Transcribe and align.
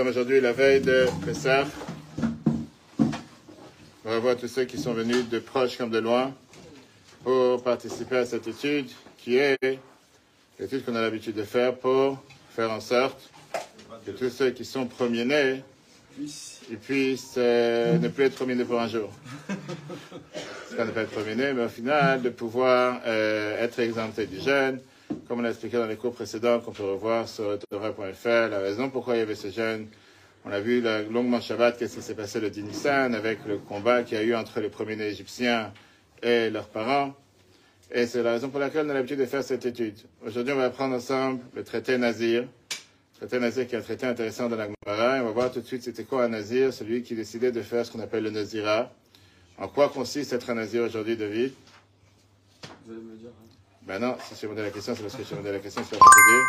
sommes 0.00 0.08
aujourd'hui 0.08 0.40
la 0.40 0.54
veille 0.54 0.80
de 0.80 1.06
Pessah. 1.26 1.66
Va 4.02 4.18
voir 4.18 4.34
tous 4.34 4.48
ceux 4.48 4.64
qui 4.64 4.78
sont 4.78 4.94
venus 4.94 5.28
de 5.28 5.38
proche 5.38 5.76
comme 5.76 5.90
de 5.90 5.98
loin 5.98 6.34
pour 7.22 7.62
participer 7.62 8.16
à 8.16 8.24
cette 8.24 8.48
étude 8.48 8.88
qui 9.18 9.36
est 9.36 9.58
l'étude 10.58 10.86
qu'on 10.86 10.94
a 10.94 11.02
l'habitude 11.02 11.34
de 11.34 11.42
faire 11.42 11.74
pour 11.74 12.16
faire 12.56 12.70
en 12.70 12.80
sorte 12.80 13.30
que 14.06 14.12
tous 14.12 14.30
ceux 14.30 14.52
qui 14.52 14.64
sont 14.64 14.86
premiers-nés 14.86 15.62
puissent 16.80 17.34
euh, 17.36 17.98
ne 17.98 18.08
plus 18.08 18.24
être 18.24 18.36
premiers-nés 18.36 18.64
pour 18.64 18.80
un 18.80 18.88
jour. 18.88 19.10
C'est 20.70 20.76
pas 20.76 20.86
ne 20.86 20.92
pas 20.92 21.02
être 21.02 21.10
premiers-nés, 21.10 21.52
mais 21.52 21.64
au 21.64 21.68
final, 21.68 22.22
de 22.22 22.30
pouvoir 22.30 23.02
euh, 23.04 23.62
être 23.62 23.78
exempté 23.80 24.24
du 24.24 24.40
jeûne, 24.40 24.80
comme 25.30 25.38
on 25.38 25.42
l'a 25.42 25.50
expliqué 25.50 25.76
dans 25.76 25.86
les 25.86 25.94
cours 25.94 26.12
précédents, 26.12 26.58
qu'on 26.58 26.72
peut 26.72 26.82
revoir 26.82 27.28
sur 27.28 27.56
Torah.fr, 27.70 28.50
la 28.50 28.58
raison 28.58 28.90
pourquoi 28.90 29.14
il 29.14 29.20
y 29.20 29.22
avait 29.22 29.36
ce 29.36 29.48
jeûne. 29.48 29.86
On 30.44 30.50
a 30.50 30.58
vu 30.58 30.80
la, 30.80 31.02
longuement 31.02 31.40
Shabbat, 31.40 31.78
qu'est-ce 31.78 31.98
qui 31.98 32.02
s'est 32.02 32.16
passé 32.16 32.40
le 32.40 32.50
10 32.50 32.64
Nissan, 32.64 33.14
avec 33.14 33.38
le 33.46 33.58
combat 33.58 34.02
qu'il 34.02 34.18
y 34.18 34.20
a 34.20 34.24
eu 34.24 34.34
entre 34.34 34.58
les 34.58 34.68
premiers-nés 34.68 35.06
égyptiens 35.06 35.72
et 36.20 36.50
leurs 36.50 36.66
parents. 36.66 37.14
Et 37.92 38.08
c'est 38.08 38.24
la 38.24 38.32
raison 38.32 38.48
pour 38.48 38.58
laquelle 38.58 38.86
on 38.86 38.90
a 38.90 38.94
l'habitude 38.94 39.20
de 39.20 39.24
faire 39.24 39.44
cette 39.44 39.64
étude. 39.64 39.94
Aujourd'hui, 40.26 40.52
on 40.52 40.56
va 40.56 40.64
apprendre 40.64 40.96
ensemble 40.96 41.44
le 41.54 41.62
traité 41.62 41.96
Nazir. 41.96 42.42
Le 42.42 43.28
traité 43.28 43.38
Nazir 43.38 43.68
qui 43.68 43.76
est 43.76 43.78
un 43.78 43.82
traité 43.82 44.06
intéressant 44.06 44.48
dans 44.48 44.56
la 44.56 44.66
Gemara. 44.66 45.20
On 45.22 45.26
va 45.26 45.30
voir 45.30 45.52
tout 45.52 45.60
de 45.60 45.66
suite 45.66 45.84
c'était 45.84 46.02
quoi 46.02 46.24
un 46.24 46.30
Nazir, 46.30 46.72
celui 46.72 47.04
qui 47.04 47.14
décidait 47.14 47.52
de 47.52 47.62
faire 47.62 47.86
ce 47.86 47.92
qu'on 47.92 48.00
appelle 48.00 48.24
le 48.24 48.30
Nazira. 48.30 48.90
En 49.58 49.68
quoi 49.68 49.90
consiste 49.90 50.32
être 50.32 50.50
un 50.50 50.54
Nazir 50.54 50.82
aujourd'hui, 50.82 51.16
David? 51.16 51.52
Vous. 52.88 52.96
Ben 53.86 53.98
non, 53.98 54.16
si 54.28 54.34
je 54.34 54.42
demandé 54.42 54.62
la 54.62 54.70
question, 54.70 54.94
c'est 54.94 55.02
parce 55.02 55.16
que 55.16 55.24
je 55.24 55.30
demandé 55.30 55.52
la 55.52 55.58
question, 55.58 55.82
pour 55.82 55.98
te 55.98 56.30
dire. 56.30 56.46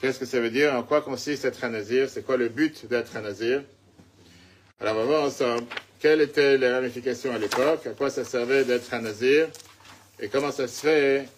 Qu'est-ce 0.00 0.18
que 0.18 0.26
ça 0.26 0.40
veut 0.40 0.50
dire? 0.50 0.74
En 0.74 0.82
quoi 0.82 1.00
consiste 1.00 1.44
être 1.44 1.64
un 1.64 1.70
Nazir? 1.70 2.10
C'est 2.10 2.22
quoi 2.22 2.36
le 2.36 2.48
but 2.48 2.86
d'être 2.86 3.16
un 3.16 3.22
Nazir? 3.22 3.62
Alors, 4.80 4.96
on 4.96 4.98
va 4.98 5.04
voir 5.04 5.22
ensemble. 5.24 5.64
Quelles 6.00 6.20
étaient 6.20 6.58
les 6.58 6.70
ramifications 6.70 7.32
à 7.32 7.38
l'époque, 7.38 7.86
à 7.86 7.90
quoi 7.90 8.10
ça 8.10 8.24
servait 8.24 8.64
d'être 8.64 8.92
un 8.92 9.00
Nazir, 9.00 9.48
et 10.20 10.28
comment 10.28 10.52
ça 10.52 10.68
se 10.68 10.80
fait, 10.80 11.28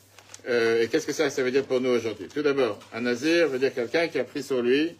euh, 0.48 0.82
et 0.82 0.88
qu'est-ce 0.88 1.06
que 1.06 1.12
ça, 1.12 1.30
ça 1.30 1.42
veut 1.42 1.52
dire 1.52 1.64
pour 1.64 1.80
nous 1.80 1.90
aujourd'hui? 1.90 2.26
Tout 2.26 2.42
d'abord, 2.42 2.80
un 2.92 3.02
Nazir 3.02 3.48
veut 3.48 3.58
dire 3.60 3.72
quelqu'un 3.72 4.08
qui 4.08 4.18
a 4.18 4.24
pris 4.24 4.42
sur 4.42 4.60
lui, 4.60 4.96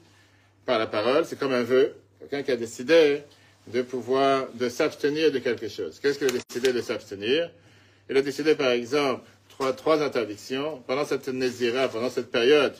par 0.64 0.78
la 0.78 0.86
parole, 0.86 1.25
c'est 1.25 1.38
comme 1.38 1.53
un 1.53 1.64
vœu, 1.64 1.94
quelqu'un 2.20 2.42
qui 2.44 2.53
a 2.53 2.56
décidé 2.56 3.22
de 3.66 3.83
pouvoir, 3.83 4.47
de 4.55 4.69
s'abstenir 4.69 5.33
de 5.33 5.38
quelque 5.41 5.69
chose. 5.69 5.98
Qu'est-ce 6.00 6.19
qu'il 6.19 6.28
a 6.28 6.31
décidé 6.31 6.72
de 6.72 6.81
s'abstenir? 6.81 7.50
Il 8.08 8.16
a 8.16 8.22
décidé, 8.22 8.55
par 8.55 8.70
exemple, 8.70 9.25
trois, 9.77 10.03
interdictions. 10.03 10.83
Pendant 10.87 11.05
cette 11.05 11.28
Nézira, 11.28 11.89
pendant 11.89 12.11
cette 12.11 12.31
période, 12.31 12.75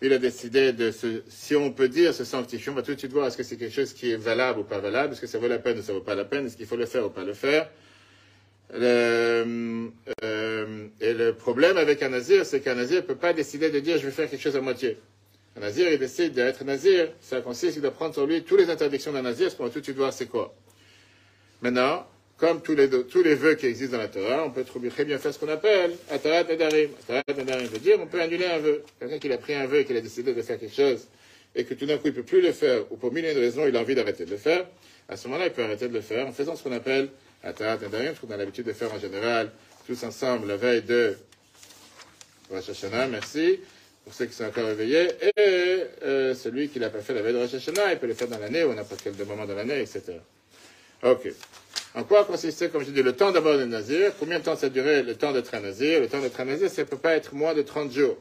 il 0.00 0.12
a 0.12 0.18
décidé 0.18 0.72
de 0.72 0.90
se, 0.90 1.22
si 1.28 1.56
on 1.56 1.72
peut 1.72 1.88
dire, 1.88 2.14
se 2.14 2.24
sanctifier. 2.24 2.70
On 2.70 2.74
va 2.74 2.82
tout 2.82 2.94
de 2.94 2.98
suite 2.98 3.12
voir 3.12 3.26
est-ce 3.26 3.36
que 3.36 3.42
c'est 3.42 3.56
quelque 3.56 3.74
chose 3.74 3.92
qui 3.92 4.10
est 4.10 4.16
valable 4.16 4.60
ou 4.60 4.64
pas 4.64 4.78
valable, 4.78 5.12
est-ce 5.12 5.20
que 5.20 5.26
ça 5.26 5.38
vaut 5.38 5.48
la 5.48 5.58
peine 5.58 5.78
ou 5.78 5.82
ça 5.82 5.92
vaut 5.92 6.00
pas 6.00 6.14
la 6.14 6.24
peine, 6.24 6.46
est-ce 6.46 6.56
qu'il 6.56 6.66
faut 6.66 6.76
le 6.76 6.86
faire 6.86 7.06
ou 7.06 7.10
pas 7.10 7.24
le 7.24 7.34
faire? 7.34 7.68
Euh, 8.74 9.88
et 11.00 11.14
le 11.14 11.32
problème 11.32 11.78
avec 11.78 12.02
un 12.02 12.10
nazir, 12.10 12.44
c'est 12.44 12.60
qu'un 12.60 12.74
nazir 12.74 12.96
ne 12.96 13.06
peut 13.06 13.16
pas 13.16 13.32
décider 13.32 13.70
de 13.70 13.80
dire 13.80 13.98
je 13.98 14.06
vais 14.06 14.12
faire 14.12 14.28
quelque 14.28 14.42
chose 14.42 14.56
à 14.56 14.60
moitié. 14.60 14.98
Un 15.56 15.60
nazir, 15.60 15.90
il 15.90 15.98
décide 15.98 16.34
d'être 16.34 16.64
nazir, 16.64 17.08
ça 17.20 17.40
consiste 17.40 17.82
à 17.84 17.90
prendre 17.90 18.14
sur 18.14 18.26
lui 18.26 18.42
toutes 18.44 18.60
les 18.60 18.70
interdictions 18.70 19.12
d'un 19.12 19.22
nazir, 19.22 19.50
ce 19.50 19.56
qu'on 19.56 19.64
va 19.64 19.70
tout 19.70 19.80
de 19.80 19.84
suite 19.84 19.96
voir 19.96 20.12
c'est 20.12 20.26
quoi? 20.26 20.54
Maintenant, 21.62 22.06
comme 22.38 22.62
tous 22.62 22.74
les, 22.74 22.88
tous 22.88 23.22
les 23.22 23.34
vœux 23.34 23.54
qui 23.56 23.66
existent 23.66 23.96
dans 23.96 24.02
la 24.02 24.08
Torah, 24.08 24.44
on 24.44 24.50
peut 24.50 24.64
très 24.64 25.04
bien 25.04 25.18
faire 25.18 25.34
ce 25.34 25.38
qu'on 25.38 25.48
appelle 25.48 25.96
Atarat 26.08 26.44
Nadarim. 26.44 26.90
Atarat 27.08 27.36
Nadarim 27.36 27.66
veut 27.66 27.78
dire 27.80 27.98
on 28.00 28.06
peut 28.06 28.20
annuler 28.20 28.46
un 28.46 28.58
vœu. 28.58 28.82
Quelqu'un 29.00 29.18
qui 29.18 29.32
a 29.32 29.38
pris 29.38 29.54
un 29.54 29.66
vœu 29.66 29.80
et 29.80 29.84
qui 29.84 29.96
a 29.96 30.00
décidé 30.00 30.32
de 30.32 30.42
faire 30.42 30.58
quelque 30.58 30.74
chose 30.74 31.08
et 31.56 31.64
que 31.64 31.74
tout 31.74 31.86
d'un 31.86 31.96
coup 31.96 32.06
il 32.06 32.10
ne 32.10 32.16
peut 32.16 32.22
plus 32.22 32.40
le 32.40 32.52
faire 32.52 32.90
ou 32.92 32.96
pour 32.96 33.12
mille 33.12 33.24
et 33.24 33.32
une 33.32 33.38
raisons 33.38 33.66
il 33.66 33.76
a 33.76 33.80
envie 33.80 33.96
d'arrêter 33.96 34.24
de 34.24 34.30
le 34.30 34.36
faire, 34.36 34.66
à 35.08 35.16
ce 35.16 35.26
moment-là 35.26 35.46
il 35.46 35.52
peut 35.52 35.64
arrêter 35.64 35.88
de 35.88 35.94
le 35.94 36.00
faire 36.00 36.26
en 36.26 36.32
faisant 36.32 36.54
ce 36.54 36.62
qu'on 36.62 36.72
appelle 36.72 37.08
Atarat 37.42 37.78
Nadarim, 37.78 38.14
ce 38.14 38.20
qu'on 38.20 38.32
a 38.32 38.36
l'habitude 38.36 38.66
de 38.66 38.72
faire 38.72 38.94
en 38.94 38.98
général 39.00 39.50
tous 39.86 40.04
ensemble 40.04 40.46
la 40.46 40.56
veille 40.56 40.82
de 40.82 41.16
Rosh 42.50 42.68
Hashanah, 42.68 43.08
merci 43.08 43.58
pour 44.04 44.14
ceux 44.14 44.26
qui 44.26 44.34
sont 44.34 44.44
encore 44.44 44.66
réveillés, 44.66 45.08
et 45.36 45.82
euh, 46.02 46.34
celui 46.34 46.68
qui 46.68 46.78
l'a 46.78 46.88
pas 46.88 47.00
fait 47.00 47.14
la 47.14 47.22
veille 47.22 47.34
de 47.34 47.38
Rosh 47.38 47.54
Hashanah, 47.54 47.92
il 47.92 47.98
peut 47.98 48.06
le 48.06 48.14
faire 48.14 48.28
dans 48.28 48.38
l'année 48.38 48.64
ou 48.64 48.72
n'importe 48.72 49.00
quel 49.02 49.14
moment 49.26 49.44
dans 49.44 49.54
l'année, 49.54 49.80
etc. 49.80 50.14
Ok. 51.02 51.28
En 51.98 52.04
quoi 52.04 52.24
consistait, 52.24 52.68
comme 52.68 52.84
je 52.84 52.92
dis, 52.92 53.02
le 53.02 53.12
temps 53.12 53.32
d'abord 53.32 53.58
de 53.58 53.64
nazir? 53.64 54.12
Combien 54.20 54.38
de 54.38 54.44
temps 54.44 54.54
ça 54.54 54.68
durait 54.68 55.02
le 55.02 55.16
temps 55.16 55.32
d'être 55.32 55.52
un 55.52 55.58
nazir? 55.58 56.00
Le 56.00 56.06
temps 56.06 56.20
d'être 56.20 56.38
un 56.40 56.44
nazir, 56.44 56.70
ça 56.70 56.82
ne 56.82 56.86
peut 56.86 56.96
pas 56.96 57.16
être 57.16 57.34
moins 57.34 57.54
de 57.54 57.62
30 57.62 57.90
jours. 57.90 58.16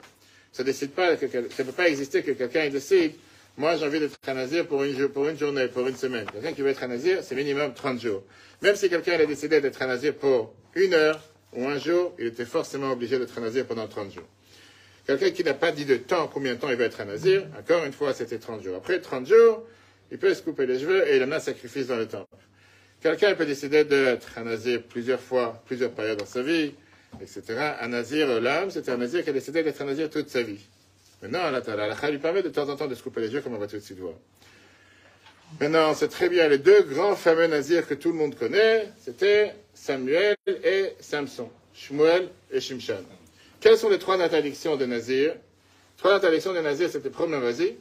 Ça 0.51 0.63
décide 0.63 0.89
pas, 0.93 1.15
ça 1.15 1.27
ne 1.27 1.41
peut 1.41 1.63
pas 1.65 1.88
exister 1.88 2.23
que 2.23 2.31
quelqu'un 2.31 2.67
décide, 2.69 3.11
moi 3.55 3.75
j'ai 3.75 3.85
envie 3.85 3.99
d'être 3.99 4.17
un 4.25 4.33
nazir 4.33 4.65
pour 4.65 4.83
une, 4.83 4.95
une 4.99 5.38
journée, 5.38 5.67
pour 5.67 5.88
une 5.88 5.95
semaine. 5.95 6.25
Quelqu'un 6.33 6.53
qui 6.53 6.63
veut 6.63 6.69
être 6.69 6.81
un 6.81 6.88
nazir, 6.88 7.19
c'est 7.21 7.35
minimum 7.35 7.71
30 7.75 8.01
jours. 8.01 8.23
Même 8.63 8.75
si 8.75 8.89
quelqu'un 8.89 9.13
a 9.13 9.25
décidé 9.27 9.61
d'être 9.61 9.79
un 9.79 9.88
nazir 9.88 10.15
pour 10.15 10.55
une 10.73 10.95
heure 10.95 11.21
ou 11.53 11.67
un 11.67 11.77
jour, 11.77 12.15
il 12.17 12.25
était 12.25 12.45
forcément 12.45 12.91
obligé 12.91 13.19
d'être 13.19 13.38
un 13.38 13.41
nazir 13.41 13.67
pendant 13.67 13.88
30 13.88 14.11
jours. 14.11 14.27
Quelqu'un 15.05 15.29
qui 15.29 15.44
n'a 15.44 15.53
pas 15.53 15.71
dit 15.71 15.85
de 15.85 15.97
temps, 15.97 16.27
combien 16.33 16.55
de 16.55 16.59
temps 16.59 16.71
il 16.71 16.77
va 16.77 16.85
être 16.85 16.99
un 17.01 17.05
nazir, 17.05 17.45
encore 17.59 17.85
une 17.85 17.94
fois, 17.94 18.15
c'était 18.15 18.39
30 18.39 18.63
jours. 18.63 18.75
Après 18.75 18.99
30 18.99 19.27
jours, 19.27 19.67
il 20.11 20.17
peut 20.17 20.33
se 20.33 20.41
couper 20.41 20.65
les 20.65 20.79
cheveux 20.79 21.07
et 21.07 21.17
il 21.17 21.23
en 21.23 21.31
a 21.31 21.35
un 21.35 21.39
sacrifice 21.39 21.85
dans 21.85 21.97
le 21.97 22.07
temple. 22.07 22.38
Quelqu'un 23.01 23.35
peut 23.35 23.45
décider 23.45 23.83
d'être 23.83 24.37
un 24.37 24.43
nazir 24.43 24.81
plusieurs 24.83 25.19
fois, 25.19 25.61
plusieurs 25.65 25.91
périodes 25.91 26.19
dans 26.19 26.25
sa 26.25 26.41
vie, 26.41 26.73
etc. 27.21 27.43
Un 27.79 27.89
nazir, 27.89 28.41
l'âme, 28.41 28.71
c'était 28.71 28.91
un 28.91 28.97
nazir 28.97 29.23
qui 29.23 29.29
a 29.29 29.33
décidé 29.33 29.63
d'être 29.63 29.81
un 29.81 29.85
nazir 29.85 30.09
toute 30.09 30.29
sa 30.29 30.41
vie. 30.41 30.59
Maintenant, 31.21 31.49
la 31.49 31.57
halakha 31.59 32.09
lui 32.11 32.17
permet 32.17 32.43
de 32.43 32.49
temps 32.49 32.67
en 32.69 32.75
temps 32.75 32.87
de 32.87 32.95
se 32.95 33.03
couper 33.03 33.21
les 33.21 33.33
yeux, 33.33 33.41
comme 33.41 33.53
on 33.53 33.59
va 33.59 33.67
tout 33.67 33.75
de 33.75 33.81
suite 33.81 33.99
voir. 33.99 34.13
Maintenant, 35.59 35.93
c'est 35.93 36.09
très 36.09 36.27
bien, 36.27 36.47
les 36.47 36.57
deux 36.57 36.81
grands 36.83 37.15
fameux 37.15 37.47
nazirs 37.47 37.87
que 37.87 37.93
tout 37.93 38.09
le 38.09 38.15
monde 38.15 38.35
connaît, 38.35 38.89
c'était 38.99 39.55
Samuel 39.73 40.35
et 40.47 40.93
Samson, 40.99 41.49
Shmuel 41.73 42.29
et 42.51 42.59
Shimshan. 42.59 43.03
Quelles 43.59 43.77
sont 43.77 43.89
les 43.89 43.99
trois 43.99 44.21
interdictions 44.21 44.75
de 44.75 44.85
nazir 44.85 45.33
Trois 45.97 46.15
interdictions 46.15 46.53
de 46.53 46.59
nazir, 46.59 46.89
c'était 46.89 47.09
premier, 47.09 47.39
vas-y. 47.39 47.69
Euh, 47.69 47.75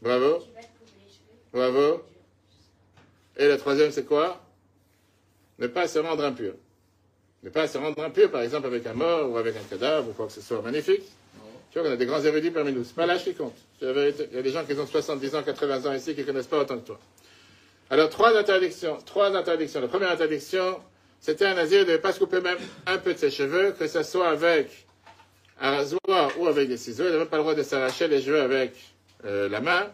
Bravo, 0.00 0.42
bravo. 1.52 2.02
Et 3.40 3.48
la 3.48 3.56
troisième, 3.56 3.90
c'est 3.90 4.04
quoi? 4.04 4.38
Ne 5.58 5.66
pas 5.66 5.88
se 5.88 5.98
rendre 5.98 6.22
impur. 6.22 6.52
Ne 7.42 7.48
pas 7.48 7.66
se 7.66 7.78
rendre 7.78 7.98
impur, 8.04 8.30
par 8.30 8.42
exemple, 8.42 8.66
avec 8.66 8.86
un 8.86 8.92
mort 8.92 9.30
ou 9.30 9.38
avec 9.38 9.56
un 9.56 9.62
cadavre 9.62 10.10
ou 10.10 10.12
quoi 10.12 10.26
que 10.26 10.32
ce 10.32 10.42
soit. 10.42 10.60
Magnifique. 10.60 11.04
Tu 11.72 11.78
vois 11.78 11.88
qu'on 11.88 11.94
a 11.94 11.96
des 11.96 12.04
grands 12.04 12.22
érudits 12.22 12.50
parmi 12.50 12.70
nous. 12.70 12.84
C'est 12.84 12.94
pas 12.94 13.06
l'âge 13.06 13.24
qui 13.24 13.32
compte. 13.32 13.56
Il 13.80 13.88
y 13.88 14.36
a 14.38 14.42
des 14.42 14.50
gens 14.50 14.62
qui 14.66 14.74
ont 14.74 14.86
70 14.86 15.34
ans, 15.36 15.42
80 15.42 15.90
ans 15.90 15.94
ici 15.94 16.14
qui 16.14 16.20
ne 16.20 16.26
connaissent 16.26 16.48
pas 16.48 16.58
autant 16.58 16.78
que 16.78 16.86
toi. 16.86 17.00
Alors, 17.88 18.10
trois 18.10 18.36
interdictions. 18.36 18.98
Trois 19.06 19.34
interdictions. 19.34 19.80
La 19.80 19.88
première 19.88 20.10
interdiction, 20.10 20.78
c'était 21.18 21.46
un 21.46 21.54
nazir 21.54 21.86
de 21.86 21.92
ne 21.92 21.96
pas 21.96 22.12
se 22.12 22.18
couper 22.18 22.42
même 22.42 22.58
un 22.86 22.98
peu 22.98 23.14
de 23.14 23.18
ses 23.18 23.30
cheveux, 23.30 23.72
que 23.72 23.86
ce 23.86 24.02
soit 24.02 24.28
avec 24.28 24.86
un 25.62 25.76
rasoir 25.76 26.30
ou 26.38 26.46
avec 26.46 26.68
des 26.68 26.76
ciseaux. 26.76 27.04
Il 27.06 27.12
n'avait 27.12 27.24
pas 27.24 27.38
le 27.38 27.42
droit 27.42 27.54
de 27.54 27.62
s'arracher 27.62 28.06
les 28.06 28.20
cheveux 28.20 28.42
avec 28.42 28.74
euh, 29.24 29.48
la 29.48 29.62
main. 29.62 29.86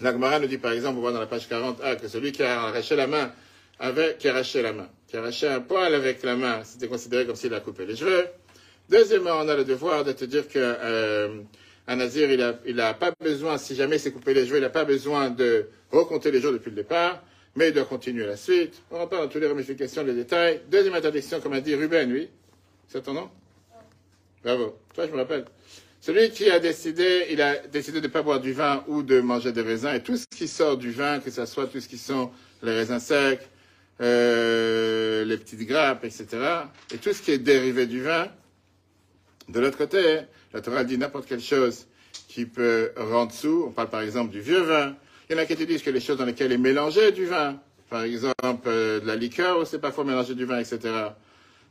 La 0.00 0.12
Gemara 0.12 0.38
nous 0.38 0.46
dit 0.46 0.58
par 0.58 0.72
exemple, 0.72 0.98
on 0.98 1.00
voit 1.00 1.12
dans 1.12 1.20
la 1.20 1.26
page 1.26 1.48
40a, 1.48 1.96
que 2.00 2.08
celui 2.08 2.32
qui 2.32 2.42
a 2.42 2.62
arraché 2.62 2.94
la 2.94 3.06
main 3.06 3.32
avec, 3.80 4.18
qui 4.18 4.28
a 4.28 4.32
arraché 4.32 4.62
la 4.62 4.72
main, 4.72 4.88
qui 5.08 5.16
a 5.16 5.20
arraché 5.20 5.48
un 5.48 5.60
poil 5.60 5.94
avec 5.94 6.22
la 6.22 6.36
main, 6.36 6.62
c'était 6.64 6.88
considéré 6.88 7.26
comme 7.26 7.36
s'il 7.36 7.52
a 7.54 7.60
coupé 7.60 7.84
les 7.84 7.96
cheveux. 7.96 8.26
Deuxièmement, 8.88 9.32
on 9.34 9.48
a 9.48 9.56
le 9.56 9.64
devoir 9.64 10.04
de 10.04 10.12
te 10.12 10.24
dire 10.24 10.48
que 10.48 10.58
euh, 10.58 11.40
un 11.88 11.96
nazir, 11.96 12.30
il 12.30 12.42
a, 12.42 12.58
il 12.64 12.80
a 12.80 12.94
pas 12.94 13.12
besoin, 13.20 13.58
si 13.58 13.74
jamais 13.74 13.96
il 13.96 14.00
s'est 14.00 14.12
coupé 14.12 14.34
les 14.34 14.46
cheveux, 14.46 14.58
il 14.58 14.62
n'a 14.62 14.70
pas 14.70 14.84
besoin 14.84 15.30
de 15.30 15.68
recompter 15.90 16.30
les 16.30 16.40
jours 16.40 16.52
depuis 16.52 16.70
le 16.70 16.76
départ, 16.76 17.22
mais 17.56 17.68
il 17.68 17.74
doit 17.74 17.84
continuer 17.84 18.24
la 18.24 18.36
suite. 18.36 18.82
On 18.90 18.98
rentre 18.98 19.10
pas 19.10 19.16
dans 19.18 19.28
toutes 19.28 19.42
les 19.42 19.48
ramifications, 19.48 20.04
les 20.04 20.14
détails. 20.14 20.60
Deuxième 20.70 20.94
interdiction, 20.94 21.40
comme 21.40 21.54
a 21.54 21.60
dit 21.60 21.74
Ruben, 21.74 22.12
oui. 22.12 22.28
C'est 22.86 23.02
ton 23.02 23.14
nom? 23.14 23.30
Bravo. 24.44 24.78
Toi, 24.94 25.06
je 25.06 25.12
me 25.12 25.16
rappelle. 25.16 25.44
Celui 26.00 26.30
qui 26.30 26.48
a 26.48 26.60
décidé, 26.60 27.26
il 27.30 27.42
a 27.42 27.58
décidé 27.66 28.00
de 28.00 28.06
ne 28.06 28.12
pas 28.12 28.22
boire 28.22 28.40
du 28.40 28.52
vin 28.52 28.84
ou 28.86 29.02
de 29.02 29.20
manger 29.20 29.52
des 29.52 29.62
raisins, 29.62 29.94
et 29.94 30.02
tout 30.02 30.16
ce 30.16 30.26
qui 30.26 30.46
sort 30.46 30.76
du 30.76 30.90
vin, 30.92 31.18
que 31.18 31.30
ce 31.30 31.44
soit 31.44 31.66
tout 31.66 31.80
ce 31.80 31.88
qui 31.88 31.98
sont 31.98 32.30
les 32.62 32.72
raisins 32.72 33.00
secs, 33.00 33.48
euh, 34.00 35.24
les 35.24 35.36
petites 35.36 35.66
grappes, 35.66 36.04
etc., 36.04 36.26
et 36.94 36.98
tout 36.98 37.12
ce 37.12 37.20
qui 37.20 37.32
est 37.32 37.38
dérivé 37.38 37.86
du 37.86 38.00
vin, 38.00 38.28
de 39.48 39.60
l'autre 39.60 39.78
côté, 39.78 40.20
la 40.52 40.60
Torah 40.60 40.84
dit 40.84 40.98
n'importe 40.98 41.26
quelle 41.26 41.40
chose 41.40 41.86
qui 42.28 42.44
peut 42.46 42.92
rendre 42.96 43.32
sous. 43.32 43.64
On 43.66 43.70
parle 43.72 43.88
par 43.88 44.02
exemple 44.02 44.30
du 44.30 44.40
vieux 44.40 44.60
vin. 44.60 44.94
Il 45.28 45.36
y 45.36 45.38
en 45.38 45.42
a 45.42 45.46
qui 45.46 45.56
te 45.56 45.62
disent 45.62 45.82
que 45.82 45.90
les 45.90 46.00
choses 46.00 46.18
dans 46.18 46.26
lesquelles 46.26 46.52
est 46.52 46.58
mélangé 46.58 47.12
du 47.12 47.24
vin, 47.26 47.60
par 47.90 48.02
exemple 48.02 48.68
euh, 48.68 49.00
de 49.00 49.06
la 49.06 49.16
liqueur, 49.16 49.66
c'est 49.66 49.80
parfois 49.80 50.04
mélanger 50.04 50.34
du 50.34 50.44
vin, 50.44 50.58
etc. 50.58 50.78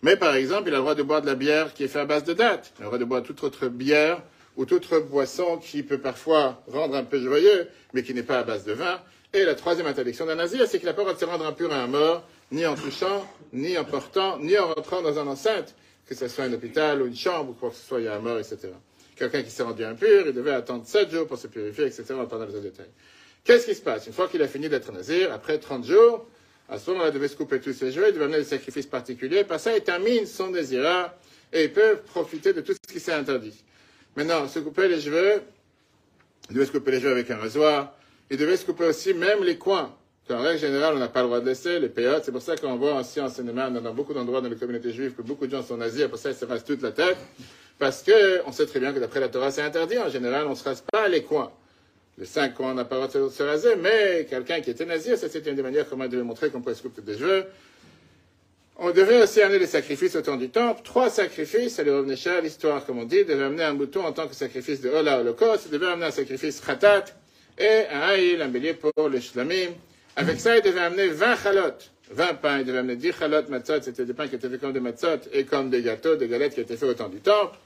Mais 0.03 0.15
par 0.15 0.35
exemple, 0.35 0.69
il 0.69 0.73
a 0.73 0.77
le 0.77 0.81
droit 0.81 0.95
de 0.95 1.03
boire 1.03 1.21
de 1.21 1.25
la 1.25 1.35
bière 1.35 1.73
qui 1.73 1.83
est 1.83 1.87
faite 1.87 2.03
à 2.03 2.05
base 2.05 2.23
de 2.23 2.33
date. 2.33 2.71
Il 2.77 2.81
a 2.81 2.83
le 2.83 2.85
droit 2.87 2.99
de 2.99 3.05
boire 3.05 3.23
toute 3.23 3.43
autre 3.43 3.67
bière 3.67 4.21
ou 4.55 4.65
toute 4.65 4.91
autre 4.91 5.05
boisson 5.05 5.57
qui 5.57 5.83
peut 5.83 5.99
parfois 5.99 6.61
rendre 6.67 6.95
un 6.95 7.03
peu 7.03 7.19
joyeux, 7.19 7.67
mais 7.93 8.03
qui 8.03 8.13
n'est 8.13 8.23
pas 8.23 8.39
à 8.39 8.43
base 8.43 8.63
de 8.63 8.73
vin. 8.73 8.99
Et 9.33 9.43
la 9.43 9.55
troisième 9.55 9.87
interdiction 9.87 10.25
d'un 10.25 10.35
nazir, 10.35 10.67
c'est 10.67 10.79
qu'il 10.79 10.87
n'a 10.87 10.93
pas 10.93 11.01
le 11.01 11.07
droit 11.07 11.13
de 11.15 11.19
se 11.19 11.25
rendre 11.25 11.45
impur 11.45 11.71
à 11.73 11.77
un 11.77 11.87
mort, 11.87 12.23
ni 12.51 12.65
en 12.65 12.75
touchant, 12.75 13.27
ni 13.53 13.77
en 13.77 13.83
portant, 13.83 14.39
ni 14.39 14.57
en 14.57 14.67
rentrant 14.73 15.01
dans 15.01 15.19
un 15.19 15.27
enceinte, 15.27 15.75
que 16.07 16.15
ce 16.15 16.27
soit 16.27 16.45
un 16.45 16.53
hôpital 16.53 17.01
ou 17.01 17.07
une 17.07 17.15
chambre 17.15 17.51
ou 17.51 17.53
quoi 17.53 17.69
que 17.69 17.75
ce 17.75 17.85
soit, 17.85 17.99
il 17.99 18.05
y 18.05 18.07
a 18.07 18.15
un 18.15 18.19
mort, 18.19 18.39
etc. 18.39 18.69
quelqu'un 19.15 19.43
qui 19.43 19.51
s'est 19.51 19.63
rendu 19.63 19.83
impur, 19.83 20.27
il 20.27 20.33
devait 20.33 20.53
attendre 20.53 20.85
7 20.85 21.11
jours 21.11 21.27
pour 21.27 21.37
se 21.37 21.47
purifier, 21.47 21.85
etc. 21.85 22.05
On 22.11 22.17
va 22.17 22.25
pas 22.25 22.37
dans 22.37 22.45
les 22.45 22.61
détails. 22.61 22.89
Qu'est-ce 23.43 23.65
qui 23.65 23.75
se 23.75 23.81
passe? 23.81 24.07
Une 24.07 24.13
fois 24.13 24.27
qu'il 24.27 24.41
a 24.41 24.47
fini 24.47 24.69
d'être 24.69 24.91
nazir, 24.91 25.31
après 25.33 25.57
30 25.57 25.85
jours, 25.85 26.25
à 26.69 26.77
ce 26.77 26.89
moment-là, 26.91 27.09
il 27.09 27.13
devait 27.13 27.27
se 27.27 27.35
couper 27.35 27.59
tous 27.59 27.73
ses 27.73 27.91
cheveux, 27.91 28.07
il 28.09 28.13
devait 28.13 28.25
amener 28.25 28.39
des 28.39 28.43
sacrifices 28.43 28.85
particuliers. 28.85 29.43
Par 29.43 29.59
ça, 29.59 29.75
il 29.75 29.81
termine 29.81 30.25
son 30.25 30.51
désir 30.51 31.11
et 31.53 31.65
il 31.65 31.73
peut 31.73 31.99
profiter 32.05 32.53
de 32.53 32.61
tout 32.61 32.73
ce 32.73 32.93
qui 32.93 32.99
s'est 32.99 33.13
interdit. 33.13 33.63
Maintenant, 34.15 34.47
se 34.47 34.59
couper 34.59 34.87
les 34.87 34.99
cheveux, 34.99 35.41
il 36.49 36.55
devait 36.55 36.65
se 36.65 36.71
couper 36.71 36.91
les 36.91 36.99
cheveux 36.99 37.11
avec 37.11 37.29
un 37.31 37.37
rasoir. 37.37 37.93
Il 38.29 38.37
devait 38.37 38.57
se 38.57 38.65
couper 38.65 38.85
aussi 38.85 39.13
même 39.13 39.43
les 39.43 39.57
coins. 39.57 39.95
En 40.29 40.41
règle 40.41 40.59
générale, 40.59 40.95
on 40.95 40.99
n'a 40.99 41.07
pas 41.07 41.21
le 41.21 41.27
droit 41.27 41.39
de 41.39 41.45
laisser 41.45 41.79
les 41.79 41.87
péotes. 41.87 42.25
C'est 42.25 42.33
pour 42.33 42.41
ça 42.41 42.57
qu'on 42.57 42.75
voit 42.75 42.99
aussi 42.99 43.21
en 43.21 43.29
cinéma, 43.29 43.69
dans 43.69 43.93
beaucoup 43.93 44.13
d'endroits 44.13 44.41
dans 44.41 44.49
les 44.49 44.57
communautés 44.57 44.91
juives, 44.91 45.13
que 45.13 45.21
beaucoup 45.21 45.47
de 45.47 45.51
gens 45.51 45.63
sont 45.63 45.77
nazis. 45.77 46.05
Pour 46.07 46.17
ça, 46.17 46.31
ils 46.31 46.35
se 46.35 46.43
rasent 46.43 46.65
toute 46.65 46.81
la 46.81 46.91
tête. 46.91 47.17
Parce 47.79 48.03
que 48.03 48.45
on 48.45 48.51
sait 48.51 48.65
très 48.65 48.81
bien 48.81 48.91
que 48.91 48.99
d'après 48.99 49.21
la 49.21 49.29
Torah, 49.29 49.51
c'est 49.51 49.61
interdit. 49.61 49.97
En 49.97 50.09
général, 50.09 50.47
on 50.47 50.49
ne 50.49 50.55
se 50.55 50.65
rase 50.65 50.83
pas 50.91 51.07
les 51.07 51.23
coins. 51.23 51.51
Les 52.17 52.25
cinq 52.25 52.55
coins, 52.55 52.71
on 52.71 52.73
n'a 52.73 52.85
pas 52.85 52.99
le 52.99 53.25
de 53.25 53.29
se 53.29 53.43
raser. 53.43 53.75
Mais 53.75 54.25
quelqu'un 54.27 54.59
qui 54.61 54.71
était 54.71 54.85
nazi, 54.85 55.15
ça 55.17 55.29
c'était 55.29 55.51
une 55.51 55.55
des 55.55 55.61
manières 55.61 55.87
comment 55.87 56.05
il 56.05 56.09
devait 56.09 56.23
montrer 56.23 56.49
qu'on 56.49 56.61
pouvait 56.61 56.75
se 56.75 56.81
couper 56.81 57.01
des 57.03 57.17
cheveux. 57.17 57.45
On 58.79 58.91
devait 58.91 59.21
aussi 59.21 59.41
amener 59.41 59.59
des 59.59 59.67
sacrifices 59.67 60.15
au 60.15 60.21
temps 60.21 60.35
du 60.35 60.49
temple. 60.49 60.81
Trois 60.83 61.09
sacrifices, 61.09 61.79
lui 61.79 61.91
revenait 61.91 62.15
cher, 62.15 62.41
l'histoire, 62.41 62.85
comme 62.85 62.99
on 62.99 63.05
dit. 63.05 63.17
Il 63.19 63.25
devait 63.25 63.45
amener 63.45 63.63
un 63.63 63.73
mouton 63.73 64.05
en 64.05 64.11
tant 64.13 64.27
que 64.27 64.35
sacrifice 64.35 64.81
de 64.81 64.89
Ola 64.89 65.19
Holocauste. 65.19 65.65
Il 65.65 65.71
devait 65.71 65.87
amener 65.87 66.07
un 66.07 66.11
sacrifice 66.11 66.61
Khatat 66.61 67.05
et 67.57 67.85
un 67.91 67.99
haïl, 68.01 68.41
un 68.41 68.47
bélier 68.47 68.73
pour 68.73 69.09
le 69.09 69.19
shlamim. 69.19 69.71
Avec 70.15 70.39
ça, 70.39 70.57
il 70.57 70.63
devait 70.63 70.79
amener 70.79 71.07
20 71.07 71.35
chalotes. 71.37 71.91
20 72.11 72.33
pains. 72.35 72.59
Il 72.59 72.65
devait 72.65 72.79
amener 72.79 72.95
10 72.95 73.13
chalotes 73.13 73.49
matzot. 73.49 73.81
C'était 73.81 74.05
des 74.05 74.13
pains 74.13 74.27
qui 74.27 74.35
étaient 74.35 74.49
faits 74.49 74.61
comme 74.61 74.73
des 74.73 74.79
matzot 74.79 75.27
et 75.33 75.43
comme 75.43 75.71
des 75.71 75.81
gâteaux, 75.81 76.15
des 76.15 76.27
galettes 76.27 76.53
qui 76.53 76.61
étaient 76.61 76.77
faits 76.77 76.89
au 76.89 76.93
temps 76.93 77.09
du 77.09 77.19
temple. 77.19 77.57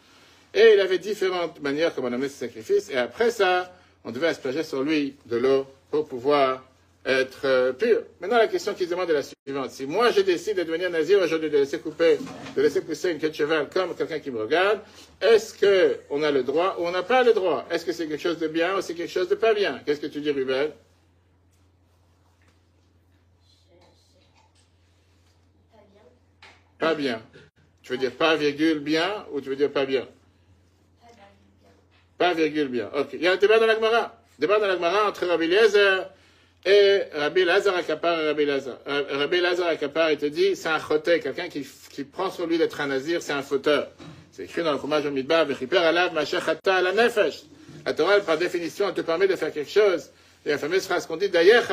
Et 0.53 0.73
il 0.75 0.79
avait 0.79 0.97
différentes 0.97 1.61
manières 1.61 1.93
comment 1.93 2.07
on 2.07 2.13
amenait 2.13 2.29
ses 2.29 2.47
sacrifices. 2.47 2.89
Et 2.89 2.97
après 2.97 3.31
ça, 3.31 3.73
on 4.03 4.11
devait 4.11 4.27
asperger 4.27 4.63
sur 4.63 4.83
lui 4.83 5.15
de 5.25 5.37
l'eau 5.37 5.67
pour 5.89 6.07
pouvoir 6.07 6.63
être 7.05 7.41
euh, 7.45 7.73
pur. 7.73 8.03
Maintenant, 8.19 8.37
la 8.37 8.47
question 8.47 8.73
qui 8.73 8.85
se 8.85 8.89
demande 8.89 9.09
est 9.09 9.13
la 9.13 9.23
suivante. 9.23 9.71
Si 9.71 9.85
moi, 9.85 10.11
je 10.11 10.21
décide 10.21 10.57
de 10.57 10.63
devenir 10.63 10.89
nazir 10.89 11.19
aujourd'hui, 11.19 11.49
de 11.49 11.57
laisser 11.57 11.79
couper, 11.79 12.19
de 12.55 12.61
laisser 12.61 12.81
pousser 12.81 13.11
une 13.11 13.17
queue 13.17 13.29
de 13.29 13.35
cheval 13.35 13.69
comme 13.69 13.95
quelqu'un 13.95 14.19
qui 14.19 14.29
me 14.29 14.41
regarde, 14.41 14.79
est-ce 15.19 15.99
qu'on 16.07 16.21
a 16.21 16.31
le 16.31 16.43
droit 16.43 16.77
ou 16.79 16.85
on 16.85 16.91
n'a 16.91 17.03
pas 17.03 17.23
le 17.23 17.33
droit? 17.33 17.65
Est-ce 17.71 17.85
que 17.85 17.91
c'est 17.91 18.07
quelque 18.07 18.21
chose 18.21 18.37
de 18.37 18.47
bien 18.47 18.77
ou 18.77 18.81
c'est 18.81 18.93
quelque 18.93 19.11
chose 19.11 19.29
de 19.29 19.35
pas 19.35 19.53
bien? 19.53 19.81
Qu'est-ce 19.85 20.01
que 20.01 20.07
tu 20.07 20.21
dis, 20.21 20.31
Ruben? 20.31 20.71
Pas 26.77 26.95
bien. 26.95 27.21
Tu 27.83 27.91
veux 27.91 27.97
dire 27.97 28.11
pas 28.11 28.35
virgule 28.35 28.79
bien 28.79 29.25
ou 29.31 29.41
tu 29.41 29.49
veux 29.49 29.55
dire 29.55 29.71
Pas 29.71 29.85
bien? 29.85 30.07
Pas 32.21 32.35
virgule 32.35 32.67
bien. 32.67 32.87
Ok. 32.95 33.13
Il 33.13 33.23
y 33.23 33.27
a 33.27 33.31
un 33.31 33.37
débat 33.37 33.57
dans 33.57 33.65
la 33.65 33.73
Gemara. 33.73 34.15
Débat 34.37 34.59
dans 34.59 34.67
la 34.67 34.75
Gemara 34.75 35.07
entre 35.07 35.25
Rabbi 35.25 35.45
Eliezer 35.45 36.07
et 36.63 37.01
Rabbi 37.15 37.43
Lazar 37.43 37.75
Akapar 37.75 38.21
et 38.21 38.27
Rabbi 38.27 38.45
Lazar. 38.45 38.77
Euh, 38.87 39.03
Rabbi 39.09 39.41
Lazar 39.41 39.69
Akapar, 39.69 40.11
il 40.11 40.17
te 40.19 40.27
dit, 40.27 40.55
c'est 40.55 40.69
un 40.69 40.77
choté, 40.77 41.19
quelqu'un 41.19 41.49
qui, 41.49 41.65
qui 41.89 42.03
prend 42.03 42.29
sur 42.29 42.45
lui 42.45 42.59
d'être 42.59 42.79
un 42.79 42.85
nazir, 42.85 43.23
c'est 43.23 43.33
un 43.33 43.41
fauteur. 43.41 43.87
C'est 44.31 44.43
écrit 44.43 44.61
dans 44.61 44.73
le 44.73 44.77
Chumash 44.77 45.03
au 45.05 45.09
Midbar, 45.09 45.45
Vechiper 45.45 45.79
alav 45.79 46.13
mashachata 46.13 46.83
la 46.83 46.91
nefesh. 46.91 47.41
La 47.87 47.93
Torah, 47.93 48.19
par 48.19 48.37
définition, 48.37 48.89
elle 48.89 48.93
te 48.93 49.01
permet 49.01 49.27
de 49.27 49.35
faire 49.35 49.51
quelque 49.51 49.71
chose. 49.71 50.11
Et 50.45 50.49
la 50.49 50.59
fameuse 50.59 50.85
phrase 50.85 51.07
qu'on 51.07 51.17
dit, 51.17 51.29
d'ailleurs, 51.29 51.63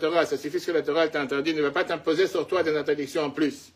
Torah, 0.00 0.26
ça 0.26 0.36
suffit 0.36 0.60
que 0.60 0.72
la 0.72 0.82
Torah 0.82 1.06
t'a 1.06 1.20
interdit, 1.20 1.54
ne 1.54 1.62
va 1.62 1.70
pas 1.70 1.84
t'imposer 1.84 2.26
sur 2.26 2.44
toi 2.48 2.64
des 2.64 2.76
interdictions 2.76 3.22
en 3.22 3.30
plus. 3.30 3.70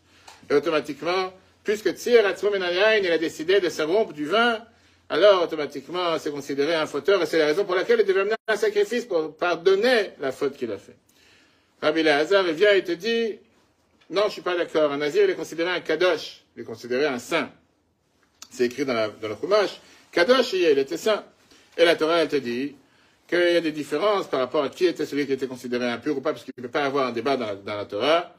Et 0.49 0.55
automatiquement, 0.55 1.31
puisque 1.63 1.93
Tzir 1.93 2.25
Atzmo 2.25 2.49
il 2.53 3.11
a 3.11 3.17
décidé 3.17 3.61
de 3.61 3.69
se 3.69 3.81
rompre 3.81 4.11
du 4.11 4.25
vin, 4.25 4.59
alors 5.09 5.43
automatiquement 5.43 6.17
c'est 6.19 6.31
considéré 6.31 6.75
un 6.75 6.87
fauteur 6.87 7.21
et 7.21 7.25
c'est 7.25 7.39
la 7.39 7.45
raison 7.45 7.65
pour 7.65 7.75
laquelle 7.75 7.99
il 8.01 8.05
devait 8.05 8.21
amener 8.21 8.35
un 8.47 8.55
sacrifice 8.55 9.05
pour 9.05 9.35
pardonner 9.35 10.11
la 10.19 10.31
faute 10.31 10.55
qu'il 10.57 10.71
a 10.71 10.77
faite. 10.77 10.97
Rabbi 11.81 12.03
Lazar 12.03 12.43
vient 12.43 12.71
et 12.71 12.83
te 12.83 12.93
dit 12.93 13.37
non, 14.09 14.23
je 14.27 14.33
suis 14.33 14.41
pas 14.41 14.55
d'accord. 14.55 14.91
Un 14.91 14.97
nazir 14.97 15.23
il 15.23 15.31
est 15.31 15.35
considéré 15.35 15.71
un 15.71 15.79
kadosh, 15.79 16.43
il 16.55 16.61
est 16.61 16.65
considéré 16.65 17.05
un 17.05 17.19
saint. 17.19 17.49
C'est 18.51 18.65
écrit 18.65 18.85
dans, 18.85 18.93
la, 18.93 19.09
dans 19.09 19.27
le 19.27 19.35
Chumash. 19.35 19.81
Kadosh, 20.11 20.53
il 20.53 20.77
était 20.77 20.97
saint. 20.97 21.23
Et 21.77 21.83
la 21.83 21.95
Torah 21.95 22.17
elle 22.17 22.27
te 22.27 22.35
dit 22.35 22.75
qu'il 23.27 23.39
y 23.39 23.57
a 23.57 23.61
des 23.61 23.71
différences 23.71 24.27
par 24.27 24.39
rapport 24.39 24.63
à 24.63 24.69
qui 24.69 24.85
était 24.85 25.05
celui 25.05 25.25
qui 25.25 25.33
était 25.33 25.47
considéré 25.47 25.85
impur 25.87 26.17
ou 26.17 26.21
pas, 26.21 26.31
parce 26.31 26.43
qu'il 26.43 26.53
ne 26.57 26.63
peut 26.63 26.69
pas 26.71 26.85
avoir 26.85 27.07
un 27.07 27.11
débat 27.11 27.35
dans 27.35 27.47
la, 27.47 27.55
dans 27.55 27.75
la 27.75 27.85
Torah. 27.85 28.35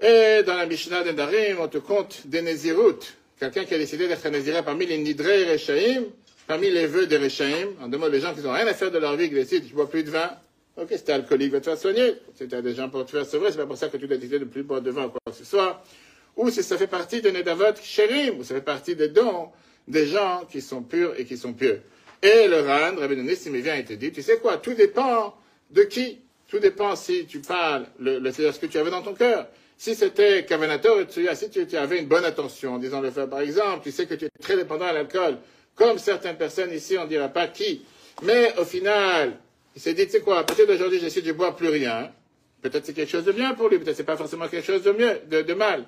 Et 0.00 0.42
dans 0.44 0.56
la 0.56 0.66
Mishnah 0.66 1.04
d'Endarim, 1.04 1.58
on 1.60 1.68
te 1.68 1.78
compte 1.78 2.26
des 2.26 2.40
Nézirut, 2.42 3.00
quelqu'un 3.38 3.64
qui 3.64 3.74
a 3.74 3.78
décidé 3.78 4.08
d'être 4.08 4.28
Néziré 4.28 4.62
parmi 4.62 4.86
les 4.86 4.98
Nidrei 4.98 5.52
Rechaim, 5.52 6.04
parmi 6.46 6.70
les 6.70 6.86
vœux 6.86 7.06
des 7.06 7.16
Rechaim, 7.16 7.68
en 7.80 7.88
deux 7.88 7.98
mots, 7.98 8.08
les 8.08 8.20
gens 8.20 8.34
qui 8.34 8.40
n'ont 8.40 8.52
rien 8.52 8.66
à 8.66 8.74
faire 8.74 8.90
de 8.90 8.98
leur 8.98 9.16
vie, 9.16 9.28
qui 9.28 9.34
décident, 9.34 9.66
je 9.68 9.74
bois 9.74 9.88
plus 9.88 10.04
de 10.04 10.10
vin. 10.10 10.30
Ok, 10.76 10.88
si 10.90 11.04
t'es 11.04 11.12
alcoolique, 11.12 11.52
va 11.52 11.60
te 11.60 11.66
faire 11.66 11.78
soigner. 11.78 12.14
Si 12.34 12.46
des 12.46 12.74
gens 12.74 12.88
pour 12.88 13.04
te 13.04 13.12
faire 13.12 13.24
sauver, 13.24 13.50
c'est 13.50 13.58
pas 13.58 13.66
pour 13.66 13.76
ça 13.76 13.88
que 13.88 13.96
tu 13.96 14.08
dois 14.08 14.16
décider 14.16 14.40
de 14.40 14.44
plus 14.44 14.64
boire 14.64 14.82
de 14.82 14.90
vin 14.90 15.04
ou 15.04 15.10
quoi 15.10 15.20
que 15.26 15.32
ce 15.32 15.44
soit. 15.44 15.84
Ou 16.36 16.50
si 16.50 16.64
ça 16.64 16.76
fait 16.76 16.88
partie 16.88 17.22
de 17.22 17.30
Nedavot 17.30 17.76
Sherim, 17.80 18.40
ou 18.40 18.44
ça 18.44 18.56
fait 18.56 18.60
partie 18.60 18.96
des 18.96 19.08
dons 19.08 19.50
des 19.86 20.06
gens 20.06 20.44
qui 20.50 20.60
sont 20.60 20.82
purs 20.82 21.14
et 21.18 21.24
qui 21.24 21.36
sont 21.36 21.52
pieux. 21.52 21.82
Et 22.22 22.48
le 22.48 22.60
Ran, 22.60 22.96
Rabbi 22.96 23.16
Nissim, 23.16 23.54
il 23.54 23.62
vient 23.62 23.76
et 23.76 23.84
te 23.84 23.92
dit, 23.92 24.10
tu 24.10 24.22
sais 24.22 24.38
quoi, 24.38 24.56
tout 24.56 24.74
dépend 24.74 25.36
de 25.70 25.82
qui. 25.82 26.20
Tout 26.48 26.58
dépend 26.58 26.96
si 26.96 27.26
tu 27.26 27.40
parles, 27.40 27.86
le, 27.98 28.18
le, 28.18 28.32
ce 28.32 28.58
que 28.58 28.66
tu 28.66 28.78
avais 28.78 28.90
dans 28.90 29.02
ton 29.02 29.14
cœur. 29.14 29.46
Si 29.76 29.94
c'était 29.94 30.44
Kavanator, 30.44 31.00
si 31.10 31.50
tu 31.50 31.76
avais 31.76 31.98
une 31.98 32.06
bonne 32.06 32.24
attention, 32.24 32.78
disons 32.78 33.00
le 33.00 33.10
faire 33.10 33.28
par 33.28 33.40
exemple, 33.40 33.82
tu 33.82 33.90
sais 33.90 34.06
que 34.06 34.14
tu 34.14 34.26
es 34.26 34.30
très 34.40 34.56
dépendant 34.56 34.86
à 34.86 34.92
l'alcool, 34.92 35.38
comme 35.74 35.98
certaines 35.98 36.36
personnes 36.36 36.72
ici, 36.72 36.96
on 36.96 37.04
ne 37.04 37.08
dira 37.08 37.28
pas 37.28 37.48
qui. 37.48 37.84
Mais 38.22 38.56
au 38.58 38.64
final, 38.64 39.38
il 39.74 39.82
s'est 39.82 39.94
dit, 39.94 40.06
tu 40.06 40.12
sais 40.12 40.20
quoi, 40.20 40.38
à 40.38 40.44
partir 40.44 40.66
d'aujourd'hui, 40.66 41.00
j'essaie 41.00 41.22
de 41.22 41.32
boire 41.32 41.56
plus 41.56 41.68
rien. 41.68 42.12
Peut-être 42.62 42.86
c'est 42.86 42.94
quelque 42.94 43.10
chose 43.10 43.24
de 43.24 43.32
bien 43.32 43.54
pour 43.54 43.68
lui, 43.68 43.78
peut-être 43.78 43.96
c'est 43.96 44.04
pas 44.04 44.16
forcément 44.16 44.48
quelque 44.48 44.64
chose 44.64 44.82
de 44.82 44.92
mieux, 44.92 45.20
de, 45.28 45.42
de 45.42 45.54
mal. 45.54 45.84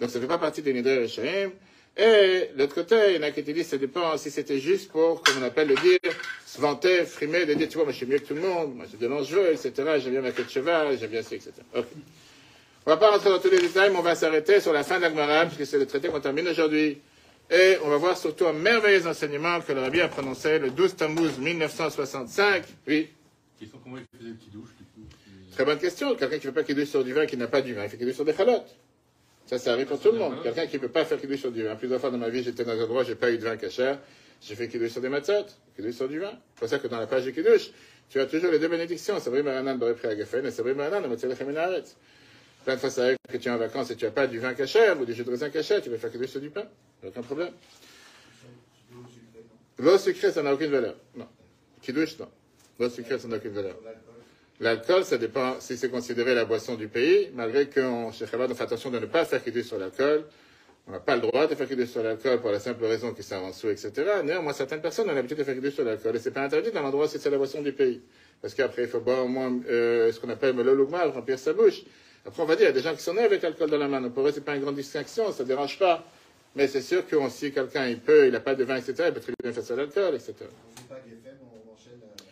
Donc 0.00 0.10
ça 0.10 0.18
ne 0.18 0.22
fait 0.22 0.28
pas 0.28 0.38
partie 0.38 0.62
des 0.62 0.72
Nidre 0.72 1.02
Rechaim. 1.02 1.50
Et 1.96 2.48
l'autre 2.56 2.74
côté, 2.74 2.96
il 3.10 3.16
y 3.16 3.18
en 3.18 3.22
a 3.22 3.30
qui 3.30 3.44
te 3.44 3.50
disent, 3.50 3.68
ça 3.68 3.76
dépend 3.76 4.16
si 4.16 4.30
c'était 4.30 4.58
juste 4.58 4.90
pour, 4.90 5.22
comme 5.22 5.36
on 5.40 5.44
appelle 5.44 5.68
le 5.68 5.76
dire, 5.76 5.98
se 6.46 6.60
vanter, 6.60 7.04
frimer, 7.04 7.46
de 7.46 7.54
dire, 7.54 7.68
tu 7.68 7.74
vois, 7.74 7.84
moi 7.84 7.92
je 7.92 7.98
suis 7.98 8.06
mieux 8.06 8.18
que 8.18 8.26
tout 8.26 8.34
le 8.34 8.40
monde, 8.40 8.74
moi 8.74 8.86
j'ai 8.90 8.96
de 8.96 9.06
l'enjeu, 9.06 9.52
etc., 9.52 9.72
j'aime 9.98 10.12
bien 10.12 10.20
ma 10.22 10.32
queue 10.32 10.44
de 10.44 10.50
cheval, 10.50 10.98
j'aime 10.98 11.10
bien 11.10 11.22
ça, 11.22 11.36
etc. 11.36 11.52
Ok. 11.76 11.86
On 12.86 12.90
va 12.90 12.96
pas 12.98 13.10
rentrer 13.10 13.30
dans 13.30 13.38
tous 13.38 13.48
les 13.48 13.60
détails, 13.60 13.90
mais 13.90 13.96
on 13.96 14.02
va 14.02 14.14
s'arrêter 14.14 14.60
sur 14.60 14.72
la 14.72 14.84
fin 14.84 14.98
de 14.98 15.02
l'Agmara, 15.02 15.46
puisque 15.46 15.64
c'est 15.64 15.78
le 15.78 15.86
traité 15.86 16.08
qu'on 16.08 16.20
termine 16.20 16.46
aujourd'hui. 16.48 16.98
Et 17.50 17.76
on 17.82 17.88
va 17.88 17.96
voir 17.96 18.16
surtout 18.16 18.46
un 18.46 18.52
merveilleux 18.52 19.06
enseignement 19.06 19.60
que 19.60 19.72
le 19.72 19.80
Rabbi 19.80 20.02
a 20.02 20.08
prononcé 20.08 20.58
le 20.58 20.70
12 20.70 20.96
Tammuz 20.96 21.38
1965. 21.38 22.62
Oui. 22.86 23.08
Question 23.58 23.78
comment 23.82 23.96
il 23.96 24.18
faisait 24.18 24.30
le 24.30 24.36
petit 24.36 24.50
douche 24.50 24.70
du 24.78 24.84
coup 24.84 25.08
Très 25.52 25.64
bonne 25.64 25.78
question. 25.78 26.14
Quelqu'un 26.14 26.38
qui 26.38 26.46
ne 26.46 26.52
fait 26.52 26.60
pas 26.60 26.64
kidouche 26.64 26.88
sur 26.88 27.04
du 27.04 27.14
vin, 27.14 27.24
qui 27.24 27.38
n'a 27.38 27.46
pas 27.46 27.62
du 27.62 27.72
vin, 27.72 27.84
il 27.84 27.88
fait 27.88 27.96
kidouche 27.96 28.16
sur 28.16 28.24
des 28.24 28.34
chalotes. 28.34 28.76
Ça, 29.46 29.56
ça 29.58 29.72
arrive 29.72 29.86
pour 29.86 30.00
tout 30.00 30.12
le 30.12 30.18
monde. 30.18 30.42
Quelqu'un 30.42 30.66
qui 30.66 30.76
ne 30.76 30.80
peut 30.82 30.88
pas 30.88 31.06
faire 31.06 31.18
kidouche 31.18 31.40
sur 31.40 31.52
du 31.52 31.62
vin. 31.62 31.76
Plusieurs 31.76 32.00
fois 32.00 32.10
dans 32.10 32.18
ma 32.18 32.28
vie, 32.28 32.42
j'étais 32.42 32.64
dans 32.64 32.72
un 32.72 32.82
endroit, 32.82 33.02
j'ai 33.04 33.14
pas 33.14 33.30
eu 33.30 33.38
de 33.38 33.44
vin 33.44 33.56
cachère. 33.56 33.98
J'ai 34.42 34.56
fait 34.56 34.68
kidouche 34.68 34.90
sur 34.90 35.00
des 35.00 35.08
matzot, 35.08 35.46
kidouche 35.76 35.94
sur 35.94 36.08
du 36.08 36.18
vin. 36.18 36.32
C'est 36.32 36.60
pour 36.60 36.68
ça 36.68 36.78
que 36.78 36.88
dans 36.88 36.98
la 36.98 37.06
page 37.06 37.24
de 37.24 37.30
kidouche, 37.30 37.70
tu 38.10 38.20
as 38.20 38.26
toujours 38.26 38.50
les 38.50 38.58
deux 38.58 38.68
bénédictions. 38.68 39.18
Sabri 39.20 39.42
Maranan 39.42 39.80
Agafen 39.80 40.44
et 40.44 40.50
Sabri 40.50 40.74
Maranan 40.74 41.08
Matzalech. 41.08 41.38
Plein 42.64 42.76
de 42.76 42.80
fois, 42.80 42.90
ça 42.90 43.02
arrive 43.04 43.18
que 43.30 43.36
tu 43.36 43.48
es 43.48 43.50
en 43.50 43.58
vacances 43.58 43.90
et 43.90 43.96
tu 43.96 44.06
n'as 44.06 44.10
pas 44.10 44.26
du 44.26 44.38
vin 44.38 44.54
cachère 44.54 44.98
ou 44.98 45.04
du 45.04 45.12
jus 45.12 45.22
de 45.22 45.30
raisin 45.30 45.50
cachère, 45.50 45.82
tu 45.82 45.90
vas 45.90 45.98
faire 45.98 46.10
kidouche 46.10 46.30
sur 46.30 46.40
du 46.40 46.48
pain. 46.48 46.64
Aucun 47.06 47.22
problème. 47.22 47.52
L'eau 49.78 49.98
sucrée, 49.98 50.32
ça 50.32 50.42
n'a 50.42 50.54
aucune 50.54 50.70
valeur. 50.70 50.94
Non. 51.14 51.28
Kidouche, 51.82 52.18
non. 52.18 52.28
L'eau 52.78 52.88
sucrée, 52.88 53.18
ça 53.18 53.28
n'a 53.28 53.36
aucune 53.36 53.52
valeur. 53.52 53.76
L'alcool, 54.60 55.04
ça 55.04 55.18
dépend 55.18 55.60
si 55.60 55.76
c'est 55.76 55.90
considéré 55.90 56.34
la 56.34 56.46
boisson 56.46 56.76
du 56.76 56.88
pays, 56.88 57.30
malgré 57.34 57.68
qu'on, 57.68 58.06
on 58.06 58.12
fait 58.12 58.62
attention 58.62 58.90
de 58.90 58.98
ne 58.98 59.06
pas 59.06 59.26
faire 59.26 59.42
kidouche 59.42 59.64
sur 59.64 59.78
l'alcool. 59.78 60.24
On 60.86 60.92
n'a 60.92 61.00
pas 61.00 61.16
le 61.16 61.22
droit 61.22 61.46
de 61.46 61.54
faire 61.54 61.68
kidouche 61.68 61.88
sur 61.88 62.02
l'alcool 62.02 62.40
pour 62.40 62.50
la 62.50 62.60
simple 62.60 62.84
raison 62.84 63.12
que 63.12 63.22
c'est 63.22 63.34
en 63.34 63.48
dessous, 63.48 63.68
etc. 63.68 63.92
Néanmoins, 64.24 64.52
certaines 64.54 64.80
personnes 64.80 65.10
ont 65.10 65.14
l'habitude 65.14 65.38
de 65.38 65.44
faire 65.44 65.54
kidouche 65.54 65.74
sur 65.74 65.84
l'alcool 65.84 66.16
et 66.16 66.18
c'est 66.18 66.30
pas 66.30 66.42
interdit 66.42 66.70
dans 66.70 66.82
l'endroit 66.82 67.08
si 67.08 67.18
c'est 67.18 67.30
la 67.30 67.36
boisson 67.36 67.60
du 67.60 67.72
pays. 67.72 68.00
Parce 68.40 68.54
qu'après, 68.54 68.82
il 68.82 68.88
faut 68.88 69.00
boire 69.00 69.24
au 69.24 69.28
moins 69.28 69.52
euh, 69.68 70.12
ce 70.12 70.20
qu'on 70.20 70.28
appelle 70.30 70.56
le 70.56 70.74
lougmal, 70.74 71.10
remplir 71.10 71.38
sa 71.38 71.52
bouche. 71.52 71.82
Après, 72.26 72.42
on 72.42 72.46
va 72.46 72.56
dire, 72.56 72.64
il 72.64 72.68
y 72.68 72.70
a 72.70 72.72
des 72.72 72.80
gens 72.80 72.94
qui 72.94 73.02
sont 73.02 73.14
nés 73.14 73.22
avec 73.22 73.42
l'alcool 73.42 73.70
dans 73.70 73.78
la 73.78 73.88
main. 73.88 74.00
Donc, 74.00 74.14
pour 74.14 74.26
eux, 74.26 74.32
c'est 74.32 74.44
pas 74.44 74.54
une 74.56 74.62
grande 74.62 74.76
distinction, 74.76 75.30
ça 75.32 75.44
dérange 75.44 75.78
pas. 75.78 76.04
Mais 76.56 76.68
c'est 76.68 76.82
sûr 76.82 77.06
que 77.06 77.16
si 77.30 77.52
quelqu'un, 77.52 77.88
il 77.88 77.98
peut, 77.98 78.26
il 78.26 78.32
n'a 78.32 78.40
pas 78.40 78.54
de 78.54 78.64
vin, 78.64 78.76
etc., 78.76 78.94
il 79.08 79.12
peut 79.12 79.20
très 79.20 79.32
bien 79.42 79.52
faire 79.52 79.62
ça 79.64 79.74
l'alcool, 79.76 80.14
etc. 80.14 80.32
On 80.40 80.80
fait 80.80 80.88
pas 80.88 81.00
Geffen, 81.08 81.36
on 81.42 81.72
enchaîne. 81.72 82.00
euh, 82.02 82.22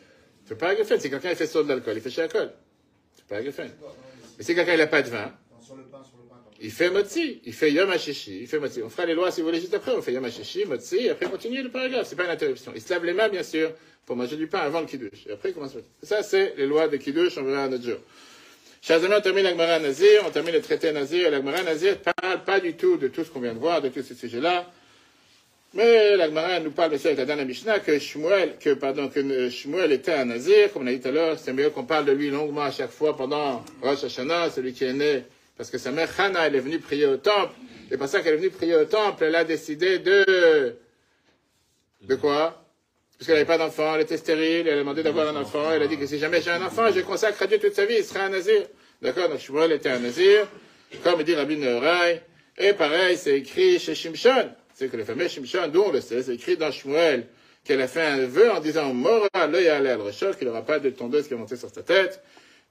C'est 0.47 0.57
pas 0.59 0.71
un 0.71 0.77
Geffen. 0.77 1.01
Si 1.01 1.11
quelqu'un 1.11 1.35
fait 1.35 1.47
sur 1.47 1.65
de 1.65 1.69
l'alcool, 1.69 1.95
il 1.97 2.01
fait 2.01 2.11
chez 2.11 2.21
l'alcool. 2.23 2.53
C'est 3.17 3.27
pas 3.27 3.37
un 3.39 3.43
non, 3.43 3.53
mais 4.39 4.45
si 4.45 4.55
quelqu'un 4.55 4.75
il 4.75 4.79
n'a 4.79 4.87
pas 4.87 5.03
de 5.03 5.09
vin, 5.11 5.33
c'est- 5.61 5.73
il 6.61 6.71
fait 6.71 6.91
motzi. 6.91 7.41
Il 7.45 7.53
fait 7.53 7.73
yom 7.73 7.91
hashishi. 7.91 8.41
Il 8.43 8.47
fait 8.47 8.59
motzi. 8.61 8.83
On 8.83 8.89
fera 8.89 9.05
les 9.07 9.15
lois 9.15 9.31
si 9.33 9.41
vous 9.41 9.49
voulez 9.49 9.61
juste 9.61 9.75
après. 9.75 9.93
On 9.93 10.01
fait 10.03 10.13
yom 10.13 10.25
hashishi, 10.25 10.65
motzi, 10.67 10.97
et 10.99 11.11
après 11.11 11.27
on 11.27 11.31
continue 11.31 11.63
le 11.63 11.71
paragraphe. 11.71 12.07
C'est 12.07 12.17
pas 12.17 12.25
une 12.25 12.31
interruption. 12.31 12.73
Il 12.75 12.81
se 12.81 12.93
lave 12.93 13.05
les 13.05 13.13
mains, 13.13 13.29
bien 13.29 13.43
sûr, 13.43 13.73
pour 14.07 14.15
manger 14.17 14.37
du 14.37 14.47
pain 14.47 14.61
avant 14.61 14.81
le 14.81 14.87
kiddush. 14.87 15.27
Et 15.29 15.33
après, 15.33 15.51
il 15.51 15.55
commence. 15.55 15.75
Ça, 16.03 16.23
c'est 16.23 16.55
les 16.57 16.67
lois 16.67 16.87
de 16.89 16.97
kiddush. 16.97 17.37
On 17.39 17.43
verra 17.43 17.65
un 17.65 17.73
autre 17.73 17.85
jour. 17.85 17.99
Amis, 18.89 19.07
on 19.17 19.21
termine 19.21 19.45
l'Agmara 19.45 19.79
Nazir, 19.79 20.23
on 20.27 20.31
termine 20.31 20.55
le 20.55 20.61
traité 20.61 20.91
Nazir. 20.93 21.31
L'Agmara 21.31 21.63
Nazir 21.63 21.99
parle 21.99 22.43
pas 22.45 22.59
du 22.59 22.75
tout 22.75 22.97
de 22.97 23.09
tout 23.09 23.23
ce 23.25 23.31
qu'on 23.31 23.41
vient 23.41 23.55
de 23.55 23.59
voir, 23.59 23.81
de 23.81 23.89
tous 23.89 24.03
ces 24.03 24.15
sujets-là. 24.15 24.67
Mais 25.75 26.17
la 26.17 26.27
Gemara 26.27 26.61
nous 26.61 26.73
parle 26.73 26.93
aussi 26.93 27.09
avec 27.09 27.27
la 27.27 27.45
Mishnah 27.45 27.81
que 27.81 27.99
Shmuel, 27.99 28.57
que, 28.61 28.75
pardon, 28.75 29.09
que 29.09 29.21
euh, 29.21 29.49
Shmuel 29.49 29.93
était 29.93 30.13
un 30.13 30.27
nazir, 30.27 30.71
comme 30.71 30.83
on 30.83 30.87
a 30.87 30.93
dit 30.93 31.01
tout 31.01 31.09
à 31.09 31.13
l'heure, 31.13 31.39
c'est 31.39 31.55
mieux 31.55 31.71
qu'on 31.71 31.85
parle 31.85 32.05
de 32.05 32.13
lui 32.13 32.29
longuement 32.29 32.63
à 32.63 32.71
chaque 32.71 32.91
fois 32.91 33.17
pendant 33.17 33.65
Rosh 33.81 34.05
Hashanah, 34.05 34.51
celui 34.51 34.75
qui 34.75 34.85
est 34.85 34.93
né, 34.93 35.25
parce 35.57 35.71
que 35.71 35.79
sa 35.79 35.91
mère 35.91 36.11
Hannah, 36.19 36.47
elle 36.47 36.57
est 36.57 36.61
venue 36.61 36.79
prier 36.79 37.07
au 37.07 37.17
temple, 37.17 37.55
et 37.91 37.97
pour 37.97 38.07
ça 38.07 38.21
qu'elle 38.21 38.35
est 38.35 38.39
venue 38.39 38.51
prier 38.51 38.77
au 38.77 38.85
temple, 38.85 39.25
elle 39.25 39.35
a 39.35 39.45
décidé 39.45 39.99
de, 39.99 40.77
de 42.03 42.15
quoi? 42.17 42.62
Parce 43.23 43.29
qu'elle 43.29 43.37
n'avait 43.37 43.47
pas 43.47 43.65
d'enfant, 43.65 43.95
elle 43.95 44.01
était 44.01 44.17
stérile, 44.17 44.67
elle 44.67 44.75
a 44.75 44.79
demandé 44.79 45.05
d'avoir 45.05 45.29
un 45.29 45.37
enfant, 45.41 45.71
elle 45.71 45.83
a 45.83 45.87
dit 45.87 45.97
que 45.97 46.09
si 46.09 46.19
jamais 46.19 46.43
j'ai 46.43 46.51
un 46.51 46.61
enfant, 46.61 46.91
je 46.91 47.03
consacre 47.03 47.41
à 47.41 47.47
Dieu 47.47 47.61
toute 47.61 47.73
sa 47.73 47.87
vie, 47.87 47.95
il 47.99 48.05
sera 48.05 48.25
un 48.25 48.31
nazir. 48.31 48.63
D'accord? 49.01 49.29
Donc 49.29 49.39
Shmuel 49.39 49.71
était 49.71 49.91
un 49.91 50.01
nazir, 50.01 50.49
comme 51.05 51.23
dit 51.23 51.33
Rabbi 51.37 51.57
Nehorai, 51.57 52.21
et 52.59 52.73
pareil, 52.73 53.17
c'est 53.17 53.39
écrit 53.39 53.79
chez 53.79 53.95
Shimshon. 53.95 54.51
C'est 54.75 54.89
que 54.89 54.97
le 54.97 55.05
fameux 55.05 55.29
Shimshon, 55.29 55.69
d'où 55.69 55.83
on 55.83 55.93
le 55.93 56.01
sait, 56.01 56.21
c'est 56.25 56.35
écrit 56.35 56.57
dans 56.57 56.73
Shmuel, 56.73 57.29
qu'elle 57.63 57.81
a 57.81 57.87
fait 57.87 58.03
un 58.03 58.27
vœu 58.27 58.51
en 58.51 58.59
disant 58.59 58.93
Mora 58.93 59.29
l'œil 59.49 59.69
à 59.69 59.79
l'air 59.79 60.01
choc, 60.13 60.37
qu'il 60.37 60.49
n'aura 60.49 60.63
pas 60.63 60.81
de 60.81 60.91
tondeuse 60.91 61.29
qui 61.29 61.35
est 61.35 61.37
montée 61.37 61.55
sur 61.55 61.71
sa 61.71 61.85
tête. 61.85 62.21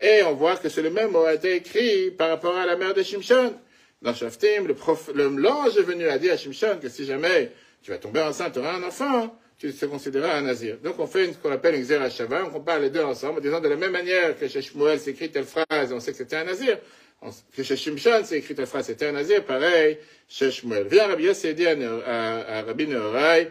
Et 0.02 0.22
on 0.24 0.34
voit 0.34 0.58
que 0.58 0.68
c'est 0.68 0.82
le 0.82 0.90
même 0.90 1.12
mot 1.12 1.24
a 1.24 1.36
été 1.36 1.56
écrit 1.56 2.12
par 2.12 2.28
rapport 2.28 2.58
à 2.58 2.66
la 2.66 2.76
mère 2.76 2.94
de 2.94 3.04
Shimshon. 3.04 3.54
Dans 4.02 4.14
Shaftim, 4.14 4.68
le, 4.68 5.30
l'ange 5.38 5.78
est 5.78 5.84
venu 5.84 6.10
à 6.10 6.18
dire 6.18 6.34
à 6.34 6.36
Shimshon 6.36 6.78
que 6.82 6.90
si 6.90 7.06
jamais 7.06 7.54
tu 7.82 7.92
vas 7.92 8.00
tomber 8.00 8.20
enceinte, 8.20 8.52
tu 8.52 8.60
auras 8.60 8.74
un 8.74 8.84
enfant, 8.84 9.34
tu 9.62 9.72
te 9.72 9.86
considéreras 9.86 10.38
un 10.38 10.42
nazir. 10.42 10.78
Donc 10.84 10.98
on 10.98 11.06
fait 11.06 11.34
ce 11.34 11.38
qu'on 11.38 11.52
appelle 11.52 11.76
une 11.76 11.84
Xerashava, 11.84 12.46
on 12.48 12.50
compare 12.50 12.80
les 12.80 12.90
deux 12.90 13.04
ensemble, 13.04 13.38
en 13.38 13.42
disant 13.42 13.60
de 13.60 13.68
la 13.68 13.76
même 13.76 13.92
manière 13.92 14.36
que 14.36 14.48
chez 14.48 14.60
Shmuel 14.60 15.00
c'est 15.00 15.12
écrit 15.12 15.30
telle 15.30 15.46
phrase, 15.46 15.94
on 15.94 16.00
sait 16.00 16.12
que 16.12 16.18
c'était 16.18 16.38
un 16.38 16.46
nazir. 16.46 16.80
Que 17.56 17.62
chez 17.62 17.78
Shimshon 17.78 18.24
c'est 18.24 18.40
écrit 18.40 18.56
telle 18.56 18.66
phrase, 18.66 18.88
c'était 18.88 19.06
un 19.06 19.12
nazir, 19.12 19.46
pareil, 19.46 20.00
chez 20.28 20.50
Shmuel. 20.50 20.88
Viens 20.88 21.06
Rabbi 21.06 21.26
Yossi 21.26 21.54
dit 21.54 21.68
à, 21.68 21.74
à, 21.74 22.62
Rabbi 22.64 22.88
Nehorai, 22.88 23.50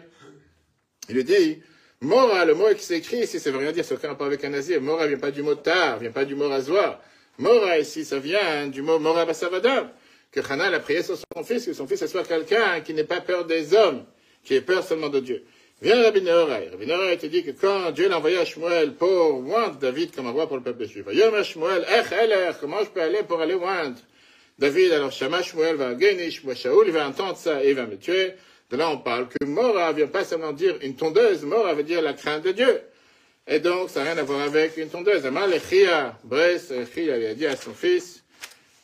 il 1.07 1.15
lui 1.15 1.23
dit, 1.23 1.61
Mora, 2.01 2.43
le 2.43 2.55
mot 2.55 2.67
qui 2.75 2.83
s'écrit 2.83 3.19
ici, 3.19 3.39
ça 3.39 3.49
veut 3.49 3.59
rien 3.59 3.71
dire, 3.71 3.85
n'a 3.89 3.95
aucun 3.95 4.09
rapport 4.09 4.27
avec 4.27 4.43
un 4.43 4.49
nazir. 4.49 4.81
Mora 4.81 5.07
vient 5.07 5.17
pas 5.17 5.31
du 5.31 5.43
mot 5.43 5.55
tar, 5.55 5.99
vient 5.99 6.11
pas 6.11 6.25
du 6.25 6.35
mot 6.35 6.49
rasoir. 6.49 7.01
Mora 7.37 7.79
ici, 7.79 8.03
ça 8.03 8.19
vient 8.19 8.67
du 8.67 8.81
mot 8.81 8.99
Mora 8.99 9.25
Basavadam. 9.25 9.89
Que 10.31 10.41
Hana 10.41 10.65
a 10.65 10.79
prié 10.79 11.03
sur 11.03 11.15
son 11.15 11.43
fils, 11.43 11.65
que 11.65 11.73
son 11.73 11.87
fils 11.87 12.05
soit 12.07 12.23
quelqu'un 12.25 12.81
qui 12.81 12.93
n'ait 12.93 13.05
pas 13.05 13.21
peur 13.21 13.45
des 13.45 13.73
hommes, 13.73 14.05
qui 14.43 14.55
ait 14.55 14.61
peur 14.61 14.83
seulement 14.83 15.09
de 15.09 15.19
Dieu. 15.19 15.43
Viens 15.81 16.03
Rabbi 16.03 16.21
Nehorai. 16.21 16.69
Rabbi 16.69 16.85
Nehorai 16.85 17.17
te 17.17 17.25
dit 17.25 17.43
que 17.43 17.51
quand 17.51 17.89
Dieu 17.89 18.07
l'a 18.07 18.17
envoyé 18.17 18.37
à 18.37 18.45
Shmuel 18.45 18.93
pour 18.93 19.43
oindre 19.49 19.79
David 19.79 20.13
comme 20.13 20.27
roi 20.29 20.47
pour 20.47 20.57
le 20.57 20.63
peuple 20.63 20.85
juif, 20.85 21.05
Yom 21.11 21.43
Shmuel, 21.43 21.83
Ech 21.89 22.11
Eler, 22.11 22.51
comment 22.59 22.83
je 22.83 22.89
peux 22.89 23.01
aller 23.01 23.23
pour 23.23 23.41
aller 23.41 23.55
oindre 23.55 23.97
David, 24.59 24.91
alors 24.91 25.11
Shama 25.11 25.41
Shmuel 25.41 25.77
va 25.77 25.95
gagner, 25.95 26.27
il 26.27 26.91
va 26.91 27.07
entendre 27.07 27.35
ça 27.35 27.63
et 27.63 27.69
il 27.69 27.75
va 27.75 27.87
me 27.87 27.97
tuer. 27.97 28.33
De 28.69 28.77
là, 28.77 28.91
on 28.91 28.99
parle 28.99 29.27
que 29.27 29.43
Mora 29.43 29.91
vient 29.91 30.05
pas 30.05 30.23
seulement 30.23 30.53
dire 30.53 30.75
une 30.83 30.95
tondeuse, 30.95 31.43
Mora 31.43 31.73
veut 31.73 31.81
dire 31.81 32.03
la 32.03 32.13
crainte 32.13 32.43
de 32.43 32.51
Dieu. 32.51 32.81
Et 33.47 33.59
donc, 33.59 33.89
ça 33.89 34.03
n'a 34.03 34.11
rien 34.11 34.21
à 34.21 34.23
voir 34.23 34.41
avec 34.41 34.77
une 34.77 34.87
tondeuse. 34.87 35.25
Amal 35.25 35.51
Echia, 35.51 36.15
Bress, 36.23 36.69
Echia, 36.69 37.17
il 37.17 37.25
a 37.25 37.33
dit 37.33 37.47
à 37.47 37.55
son 37.55 37.73
fils, 37.73 38.23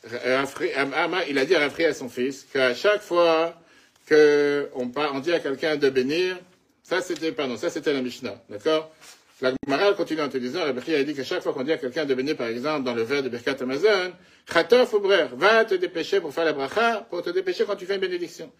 il 0.04 1.38
a 1.38 1.44
dit 1.44 1.54
à 1.54 1.60
Rafri 1.60 1.84
à 1.84 1.94
son 1.94 2.08
fils, 2.08 2.44
qu'à 2.52 2.74
chaque 2.74 3.02
fois 3.02 3.54
qu'on 4.08 4.92
on 4.96 5.20
dit 5.20 5.32
à 5.32 5.38
quelqu'un 5.38 5.76
de 5.76 5.90
bénir, 5.90 6.36
ça 6.88 7.02
c'était, 7.02 7.32
pardon, 7.32 7.56
ça 7.58 7.68
c'était 7.68 7.92
la 7.92 8.00
Mishnah, 8.00 8.42
d'accord? 8.48 8.90
La 9.42 9.52
Gemara 9.66 9.92
continue 9.92 10.22
en 10.22 10.28
te 10.28 10.38
disant, 10.38 10.64
Rabbi 10.64 10.94
a 10.94 11.04
dit 11.04 11.14
que 11.14 11.22
chaque 11.22 11.42
fois 11.42 11.52
qu'on 11.52 11.62
dit 11.62 11.70
à 11.70 11.76
quelqu'un 11.76 12.06
de 12.06 12.14
bénir, 12.14 12.34
par 12.34 12.48
exemple, 12.48 12.84
dans 12.84 12.94
le 12.94 13.02
verre 13.02 13.22
de 13.22 13.28
Birkat 13.28 13.56
Amazon, 13.60 14.12
Chatof 14.50 14.94
ou 14.94 15.00
Brer, 15.00 15.28
va 15.34 15.66
te 15.66 15.74
dépêcher 15.74 16.20
pour 16.20 16.32
faire 16.32 16.46
la 16.46 16.54
bracha, 16.54 17.06
pour 17.10 17.22
te 17.22 17.30
dépêcher 17.30 17.64
quand 17.66 17.76
tu 17.76 17.84
fais 17.84 17.96
une 17.96 18.00
bénédiction. 18.00 18.50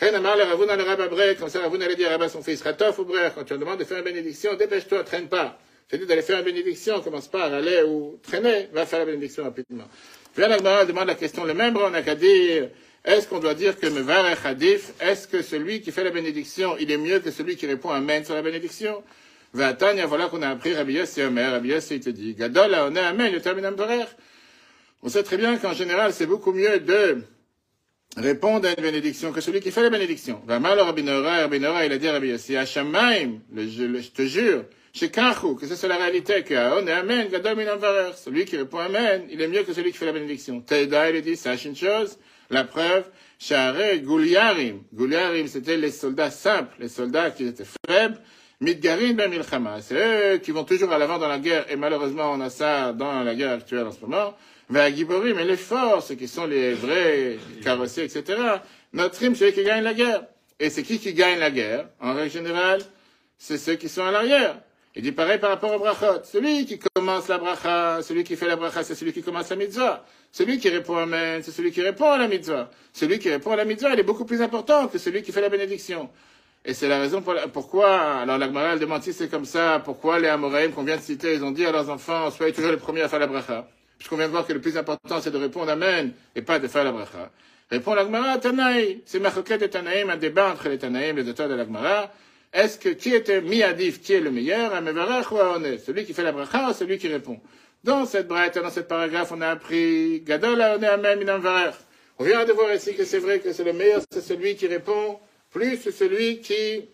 Rien 0.00 0.14
Amar 0.14 0.36
le 0.36 0.44
Ravoun 0.44 0.66
le 0.66 0.82
Rabba 0.82 1.34
comme 1.34 1.50
ça 1.50 1.60
Ravoun 1.60 1.82
allait 1.82 1.94
dire 1.94 2.10
à 2.10 2.28
son 2.28 2.42
fils, 2.42 2.64
Chatof 2.64 2.98
ou 3.00 3.04
Brer, 3.04 3.32
quand 3.34 3.44
tu 3.44 3.56
demandes 3.58 3.78
de 3.78 3.84
faire 3.84 3.98
une 3.98 4.04
bénédiction, 4.04 4.54
dépêche-toi, 4.54 5.04
traîne 5.04 5.28
pas. 5.28 5.58
C'est 5.88 5.98
dit 5.98 6.06
d'aller 6.06 6.22
faire 6.22 6.38
une 6.38 6.46
bénédiction, 6.46 7.02
commence 7.02 7.28
pas 7.28 7.44
à 7.44 7.56
aller 7.56 7.82
ou 7.82 8.18
traîner, 8.22 8.70
va 8.72 8.86
faire 8.86 9.00
la 9.00 9.04
bénédiction 9.04 9.44
rapidement. 9.44 9.84
Viens 10.36 10.48
la 10.48 10.84
demande 10.86 11.06
la 11.06 11.14
question, 11.14 11.44
le 11.44 11.54
même 11.54 11.76
on 11.76 11.90
n'a 11.90 12.02
qu'à 12.02 12.14
dire, 12.14 12.70
est-ce 13.04 13.28
qu'on 13.28 13.38
doit 13.38 13.54
dire 13.54 13.78
que 13.78 13.86
Mevarech 13.86 14.38
Hadif, 14.44 14.92
est-ce 15.00 15.28
que 15.28 15.42
celui 15.42 15.82
qui 15.82 15.92
fait 15.92 16.04
la 16.04 16.10
bénédiction, 16.10 16.76
il 16.78 16.90
est 16.90 16.96
mieux 16.96 17.20
que 17.20 17.30
celui 17.30 17.56
qui 17.56 17.66
répond 17.66 17.90
Amen 17.90 18.24
sur 18.24 18.34
la 18.34 18.40
bénédiction? 18.42 19.02
Vatania, 19.52 20.06
voilà 20.06 20.28
qu'on 20.28 20.42
a 20.42 20.48
appris 20.48 20.74
Rabbi 20.74 20.94
Yossi 20.94 21.22
Omer, 21.22 21.52
Rabbi 21.52 21.68
Yossi 21.68 22.00
te 22.00 22.10
dit, 22.10 22.34
Gadol 22.34 22.74
on 22.74 22.96
Amen, 22.96 23.32
le 23.32 23.40
terminam 23.40 23.76
On 25.02 25.08
sait 25.08 25.22
très 25.22 25.36
bien 25.36 25.58
qu'en 25.58 25.74
général, 25.74 26.12
c'est 26.12 26.26
beaucoup 26.26 26.52
mieux 26.52 26.80
de 26.80 27.18
répondre 28.16 28.66
à 28.66 28.70
une 28.70 28.82
bénédiction 28.82 29.32
que 29.32 29.40
celui 29.40 29.60
qui 29.60 29.70
fait 29.70 29.82
la 29.82 29.90
bénédiction. 29.90 30.40
Vamal 30.46 30.80
Rabbi 30.80 31.02
Nora, 31.02 31.42
Rabbi 31.42 31.60
Nora, 31.60 31.84
il 31.84 31.92
a 31.92 31.98
dit 31.98 32.08
Rabbi 32.08 32.28
Yossi, 32.28 32.56
Hashamaim, 32.56 33.40
je 33.54 34.08
te 34.08 34.22
jure, 34.22 34.64
chez 34.92 35.10
Kachu, 35.10 35.56
que 35.56 35.66
c'est 35.66 35.88
la 35.88 35.98
réalité, 35.98 36.42
que 36.42 36.54
on 36.54 36.86
est 36.86 36.92
Amen, 36.92 37.28
Gadol 37.28 37.56
minam 37.56 37.78
Celui 38.16 38.46
qui 38.46 38.56
répond 38.56 38.78
Amen, 38.78 39.26
il 39.30 39.40
est 39.40 39.48
mieux 39.48 39.62
que 39.62 39.72
celui 39.72 39.92
qui 39.92 39.98
fait 39.98 40.06
la 40.06 40.12
bénédiction. 40.12 40.62
Taïda, 40.62 41.10
il 41.10 41.22
dit, 41.22 41.36
sache 41.36 41.66
une 41.66 41.76
chose, 41.76 42.18
la 42.50 42.64
preuve, 42.64 43.04
Share 43.38 43.98
Gouliarim. 43.98 44.82
Gouliarim, 44.92 45.46
c'était 45.46 45.76
les 45.76 45.90
soldats 45.90 46.30
simples, 46.30 46.74
les 46.78 46.88
soldats 46.88 47.30
qui 47.30 47.46
étaient 47.46 47.64
faibles. 47.88 48.18
Midgarim 48.60 49.14
ben 49.14 49.30
Milchama. 49.30 49.80
C'est 49.82 49.94
eux 49.94 50.38
qui 50.38 50.50
vont 50.52 50.64
toujours 50.64 50.92
à 50.92 50.98
l'avant 50.98 51.18
dans 51.18 51.28
la 51.28 51.38
guerre, 51.38 51.66
et 51.70 51.76
malheureusement, 51.76 52.30
on 52.32 52.40
a 52.40 52.50
ça 52.50 52.92
dans 52.92 53.22
la 53.22 53.34
guerre 53.34 53.52
actuelle 53.52 53.86
en 53.86 53.92
ce 53.92 54.00
moment. 54.00 54.34
Mais 54.70 54.94
Giborim, 54.94 55.36
mais 55.36 55.44
les 55.44 55.56
forts, 55.56 56.02
ceux 56.02 56.14
qui 56.14 56.26
sont 56.26 56.46
les 56.46 56.72
vrais 56.72 57.36
carrossiers, 57.62 58.04
etc. 58.04 58.40
Notre 58.92 59.18
rime, 59.18 59.34
c'est 59.34 59.48
eux 59.48 59.50
qui 59.50 59.64
gagnent 59.64 59.84
la 59.84 59.92
guerre. 59.92 60.22
Et 60.58 60.70
c'est 60.70 60.82
qui 60.82 60.98
qui 60.98 61.12
gagne 61.12 61.38
la 61.38 61.50
guerre? 61.50 61.88
En 62.00 62.14
règle 62.14 62.30
générale, 62.30 62.80
c'est 63.36 63.58
ceux 63.58 63.74
qui 63.74 63.88
sont 63.88 64.04
à 64.04 64.10
l'arrière. 64.10 64.56
Il 64.96 65.02
dit 65.02 65.12
pareil 65.12 65.38
par 65.38 65.50
rapport 65.50 65.74
au 65.74 65.78
brachot. 65.78 66.22
Celui 66.22 66.66
qui 66.66 66.78
commence 66.78 67.26
la 67.26 67.38
bracha, 67.38 68.00
celui 68.02 68.22
qui 68.22 68.36
fait 68.36 68.46
la 68.46 68.54
bracha, 68.54 68.84
c'est 68.84 68.94
celui 68.94 69.12
qui 69.12 69.22
commence 69.22 69.50
la 69.50 69.56
mitzvah. 69.56 70.04
Celui 70.30 70.58
qui 70.58 70.68
répond 70.68 70.96
Amen, 70.96 71.42
c'est 71.42 71.50
celui 71.50 71.72
qui 71.72 71.82
répond 71.82 72.12
à 72.12 72.18
la 72.18 72.28
mitzvah. 72.28 72.70
Celui 72.92 73.18
qui 73.18 73.28
répond 73.28 73.50
à 73.50 73.56
la 73.56 73.64
mitzvah, 73.64 73.92
il 73.92 73.98
est 73.98 74.04
beaucoup 74.04 74.24
plus 74.24 74.40
important 74.40 74.86
que 74.86 74.98
celui 74.98 75.22
qui 75.22 75.32
fait 75.32 75.40
la 75.40 75.48
bénédiction. 75.48 76.10
Et 76.64 76.74
c'est 76.74 76.88
la 76.88 77.00
raison 77.00 77.22
pourquoi, 77.52 78.20
alors 78.20 78.38
la 78.38 78.46
Gemara 78.46 78.76
demande 78.76 79.02
si 79.02 79.12
c'est 79.12 79.28
comme 79.28 79.44
ça, 79.44 79.82
pourquoi 79.84 80.18
les 80.18 80.28
Amoraïm 80.28 80.72
qu'on 80.72 80.84
vient 80.84 80.96
de 80.96 81.02
citer, 81.02 81.34
ils 81.34 81.44
ont 81.44 81.50
dit 81.50 81.66
à 81.66 81.72
leurs 81.72 81.90
enfants, 81.90 82.30
soyez 82.30 82.52
toujours 82.54 82.70
les 82.70 82.78
premiers 82.78 83.02
à 83.02 83.08
faire 83.08 83.18
la 83.18 83.26
bracha. 83.26 83.66
Puisqu'on 83.98 84.16
vient 84.16 84.26
de 84.26 84.32
voir 84.32 84.46
que 84.46 84.52
le 84.52 84.60
plus 84.60 84.76
important, 84.78 85.20
c'est 85.20 85.30
de 85.30 85.36
répondre 85.38 85.70
Amen 85.70 86.12
et 86.36 86.42
pas 86.42 86.58
de 86.60 86.68
faire 86.68 86.84
la 86.84 86.92
bracha. 86.92 87.30
Répond 87.70 87.94
la 87.94 88.04
Gemara, 88.04 88.38
Tanaï. 88.38 89.02
C'est 89.06 89.18
Machoket 89.18 89.60
et 89.60 89.68
Tanaïm, 89.68 90.08
un 90.08 90.16
débat 90.16 90.52
entre 90.52 90.68
les 90.68 90.78
Tanaïm, 90.78 91.16
les 91.16 91.28
auteurs 91.28 91.48
de 91.48 91.54
la 91.54 91.64
Gemara. 91.64 92.10
Est-ce 92.54 92.78
que 92.78 92.90
qui 92.90 93.12
était 93.12 93.40
miadif, 93.40 94.00
qui 94.00 94.12
est 94.12 94.20
le 94.20 94.30
meilleur, 94.30 94.70
Celui 95.84 96.04
qui 96.04 96.14
fait 96.14 96.22
la 96.22 96.30
bracha 96.30 96.72
celui 96.72 96.98
qui 96.98 97.08
répond? 97.08 97.40
Dans 97.82 98.06
cette 98.06 98.28
bracha, 98.28 98.60
dans 98.60 98.70
cette 98.70 98.86
paragraphe, 98.86 99.32
on 99.32 99.40
a 99.40 99.48
appris 99.48 100.20
Gadol. 100.20 100.62
On 102.16 102.24
vient 102.24 102.44
de 102.44 102.52
voir 102.52 102.72
ici 102.72 102.94
que 102.94 103.04
c'est 103.04 103.18
vrai 103.18 103.40
que 103.40 103.52
c'est 103.52 103.64
le 103.64 103.72
meilleur, 103.72 104.02
c'est 104.08 104.20
celui 104.20 104.54
qui 104.54 104.68
répond, 104.68 105.18
plus 105.50 105.78
c'est 105.82 105.90
celui 105.90 106.40
qui 106.42 106.84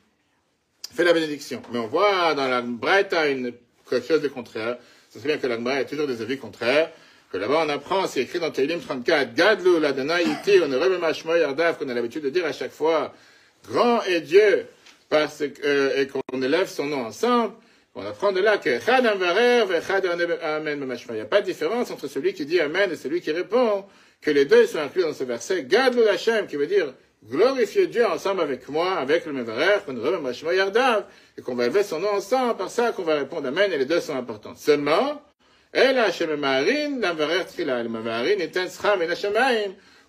fait 0.95 1.05
la 1.05 1.13
bénédiction. 1.13 1.61
Mais 1.71 1.79
on 1.79 1.89
voit 1.89 2.33
dans 2.33 2.49
la 2.49 2.63
bracha 2.63 3.27
quelque 3.27 4.09
chose 4.09 4.23
de 4.23 4.29
contraire. 4.29 4.79
C'est 5.11 5.23
bien 5.23 5.37
que 5.37 5.47
la 5.47 5.59
bracha 5.59 5.81
a 5.81 5.85
toujours 5.85 6.07
des 6.07 6.23
avis 6.23 6.39
contraires. 6.39 6.91
Que 7.31 7.37
là-bas 7.37 7.65
on 7.67 7.69
apprend, 7.69 8.07
c'est 8.07 8.23
écrit 8.23 8.41
dans 8.41 8.51
Télim 8.51 8.81
34, 8.81 9.35
Gadlu 9.35 9.79
l'Adonai 9.79 10.23
iti, 10.25 10.59
on 10.65 10.71
qu'on 10.71 11.89
a 11.89 11.95
l'habitude 11.95 12.25
de 12.25 12.31
dire 12.31 12.47
à 12.47 12.53
chaque 12.53 12.73
fois, 12.73 13.15
grand 13.69 14.03
est 14.03 14.23
Dieu, 14.23 14.67
parce 15.11 15.41
que, 15.41 15.61
euh, 15.65 16.01
et 16.01 16.07
qu'on 16.07 16.41
élève 16.41 16.69
son 16.69 16.87
nom 16.87 17.05
ensemble, 17.05 17.53
on 17.95 18.07
apprend 18.07 18.33
de 18.33 18.41
là 18.41 18.57
que 18.57 18.71
il 18.71 21.15
n'y 21.15 21.21
a 21.21 21.25
pas 21.25 21.41
de 21.41 21.45
différence 21.45 21.91
entre 21.91 22.07
celui 22.07 22.33
qui 22.33 22.47
dit 22.47 22.61
Amen 22.61 22.91
et 22.93 22.97
celui 22.97 23.21
qui 23.21 23.33
répond, 23.33 23.85
que 24.23 24.31
les 24.31 24.45
deux 24.45 24.67
sont 24.67 24.79
inclus 24.79 25.03
dans 25.03 25.13
ce 25.13 25.25
verset. 25.25 25.67
Hashem, 26.11 26.47
qui 26.47 26.57
veut 26.57 26.69
dire 26.69 26.95
glorifier 27.29 27.89
Dieu 27.89 28.07
ensemble 28.07 28.41
avec 28.41 28.69
moi, 28.69 28.95
avec 28.95 29.27
le 29.27 29.33
Mevarer, 29.33 29.81
et 31.37 31.43
qu'on 31.43 31.55
va 31.55 31.65
élever 31.65 31.83
son 31.83 31.99
nom 31.99 32.11
ensemble, 32.11 32.57
par 32.57 32.71
ça 32.71 32.93
qu'on 32.93 33.03
va 33.03 33.17
répondre 33.17 33.49
Amen, 33.49 33.73
et 33.73 33.79
les 33.79 33.85
deux 33.85 34.01
sont 34.01 34.17
importants. 34.17 34.55
Seulement, 34.55 35.21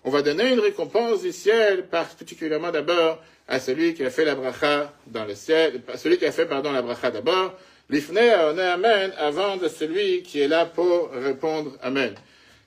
On 0.04 0.10
va 0.10 0.22
donner 0.22 0.52
une 0.52 0.58
récompense 0.58 1.22
du 1.22 1.30
ciel, 1.30 1.86
particulièrement 1.86 2.72
d'abord 2.72 3.22
à 3.46 3.60
celui 3.60 3.94
qui 3.94 4.04
a 4.04 4.10
fait 4.10 4.24
la 4.24 4.34
bracha 4.34 4.92
dans 5.06 5.24
le 5.24 5.36
ciel, 5.36 5.80
celui 5.96 6.18
qui 6.18 6.26
a 6.26 6.32
fait, 6.32 6.46
pardon, 6.46 6.72
la 6.72 6.82
bracha 6.82 7.12
d'abord, 7.12 7.54
l'ifne 7.88 8.18
on 8.18 8.58
amen 8.58 9.12
avant 9.16 9.56
de 9.56 9.68
celui 9.68 10.22
qui 10.22 10.40
est 10.40 10.48
là 10.48 10.66
pour 10.66 11.10
répondre 11.12 11.76
amen. 11.82 12.14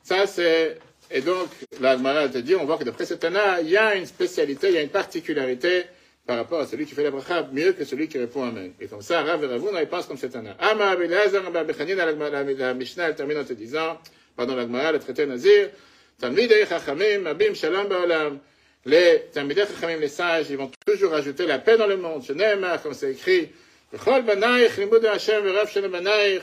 Ça, 0.01 0.27
c'est, 0.27 0.77
et 1.11 1.19
donc, 1.19 1.49
la 1.81 1.97
Gemara 1.97 2.29
te 2.29 2.37
dit, 2.37 2.55
on 2.55 2.63
voit 2.63 2.77
que 2.77 2.85
d'après 2.85 3.05
cet 3.05 3.19
Tana, 3.19 3.59
il 3.59 3.69
y 3.69 3.75
a 3.75 3.95
une 3.95 4.05
spécialité, 4.05 4.69
il 4.69 4.75
y 4.75 4.77
a 4.77 4.81
une 4.81 4.89
particularité 4.89 5.83
par 6.25 6.37
rapport 6.37 6.61
à 6.61 6.67
celui 6.67 6.85
qui 6.85 6.95
fait 6.95 7.03
la 7.03 7.11
bracha 7.11 7.49
mieux 7.51 7.73
que 7.73 7.83
celui 7.83 8.07
qui 8.07 8.17
répond 8.17 8.43
amen. 8.43 8.71
Et 8.79 8.87
comme 8.87 9.01
ça, 9.01 9.23
Rav 9.23 9.43
et 9.43 9.47
Ravuna, 9.47 9.81
ils 9.81 9.89
pensent 9.89 10.07
comme 10.07 10.17
cet 10.17 10.31
Tana. 10.31 10.55
Ama 10.57 10.91
Abelazar, 10.91 11.43
la 11.51 12.73
Mishnah, 12.73 13.09
elle 13.09 13.15
termine 13.15 13.39
en 13.39 13.43
te 13.43 13.53
disant, 13.53 13.99
pardon, 14.37 14.55
la 14.55 14.63
Gemara, 14.63 14.93
le 14.93 14.99
traité 14.99 15.25
Nazir, 15.25 15.69
Talmidei 16.19 16.65
Chachamim, 16.65 17.25
Abim 17.25 17.53
Shalom 17.53 17.87
Ba'olam, 17.87 18.39
Les 18.85 19.25
Talmidei 19.33 19.65
Chachamim, 19.65 19.99
les 19.99 20.07
sages, 20.07 20.47
ils 20.49 20.57
vont 20.57 20.71
toujours 20.85 21.13
ajouter 21.13 21.45
la 21.45 21.59
paix 21.59 21.77
dans 21.77 21.87
le 21.87 21.97
monde. 21.97 22.23
Shenemar, 22.23 22.81
comme 22.81 22.93
c'est 22.93 23.11
écrit, 23.11 23.49
V'chol 23.91 24.23
banaych 24.23 24.77
limud 24.77 25.05
Hashem 25.05 25.43
v'rav 25.43 25.69
shel 25.69 25.89
banaych. 25.89 26.41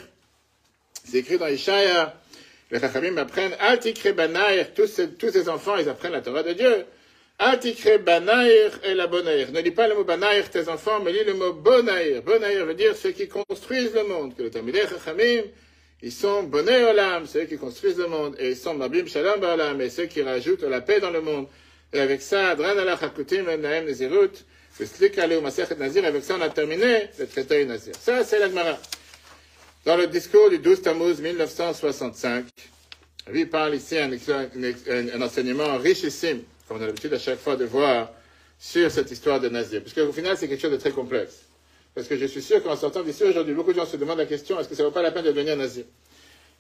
C'est 1.05 1.19
écrit 1.19 1.39
dans 1.39 1.47
Ishaïa. 1.47 2.15
Les 2.71 2.81
Chachamim 2.81 3.17
apprennent, 3.17 3.57
Al 3.59 3.79
tikre 3.79 4.13
banaych, 4.13 4.75
tous 4.75 4.87
ces, 4.87 5.11
tous 5.11 5.31
ces 5.31 5.49
enfants, 5.49 5.77
ils 5.77 5.89
apprennent 5.89 6.13
la 6.13 6.21
Torah 6.21 6.43
de 6.43 6.53
Dieu. 6.53 6.85
Al 7.39 7.59
tikre 7.59 7.99
banaych 7.99 8.73
et 8.85 8.95
la 8.95 9.07
bonaïr. 9.07 9.51
Ne 9.53 9.61
lis 9.61 9.71
pas 9.73 9.89
le 9.89 9.95
mot 9.95 10.05
banaïr, 10.05 10.49
tes 10.51 10.69
enfants, 10.69 11.01
mais 11.01 11.13
lis 11.13 11.25
le 11.25 11.35
mot 11.35 11.53
bonaïr. 11.53 12.23
Bonaïr 12.23 12.67
veut 12.67 12.75
dire 12.75 12.95
ceux 12.95 13.11
qui 13.11 13.27
construisent 13.27 13.95
le 13.95 14.05
monde. 14.05 14.37
Que 14.37 14.43
le 14.43 14.51
Talmidei 14.51 14.83
Chachamim, 14.83 15.43
ils 16.03 16.13
sont 16.13 16.43
bonnet 16.43 16.83
olam, 16.83 17.27
ceux 17.27 17.45
qui 17.45 17.57
construisent 17.57 17.99
le 17.99 18.09
monde, 18.09 18.35
et 18.39 18.51
ils 18.51 18.57
sont 18.57 18.75
mabim 18.75 19.07
shalom 19.07 19.41
ba'olam, 19.41 19.81
et 19.81 19.89
ceux 19.89 20.07
qui 20.07 20.23
rajoutent 20.23 20.63
la 20.63 20.81
paix 20.81 20.99
dans 20.99 21.11
le 21.11 21.21
monde. 21.21 21.47
Et 21.93 22.01
avec 22.01 22.23
ça, 22.23 22.55
Dran 22.57 22.77
ala 22.77 22.97
chakutim 22.99 23.47
en 23.49 23.59
naem 23.59 23.87
nezirut, 23.87 24.45
Veslik 24.79 25.19
ale 25.19 25.41
masechet 25.41 25.77
nazir, 25.77 26.05
avec 26.05 26.25
ça 26.25 26.37
on 26.39 26.41
a 26.41 26.49
terminé 26.49 27.09
le 27.19 27.27
traité 27.27 27.65
nazir. 27.67 27.95
Ça, 28.01 28.25
c'est 28.25 28.39
l'Agmara. 28.39 28.79
Dans 29.85 29.97
le 29.97 30.07
discours 30.07 30.49
du 30.51 30.59
12 30.59 30.83
Tammuz 30.83 31.21
1965, 31.21 32.47
lui 33.31 33.47
parle 33.47 33.75
ici 33.75 33.97
un 33.99 34.11
enseignement 35.23 35.77
richissime, 35.77 36.43
comme 36.67 36.79
on 36.79 36.83
a 36.83 36.87
l'habitude 36.87 37.13
à 37.15 37.19
chaque 37.19 37.39
fois 37.39 37.57
de 37.57 37.65
voir, 37.65 38.11
sur 38.59 38.91
cette 38.91 39.11
histoire 39.11 39.41
de 39.41 39.49
nazir. 39.49 39.83
Parce 39.83 39.93
qu'au 39.95 40.13
final, 40.13 40.37
c'est 40.37 40.49
quelque 40.49 40.61
chose 40.61 40.73
de 40.73 40.77
très 40.77 40.93
complexe. 40.93 41.43
Parce 41.95 42.09
que 42.09 42.17
je 42.17 42.27
suis 42.27 42.43
sûr 42.43 42.63
qu'en 42.63 42.77
sortant 42.77 43.03
d'ici 43.03 43.23
aujourd'hui, 43.23 43.55
beaucoup 43.55 43.73
de 43.73 43.79
gens 43.79 43.87
se 43.87 43.97
demandent 43.97 44.19
la 44.19 44.27
question, 44.27 44.59
est-ce 44.59 44.69
que 44.69 44.75
ça 44.75 44.83
vaut 44.83 44.91
pas 44.91 45.03
la 45.03 45.11
peine 45.11 45.25
de 45.25 45.33
devenir 45.33 45.57
nazir 45.57 45.85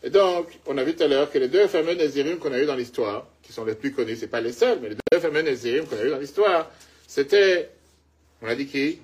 Et 0.02 0.10
donc, 0.10 0.48
on 0.66 0.76
a 0.76 0.84
vu 0.84 0.94
tout 0.94 1.04
à 1.04 1.08
l'heure 1.08 1.30
que 1.30 1.38
les 1.38 1.48
deux 1.48 1.66
fameux 1.68 1.94
nazirim 1.94 2.38
qu'on 2.38 2.52
a 2.52 2.58
eu 2.58 2.66
dans 2.66 2.76
l'histoire, 2.76 3.26
qui 3.42 3.52
sont 3.52 3.64
les 3.64 3.74
plus 3.74 3.92
connus, 3.92 4.16
c'est 4.16 4.26
pas 4.26 4.42
les 4.42 4.52
seuls, 4.52 4.78
mais 4.82 4.90
les 4.90 4.96
deux 5.10 5.20
fameux 5.20 5.40
nazirim 5.40 5.86
qu'on 5.86 5.96
a 5.96 6.04
eu 6.04 6.10
dans 6.10 6.18
l'histoire, 6.18 6.70
c'était, 7.06 7.70
on 8.42 8.46
a 8.46 8.54
dit 8.54 8.66
qui? 8.66 8.98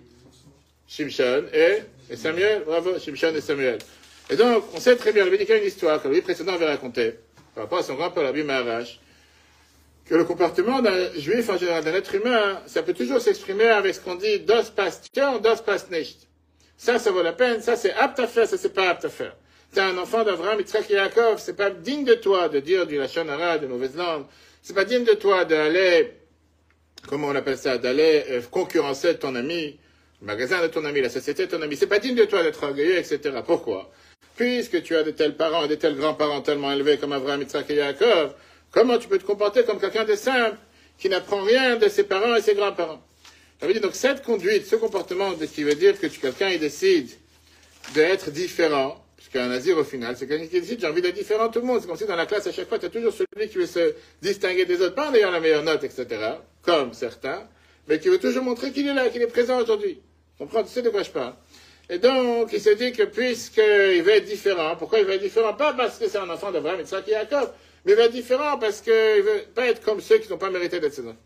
Shimshon 0.87 1.45
et, 1.53 1.83
Samuel, 2.17 2.63
bravo, 2.65 2.99
Shimshon 2.99 3.35
et 3.35 3.41
Samuel. 3.41 3.79
Et 4.31 4.37
donc, 4.37 4.65
on 4.75 4.81
sait 4.81 4.97
très 4.97 5.13
bien, 5.13 5.25
le 5.25 5.31
médical 5.31 5.59
une 5.59 5.67
histoire 5.67 6.03
que 6.03 6.09
le 6.09 6.21
précédent 6.21 6.55
avait 6.55 6.67
raconté, 6.67 7.15
par 7.55 7.65
rapport 7.65 7.79
à 7.79 7.83
son 7.83 7.95
grand-père, 7.95 8.23
l'Abbi 8.23 8.43
Maharash, 8.43 9.01
que 10.09 10.15
le 10.15 10.25
comportement 10.25 10.81
d'un 10.81 11.13
juif 11.17 11.51
en 11.51 11.59
général, 11.59 11.85
d'un 11.85 11.95
être 11.95 12.15
humain, 12.15 12.63
ça 12.67 12.83
peut 12.83 12.95
toujours 12.95 13.21
s'exprimer 13.21 13.67
avec 13.67 13.95
ce 13.95 14.01
qu'on 14.01 14.15
dit 14.15 14.41
dos 14.41 14.63
pas 14.75 14.91
tiens, 15.13 15.39
dos 15.39 15.57
pas 15.65 15.77
nicht. 15.91 16.27
Ça, 16.79 16.99
ça 16.99 17.11
vaut 17.11 17.23
la 17.23 17.33
peine, 17.33 17.61
ça 17.61 17.77
c'est 17.77 17.93
apte 17.93 18.19
à 18.21 18.27
faire, 18.27 18.47
ça 18.47 18.57
c'est 18.57 18.73
pas 18.73 18.89
apte 18.89 19.05
à 19.05 19.11
faire. 19.11 19.37
T'es 19.73 19.81
un 19.81 19.99
enfant 19.99 20.25
d'Abraham, 20.25 20.61
Yitzhak 20.61 20.89
Yaakov, 20.89 21.39
c'est 21.39 21.57
pas 21.57 21.71
digne 21.71 22.05
de 22.05 22.15
toi 22.15 22.49
de 22.49 22.61
dire 22.61 22.87
du 22.87 22.97
lachon 22.97 23.25
de 23.25 23.67
mauvaise 23.67 23.97
langue. 23.97 24.25
C'est 24.63 24.75
pas 24.75 24.85
digne 24.85 25.05
de 25.05 25.13
toi 25.13 25.45
d'aller, 25.45 26.15
comment 27.07 27.29
on 27.29 27.35
appelle 27.35 27.59
ça, 27.59 27.77
d'aller 27.77 28.25
euh, 28.31 28.41
concurrencer 28.51 29.19
ton 29.19 29.35
ami, 29.35 29.79
le 30.23 30.27
magasin 30.27 30.63
de 30.63 30.69
ton 30.69 30.87
ami, 30.87 31.03
la 31.03 31.11
société 31.11 31.47
de 31.47 31.51
ton 31.51 31.61
ami. 31.61 31.77
C'est 31.77 31.87
pas 31.87 31.99
digne 31.99 32.15
de 32.15 32.25
toi 32.25 32.43
d'être 32.43 32.63
orgueilleux, 32.63 32.97
etc. 32.97 33.21
Pourquoi? 33.45 33.91
Puisque 34.37 34.83
tu 34.83 34.97
as 34.97 35.03
de 35.03 35.11
tels 35.11 35.37
parents 35.37 35.65
et 35.65 35.69
de 35.69 35.75
tels 35.75 35.97
grands-parents 35.97 36.41
tellement 36.41 36.73
élevés 36.73 36.97
comme 36.97 37.13
Abraham, 37.13 37.43
Yitzhak 37.43 37.69
et 37.71 37.75
Yaakov, 37.75 38.35
Comment 38.71 38.99
tu 38.99 39.09
peux 39.09 39.19
te 39.19 39.25
comporter 39.25 39.65
comme 39.65 39.81
quelqu'un 39.81 40.05
de 40.05 40.15
simple, 40.15 40.57
qui 40.99 41.09
n'apprend 41.09 41.43
rien 41.43 41.77
de 41.77 41.89
ses 41.89 42.05
parents 42.05 42.35
et 42.35 42.43
ses 42.43 42.55
grands-parents? 42.55 43.03
Ça 43.61 43.67
veut 43.67 43.75
donc 43.81 43.95
cette 43.95 44.23
conduite, 44.23 44.67
ce 44.67 44.77
comportement 44.77 45.33
qui 45.35 45.65
veut 45.65 45.75
dire 45.75 45.99
que 45.99 46.07
quelqu'un 46.07 46.51
il 46.51 46.61
décide 46.61 47.09
d'être 47.95 48.31
différent, 48.31 49.05
puisqu'un 49.17 49.49
nazir 49.49 49.77
au 49.79 49.85
final, 49.85 50.17
c'est 50.17 50.29
quelqu'un 50.29 50.47
qui 50.47 50.61
décide 50.61 50.81
j'ai 50.81 50.87
envie 50.87 51.03
d'être 51.03 51.17
différent 51.17 51.49
de 51.49 51.53
tout 51.53 51.61
le 51.61 51.67
monde. 51.67 51.81
C'est 51.81 51.89
comme 51.89 51.97
si 51.97 52.05
dans 52.05 52.15
la 52.15 52.27
classe 52.27 52.47
à 52.47 52.53
chaque 52.53 52.69
fois 52.69 52.79
tu 52.79 52.87
as 52.87 52.91
toujours 52.91 53.13
celui 53.13 53.49
qui 53.49 53.59
veut 53.59 53.67
se 53.67 53.95
distinguer 54.23 54.65
des 54.65 54.81
autres, 54.81 54.95
pas 54.95 55.11
en 55.11 55.15
ayant 55.15 55.31
la 55.31 55.41
meilleure 55.41 55.65
note, 55.65 55.83
etc., 55.83 56.07
comme 56.63 56.93
certains, 56.93 57.49
mais 57.89 57.99
qui 57.99 58.09
veut 58.09 58.19
toujours 58.19 58.45
montrer 58.45 58.71
qu'il 58.71 58.87
est 58.87 58.95
là, 58.95 59.09
qu'il 59.09 59.23
est 59.23 59.27
présent 59.27 59.61
aujourd'hui. 59.61 60.01
Comprends, 60.39 60.63
tu 60.63 60.69
sais 60.69 60.83
de 60.83 60.91
quoi 60.91 61.03
je 61.03 61.11
parle. 61.11 61.35
Et 61.91 61.99
donc, 61.99 62.51
il 62.53 62.61
se 62.61 62.71
dit 62.71 62.93
que 62.93 63.05
puisqu'il 63.05 64.03
veut 64.03 64.13
être 64.13 64.27
différent, 64.27 64.77
pourquoi 64.77 65.01
il 65.01 65.07
veut 65.07 65.15
être 65.15 65.23
différent? 65.23 65.55
Pas 65.55 65.73
parce 65.73 65.99
que 65.99 66.07
c'est 66.07 66.19
un 66.19 66.29
enfant 66.29 66.53
d'Abraham 66.53 66.79
et 66.81 66.85
de 66.85 66.89
Jacob, 66.89 67.51
mais 67.89 67.95
il 67.95 67.97
va 67.97 68.05
être 68.05 68.13
différent 68.13 68.59
parce 68.59 68.83
qu'il 68.83 68.93
ne 68.93 69.23
veut 69.23 69.45
pas 69.55 69.67
être 69.67 69.83
comme 69.83 70.03
ceux 70.03 70.19
qui 70.19 70.29
n'ont 70.29 70.37
pas 70.37 70.51
mérité 70.51 70.79
d'être 70.79 70.93
enfants. 70.93 71.17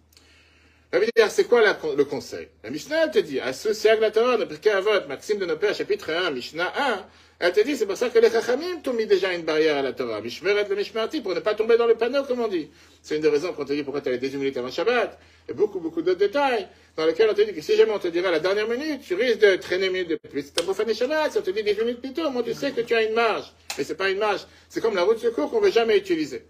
Ça 0.93 1.01
veut 1.01 1.07
dire, 1.17 1.29
c'est 1.29 1.49
quoi 1.49 1.61
le 1.61 2.05
conseil? 2.05 2.51
La 2.63 2.71
Mishnah, 2.71 3.09
te 3.09 3.19
dit, 3.19 3.41
associé 3.41 3.91
la 3.99 4.13
Torah, 4.13 4.37
ne 4.37 4.45
à 4.71 4.81
vote, 4.81 5.09
Maxime 5.09 5.39
de 5.39 5.47
pères, 5.57 5.75
chapitre 5.75 6.13
1, 6.13 6.31
Mishnah 6.31 6.73
1, 6.77 7.07
elle 7.45 7.53
te 7.53 7.59
dit, 7.61 7.77
c'est 7.77 7.87
pour 7.87 7.97
ça 7.97 8.09
que 8.09 8.21
les 8.21 8.31
Chachamim 8.31 8.83
t'ont 8.85 8.93
mis 8.93 9.05
déjà 9.05 9.35
une 9.35 9.43
barrière 9.43 9.77
à 9.77 9.83
la 9.83 9.93
Torah. 9.93 10.21
Mishmeret 10.21 10.65
le 10.69 10.77
Mishmarti, 10.77 11.21
pour 11.21 11.35
ne 11.35 11.41
pas 11.41 11.57
tomber 11.57 11.77
dans 11.77 11.89
le 11.89 11.97
panneau, 11.97 12.23
comme 12.23 12.39
on 12.39 12.47
dit. 12.47 12.71
C'est 13.03 13.17
une 13.17 13.23
des 13.23 13.29
raisons 13.29 13.53
qu'on 13.53 13.65
te 13.65 13.73
dit 13.73 13.83
pourquoi 13.83 14.01
tu 14.01 14.11
as 14.11 14.13
les 14.13 14.19
10 14.19 14.37
minutes 14.37 14.57
avant 14.59 14.71
Shabbat, 14.71 15.19
et 15.49 15.53
beaucoup, 15.53 15.81
beaucoup 15.81 16.03
d'autres 16.03 16.21
détails, 16.21 16.69
dans 16.97 17.05
lesquels 17.05 17.29
on 17.29 17.35
te 17.35 17.41
dit 17.41 17.53
que 17.53 17.61
si 17.61 17.77
jamais 17.77 17.91
on 17.91 17.99
te 17.99 18.07
dira 18.07 18.29
à 18.29 18.31
la 18.31 18.39
dernière 18.39 18.69
minute, 18.69 19.03
tu 19.05 19.15
risques 19.15 19.41
de 19.41 19.57
traîner 19.57 19.91
minutes 19.91 20.11
de 20.11 20.19
plus. 20.29 20.53
Tu 20.53 20.61
as 20.61 20.63
profané 20.63 20.95
Shabbat, 20.95 21.33
si 21.33 21.39
on 21.39 21.43
te 21.43 21.51
dit 21.51 21.65
10 21.65 21.81
minutes 21.81 22.01
plus 22.01 22.13
tôt, 22.13 22.31
moi 22.31 22.45
tu 22.45 22.55
sais 22.55 22.71
que 22.71 22.81
tu 22.81 22.95
as 22.95 23.03
une 23.03 23.15
marge. 23.15 23.53
Mais 23.77 23.83
c'est 23.83 23.97
pas 23.97 24.09
une 24.09 24.19
marge. 24.19 24.47
C'est 24.69 24.81
comme 24.81 24.95
la 24.95 25.03
route 25.03 25.17
de 25.17 25.23
secours 25.23 25.51
qu'on 25.51 25.61
ne 25.61 25.65
veut 25.65 25.73
jamais 25.73 25.99
utiliser. 25.99 26.45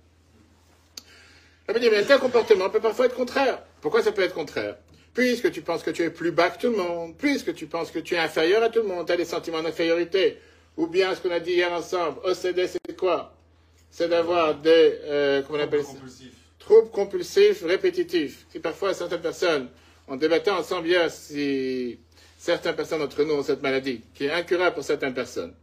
Ça 1.66 1.72
veut 1.72 1.81
dire, 1.81 1.90
mais 1.90 2.05
tel 2.05 2.18
comportement 2.18 2.68
peut 2.68 2.81
parfois 2.81 3.07
être 3.07 3.16
contraire. 3.16 3.62
Pourquoi 3.81 4.02
ça 4.02 4.12
peut 4.12 4.24
être 4.24 4.35
contraire? 4.35 4.76
Puisque 5.14 5.50
tu 5.52 5.62
penses 5.62 5.83
que 5.83 5.90
tu 5.90 6.02
es 6.02 6.11
plus 6.11 6.33
bas 6.33 6.50
que 6.50 6.61
tout 6.61 6.70
le 6.70 6.76
monde, 6.76 7.14
puisque 7.16 7.55
tu 7.55 7.64
penses 7.66 7.90
que 7.90 7.98
tu 7.98 8.14
es 8.14 8.18
inférieur 8.18 8.62
à 8.62 8.68
tout 8.68 8.81
le 8.81 8.88
monde, 8.88 9.07
tu 9.07 9.12
as 9.12 9.16
des 9.16 9.24
sentiments 9.24 9.62
d'infériorité, 9.62 10.38
ou 10.76 10.87
bien 10.87 11.14
ce 11.14 11.20
qu'on 11.20 11.30
a 11.30 11.40
dit 11.40 11.52
hier 11.52 11.72
ensemble, 11.72 12.18
OCD, 12.24 12.66
c'est 12.66 12.96
quoi? 12.96 13.35
C'est 13.90 14.08
d'avoir 14.08 14.54
des, 14.54 14.98
euh, 15.04 15.42
comment 15.42 15.58
on 15.58 15.62
appelle 15.62 15.85
ça? 15.85 15.92
Troubles 16.58 16.90
compulsifs 16.90 17.62
répétitifs. 17.64 18.46
Si 18.50 18.58
parfois 18.58 18.94
certaines 18.94 19.20
personnes, 19.20 19.68
on 20.08 20.16
débattait 20.16 20.50
ensemble 20.50 20.87
hier 20.87 21.11
si 21.11 21.98
certaines 22.38 22.74
personnes 22.74 23.00
d'entre 23.00 23.22
nous 23.24 23.35
ont 23.35 23.42
cette 23.42 23.62
maladie, 23.62 24.00
qui 24.14 24.24
est 24.24 24.32
incurable 24.32 24.74
pour 24.74 24.85
certaines 24.85 25.14
personnes. 25.14 25.54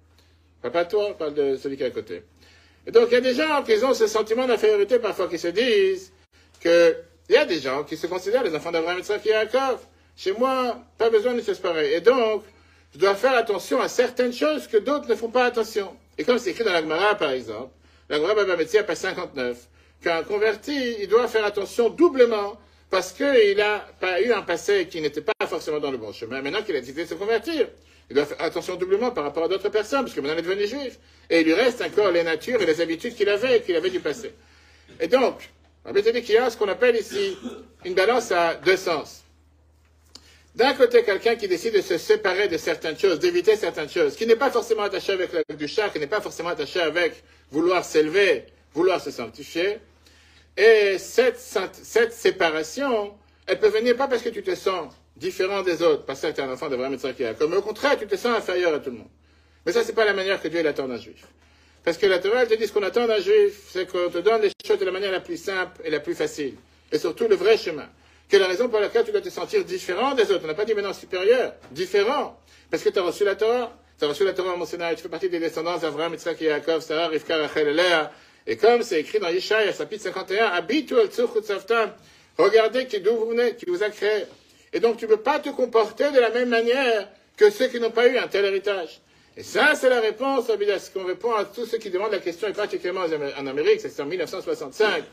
Pas 0.61 0.85
toi, 0.85 1.17
parle 1.17 1.33
de 1.33 1.55
celui 1.55 1.77
qui 1.77 1.83
est 1.83 1.87
à 1.87 1.91
côté. 1.91 2.23
Et 2.85 2.91
donc, 2.91 3.07
il 3.11 3.13
y 3.13 3.17
a 3.17 3.21
des 3.21 3.33
gens 3.33 3.63
qui 3.63 3.73
ont 3.83 3.93
ce 3.93 4.07
sentiment 4.07 4.45
d'infériorité 4.45 4.99
parfois, 4.99 5.27
qui 5.27 5.37
se 5.37 5.47
disent 5.47 6.11
que 6.59 6.95
il 7.29 7.35
y 7.35 7.37
a 7.37 7.45
des 7.45 7.59
gens 7.59 7.83
qui 7.83 7.95
se 7.95 8.07
considèrent 8.07 8.43
les 8.43 8.55
enfants 8.55 8.71
d'Abraham, 8.71 8.99
et 8.99 9.29
Yaakov. 9.29 9.85
Chez 10.17 10.33
moi, 10.33 10.81
pas 10.97 11.09
besoin 11.09 11.33
de 11.33 11.41
se 11.41 11.51
pareil. 11.53 11.93
Et 11.93 12.01
donc, 12.01 12.43
je 12.93 12.99
dois 12.99 13.15
faire 13.15 13.33
attention 13.33 13.81
à 13.81 13.87
certaines 13.87 14.33
choses 14.33 14.67
que 14.67 14.77
d'autres 14.77 15.07
ne 15.07 15.15
font 15.15 15.29
pas 15.29 15.45
attention. 15.45 15.95
Et 16.17 16.23
comme 16.23 16.39
c'est 16.39 16.51
écrit 16.51 16.63
dans 16.63 16.73
la 16.73 16.81
Gemara, 16.81 17.15
par 17.15 17.31
exemple, 17.31 17.71
la 18.09 18.17
Gemara 18.17 18.35
Baba 18.35 18.57
Metzia, 18.57 18.83
page 18.83 18.97
59, 18.97 19.67
qu'un 20.01 20.23
converti, 20.23 20.95
il 20.99 21.07
doit 21.07 21.27
faire 21.27 21.45
attention 21.45 21.89
doublement 21.89 22.57
parce 22.89 23.11
qu'il 23.11 23.63
pas 23.99 24.21
eu 24.21 24.33
un 24.33 24.41
passé 24.41 24.87
qui 24.87 24.99
n'était 25.01 25.21
pas 25.21 25.33
forcément 25.47 25.79
dans 25.79 25.91
le 25.91 25.97
bon 25.97 26.11
chemin. 26.11 26.41
Maintenant 26.41 26.63
qu'il 26.63 26.75
a 26.75 26.79
décidé 26.79 27.03
de 27.03 27.09
se 27.09 27.13
convertir, 27.13 27.67
il 28.09 28.15
doit 28.15 28.25
faire 28.25 28.41
attention 28.41 28.75
doublement 28.75 29.11
par 29.11 29.23
rapport 29.23 29.43
à 29.43 29.47
d'autres 29.47 29.69
personnes, 29.69 30.01
parce 30.01 30.15
que 30.15 30.21
maintenant 30.21 30.35
il 30.35 30.39
est 30.39 30.49
devenu 30.49 30.67
juif. 30.67 30.97
Et 31.29 31.41
il 31.41 31.45
lui 31.45 31.53
reste 31.53 31.81
encore 31.81 32.11
les 32.11 32.23
natures 32.23 32.59
et 32.59 32.65
les 32.65 32.81
habitudes 32.81 33.13
qu'il 33.13 33.29
avait, 33.29 33.61
qu'il 33.61 33.75
avait 33.75 33.91
du 33.91 33.99
passé. 33.99 34.33
Et 34.99 35.07
donc, 35.07 35.51
dire 35.93 36.13
qu'il 36.23 36.35
y 36.35 36.37
a 36.37 36.49
ce 36.49 36.57
qu'on 36.57 36.67
appelle 36.67 36.95
ici 36.95 37.37
une 37.85 37.93
balance 37.93 38.31
à 38.31 38.55
deux 38.55 38.77
sens. 38.77 39.23
D'un 40.55 40.73
côté, 40.73 41.03
quelqu'un 41.03 41.35
qui 41.35 41.47
décide 41.47 41.75
de 41.75 41.81
se 41.81 41.97
séparer 41.97 42.47
de 42.47 42.57
certaines 42.57 42.97
choses, 42.97 43.19
d'éviter 43.19 43.55
certaines 43.55 43.89
choses, 43.89 44.15
qui 44.15 44.25
n'est 44.25 44.35
pas 44.35 44.49
forcément 44.49 44.83
attaché 44.83 45.13
avec 45.13 45.29
le 45.33 45.55
du 45.55 45.67
chat, 45.67 45.89
qui 45.89 45.99
n'est 45.99 46.07
pas 46.07 46.21
forcément 46.21 46.49
attaché 46.49 46.79
avec 46.81 47.23
vouloir 47.51 47.85
s'élever, 47.85 48.45
vouloir 48.73 48.99
se 48.99 49.11
sanctifier. 49.11 49.77
Et 50.57 50.97
cette, 50.97 51.39
cette 51.39 52.13
séparation, 52.13 53.13
elle 53.45 53.59
peut 53.59 53.69
venir 53.69 53.95
pas 53.95 54.07
parce 54.07 54.21
que 54.21 54.29
tu 54.29 54.43
te 54.43 54.55
sens 54.55 54.93
différent 55.15 55.61
des 55.61 55.81
autres, 55.81 56.05
parce 56.05 56.21
que 56.21 56.27
tu 56.27 56.41
es 56.41 56.43
un 56.43 56.51
enfant 56.51 56.69
d'Abraham 56.69 56.93
et 56.93 56.97
de 56.97 57.33
Comme 57.33 57.53
au 57.53 57.61
contraire, 57.61 57.97
tu 57.97 58.07
te 58.07 58.15
sens 58.15 58.37
inférieur 58.37 58.73
à 58.73 58.79
tout 58.79 58.89
le 58.89 58.97
monde. 58.97 59.09
Mais 59.65 59.71
ça, 59.71 59.83
c'est 59.83 59.93
pas 59.93 60.05
la 60.05 60.13
manière 60.13 60.41
que 60.41 60.47
Dieu 60.47 60.63
l'attend 60.63 60.87
d'un 60.87 60.97
juif. 60.97 61.25
Parce 61.83 61.97
que 61.97 62.05
la 62.07 62.19
Torah 62.19 62.45
te 62.45 62.55
dit 62.55 62.67
ce 62.67 62.73
qu'on 62.73 62.83
attend 62.83 63.07
d'un 63.07 63.19
juif, 63.19 63.69
c'est 63.71 63.89
qu'on 63.89 64.09
te 64.09 64.17
donne 64.17 64.41
les 64.41 64.51
choses 64.65 64.79
de 64.79 64.85
la 64.85 64.91
manière 64.91 65.11
la 65.11 65.21
plus 65.21 65.37
simple 65.37 65.81
et 65.83 65.89
la 65.89 65.99
plus 65.99 66.15
facile. 66.15 66.55
Et 66.91 66.97
surtout 66.97 67.27
le 67.27 67.35
vrai 67.35 67.57
chemin. 67.57 67.87
Est 68.31 68.37
la 68.37 68.47
raison 68.47 68.69
pour 68.69 68.79
laquelle 68.79 69.03
tu 69.03 69.11
dois 69.11 69.21
te 69.21 69.29
sentir 69.29 69.65
différent 69.65 70.13
des 70.13 70.31
autres 70.31 70.41
On 70.43 70.47
n'a 70.47 70.53
pas 70.53 70.65
dit 70.65 70.75
maintenant 70.75 70.93
supérieur, 70.93 71.53
différent. 71.71 72.39
Parce 72.69 72.83
que 72.83 72.89
tu 72.89 72.99
as 72.99 73.01
reçu 73.01 73.23
la 73.23 73.35
Torah. 73.35 73.75
Tu 73.97 74.05
as 74.05 74.07
reçu 74.07 74.23
la 74.23 74.33
Torah 74.33 74.53
en 74.53 74.57
mon 74.57 74.65
Sénat, 74.65 74.93
tu 74.95 75.01
fais 75.01 75.09
partie 75.09 75.29
des 75.29 75.39
descendants 75.39 75.77
d'Abraham, 75.77 76.13
et 76.13 76.43
Yaakov, 76.43 76.81
Sarah, 76.81 77.07
Rivka, 77.07 77.37
Rachel 77.37 77.75
Léa. 77.75 78.11
Et 78.45 78.55
comme 78.55 78.83
c'est 78.83 78.99
écrit 78.99 79.19
dans 79.19 79.29
Yeshaya, 79.29 79.73
chapitre 79.73 80.03
51, 80.03 80.45
Habitu 80.45 80.95
al 80.97 81.09
Regardez 82.37 82.85
d'où 82.99 83.15
vous 83.15 83.29
venez, 83.31 83.55
qui 83.55 83.65
vous 83.65 83.83
a 83.83 83.89
créé. 83.89 84.25
Et 84.73 84.79
donc 84.79 84.97
tu 84.97 85.05
ne 85.05 85.09
peux 85.09 85.21
pas 85.21 85.39
te 85.39 85.49
comporter 85.49 86.11
de 86.11 86.19
la 86.19 86.29
même 86.29 86.49
manière 86.49 87.09
que 87.35 87.49
ceux 87.49 87.67
qui 87.67 87.79
n'ont 87.79 87.91
pas 87.91 88.07
eu 88.07 88.17
un 88.17 88.27
tel 88.27 88.45
héritage. 88.45 89.01
Et 89.35 89.43
ça, 89.43 89.73
c'est 89.73 89.89
la 89.89 90.01
réponse, 90.01 90.49
à 90.49 90.79
ce 90.79 90.91
qu'on 90.91 91.05
répond 91.05 91.33
à 91.33 91.45
tous 91.45 91.65
ceux 91.65 91.77
qui 91.77 91.89
demandent 91.89 92.11
la 92.11 92.19
question, 92.19 92.47
et 92.47 92.53
particulièrement 92.53 93.05
en 93.37 93.47
Amérique, 93.47 93.81
c'est 93.81 94.01
en 94.01 94.05
1965. 94.05 95.03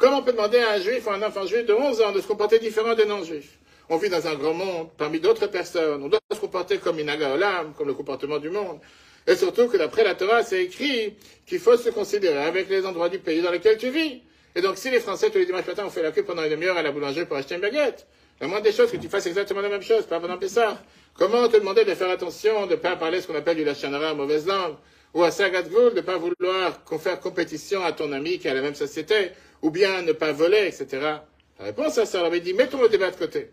Comment 0.00 0.20
on 0.20 0.22
peut 0.22 0.32
demander 0.32 0.56
à 0.56 0.72
un 0.72 0.80
juif 0.80 1.06
ou 1.06 1.10
à 1.10 1.16
un 1.16 1.22
enfant 1.22 1.44
juif 1.44 1.66
de 1.66 1.74
11 1.74 2.00
ans 2.00 2.12
de 2.12 2.22
se 2.22 2.26
comporter 2.26 2.58
différent 2.58 2.94
des 2.94 3.04
non-juifs 3.04 3.58
On 3.90 3.98
vit 3.98 4.08
dans 4.08 4.26
un 4.26 4.34
grand 4.34 4.54
monde, 4.54 4.88
parmi 4.96 5.20
d'autres 5.20 5.46
personnes. 5.48 6.02
On 6.02 6.08
doit 6.08 6.20
se 6.32 6.40
comporter 6.40 6.78
comme 6.78 6.98
une 6.98 7.10
olam, 7.10 7.74
comme 7.76 7.86
le 7.86 7.92
comportement 7.92 8.38
du 8.38 8.48
monde. 8.48 8.78
Et 9.26 9.36
surtout 9.36 9.68
que 9.68 9.76
d'après 9.76 10.02
la 10.02 10.14
Torah, 10.14 10.42
c'est 10.42 10.64
écrit 10.64 11.16
qu'il 11.44 11.58
faut 11.58 11.76
se 11.76 11.90
considérer 11.90 12.42
avec 12.42 12.70
les 12.70 12.86
endroits 12.86 13.10
du 13.10 13.18
pays 13.18 13.42
dans 13.42 13.50
lesquels 13.50 13.76
tu 13.76 13.90
vis. 13.90 14.22
Et 14.54 14.62
donc, 14.62 14.78
si 14.78 14.90
les 14.90 15.00
Français, 15.00 15.28
tous 15.28 15.36
les 15.36 15.44
dimanches 15.44 15.66
matins, 15.66 15.84
ont 15.84 15.90
fait 15.90 16.02
la 16.02 16.12
queue 16.12 16.24
pendant 16.24 16.44
une 16.44 16.50
demi-heure 16.50 16.78
à 16.78 16.82
la 16.82 16.92
boulangerie 16.92 17.26
pour 17.26 17.36
acheter 17.36 17.56
une 17.56 17.60
baguette, 17.60 18.06
la 18.40 18.46
moindre 18.46 18.64
des 18.64 18.72
choses, 18.72 18.90
que 18.90 18.96
tu 18.96 19.10
fasses 19.10 19.26
exactement 19.26 19.60
la 19.60 19.68
même 19.68 19.82
chose, 19.82 20.06
pas 20.06 20.18
pendant 20.18 20.38
Pessah. 20.38 20.82
Comment 21.12 21.46
te 21.46 21.58
demander 21.58 21.84
de 21.84 21.94
faire 21.94 22.08
attention, 22.08 22.64
de 22.64 22.70
ne 22.70 22.76
pas 22.76 22.96
parler 22.96 23.20
ce 23.20 23.26
qu'on 23.26 23.34
appelle 23.34 23.58
du 23.58 23.64
lachanara, 23.64 24.14
mauvaise 24.14 24.46
langue, 24.46 24.76
ou 25.14 25.24
à 25.24 25.30
Sagat 25.30 25.62
Goul, 25.62 25.90
de 25.90 25.96
ne 25.96 26.00
pas 26.00 26.18
vouloir 26.18 26.80
faire 27.00 27.20
compétition 27.20 27.84
à 27.84 27.92
ton 27.92 28.12
ami 28.12 28.38
qui 28.38 28.48
a 28.48 28.54
la 28.54 28.62
même 28.62 28.74
société, 28.74 29.30
ou 29.62 29.70
bien 29.70 30.02
ne 30.02 30.12
pas 30.12 30.32
voler, 30.32 30.66
etc. 30.66 30.86
La 31.58 31.64
réponse 31.64 31.98
à 31.98 32.06
ça, 32.06 32.24
avait 32.24 32.40
dit, 32.40 32.54
mettons 32.54 32.80
le 32.80 32.88
débat 32.88 33.10
de 33.10 33.16
côté. 33.16 33.50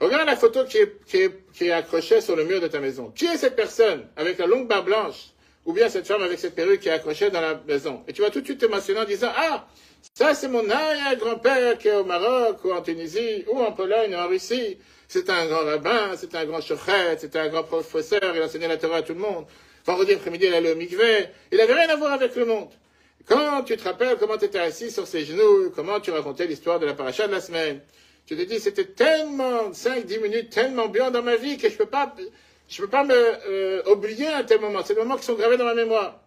Regarde 0.00 0.26
la 0.26 0.36
photo 0.36 0.64
qui 0.64 0.78
est, 0.78 1.04
qui, 1.06 1.18
est, 1.18 1.30
qui 1.52 1.66
est 1.66 1.72
accrochée 1.72 2.22
sur 2.22 2.34
le 2.34 2.44
mur 2.44 2.60
de 2.60 2.68
ta 2.68 2.80
maison. 2.80 3.12
Qui 3.14 3.26
est 3.26 3.36
cette 3.36 3.54
personne 3.54 4.06
avec 4.16 4.38
la 4.38 4.46
longue 4.46 4.66
barbe 4.66 4.86
blanche 4.86 5.26
ou 5.66 5.74
bien 5.74 5.90
cette 5.90 6.06
femme 6.06 6.22
avec 6.22 6.38
cette 6.38 6.54
perruque 6.54 6.80
qui 6.80 6.88
est 6.88 6.92
accrochée 6.92 7.30
dans 7.30 7.42
la 7.42 7.60
maison? 7.68 8.02
Et 8.08 8.14
tu 8.14 8.22
vas 8.22 8.30
tout 8.30 8.40
de 8.40 8.46
suite 8.46 8.58
te 8.58 8.66
mentionner 8.66 9.00
en 9.00 9.04
disant 9.04 9.30
Ah, 9.36 9.68
ça 10.14 10.34
c'est 10.34 10.48
mon 10.48 10.68
arrière-grand-père 10.70 11.76
qui 11.76 11.88
est 11.88 11.94
au 11.94 12.04
Maroc 12.04 12.64
ou 12.64 12.72
en 12.72 12.80
Tunisie 12.80 13.44
ou 13.52 13.60
en 13.60 13.72
Pologne 13.72 14.14
ou 14.14 14.18
en 14.18 14.28
Russie. 14.28 14.78
C'est 15.06 15.28
un 15.28 15.46
grand 15.46 15.64
rabbin, 15.64 16.16
c'est 16.16 16.34
un 16.34 16.46
grand 16.46 16.62
chochet, 16.62 17.18
c'est 17.18 17.36
un 17.36 17.48
grand 17.48 17.64
professeur, 17.64 18.34
il 18.34 18.42
enseignait 18.42 18.68
la 18.68 18.78
Torah 18.78 18.98
à 18.98 19.02
tout 19.02 19.12
le 19.12 19.20
monde. 19.20 19.44
Vendredi 19.86 20.12
après-midi, 20.12 20.46
il 20.46 20.54
allait 20.54 20.72
au 20.72 20.76
mikveh. 20.76 21.28
Il 21.52 21.58
n'avait 21.58 21.74
rien 21.74 21.88
à 21.88 21.96
voir 21.96 22.12
avec 22.12 22.34
le 22.36 22.44
monde. 22.44 22.70
Quand 23.26 23.62
tu 23.62 23.76
te 23.76 23.84
rappelles 23.84 24.16
comment 24.18 24.38
tu 24.38 24.46
étais 24.46 24.58
assis 24.58 24.90
sur 24.90 25.06
ses 25.06 25.24
genoux, 25.24 25.70
comment 25.74 26.00
tu 26.00 26.10
racontais 26.10 26.46
l'histoire 26.46 26.80
de 26.80 26.86
la 26.86 26.94
paracha 26.94 27.26
de 27.26 27.32
la 27.32 27.40
semaine, 27.40 27.80
tu 28.26 28.36
te 28.36 28.42
dis, 28.42 28.60
c'était 28.60 28.86
tellement, 28.86 29.70
5-10 29.70 30.20
minutes, 30.20 30.50
tellement 30.50 30.88
bien 30.88 31.10
dans 31.10 31.22
ma 31.22 31.36
vie 31.36 31.56
que 31.56 31.68
je 31.68 31.76
peux 31.76 31.86
pas, 31.86 32.14
je 32.68 32.80
peux 32.82 32.88
pas 32.88 33.04
me 33.04 33.14
euh, 33.14 33.82
oublier 33.90 34.26
à 34.28 34.38
un 34.38 34.44
tel 34.44 34.60
moment. 34.60 34.82
C'est 34.84 34.94
des 34.94 35.00
moments 35.00 35.16
qui 35.16 35.24
sont 35.24 35.34
gravés 35.34 35.56
dans 35.56 35.64
ma 35.64 35.74
mémoire. 35.74 36.20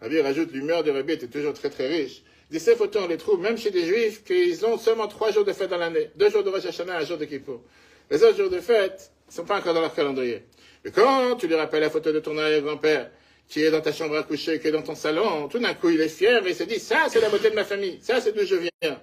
Rabbi 0.00 0.20
rajoute, 0.20 0.52
l'humeur 0.52 0.82
de 0.82 0.90
Rabbi 0.90 1.12
était 1.12 1.26
toujours 1.26 1.52
très 1.52 1.70
très 1.70 1.88
riche. 1.88 2.22
Dit, 2.50 2.58
ces 2.58 2.74
photos, 2.74 3.02
on 3.04 3.08
les 3.08 3.16
trouve 3.16 3.40
même 3.40 3.58
chez 3.58 3.70
des 3.70 3.84
juifs 3.84 4.24
qui 4.24 4.58
ont 4.64 4.78
seulement 4.78 5.06
trois 5.06 5.30
jours 5.30 5.44
de 5.44 5.52
fête 5.52 5.70
dans 5.70 5.78
l'année. 5.78 6.10
Deux 6.16 6.30
jours 6.30 6.42
de 6.42 6.50
Rosh 6.50 6.66
Hashanah, 6.66 6.98
un 6.98 7.04
jour 7.04 7.18
de 7.18 7.24
Kippour. 7.24 7.62
Les 8.10 8.22
autres 8.24 8.36
jours 8.36 8.50
de 8.50 8.60
fête 8.60 9.12
ne 9.28 9.32
sont 9.32 9.44
pas 9.44 9.58
encore 9.58 9.74
dans 9.74 9.80
leur 9.80 9.94
calendrier. 9.94 10.42
Mais 10.84 10.90
quand 10.90 11.36
tu 11.36 11.46
lui 11.46 11.54
rappelles 11.54 11.82
la 11.82 11.90
photo 11.90 12.12
de 12.12 12.20
ton 12.20 12.36
arrière-grand-père, 12.38 13.10
qui 13.48 13.64
est 13.64 13.70
dans 13.70 13.80
ta 13.80 13.92
chambre 13.92 14.16
à 14.16 14.22
coucher, 14.22 14.60
qui 14.60 14.68
est 14.68 14.72
dans 14.72 14.82
ton 14.82 14.94
salon, 14.94 15.48
tout 15.48 15.58
d'un 15.58 15.74
coup, 15.74 15.90
il 15.90 16.00
est 16.00 16.08
fier 16.08 16.46
et 16.46 16.50
il 16.50 16.54
se 16.54 16.62
dit, 16.62 16.78
ça, 16.78 17.06
c'est 17.08 17.20
la 17.20 17.28
beauté 17.28 17.50
de 17.50 17.54
ma 17.54 17.64
famille. 17.64 17.98
Ça, 18.00 18.20
c'est 18.20 18.32
d'où 18.32 18.44
je 18.46 18.54
viens. 18.54 19.00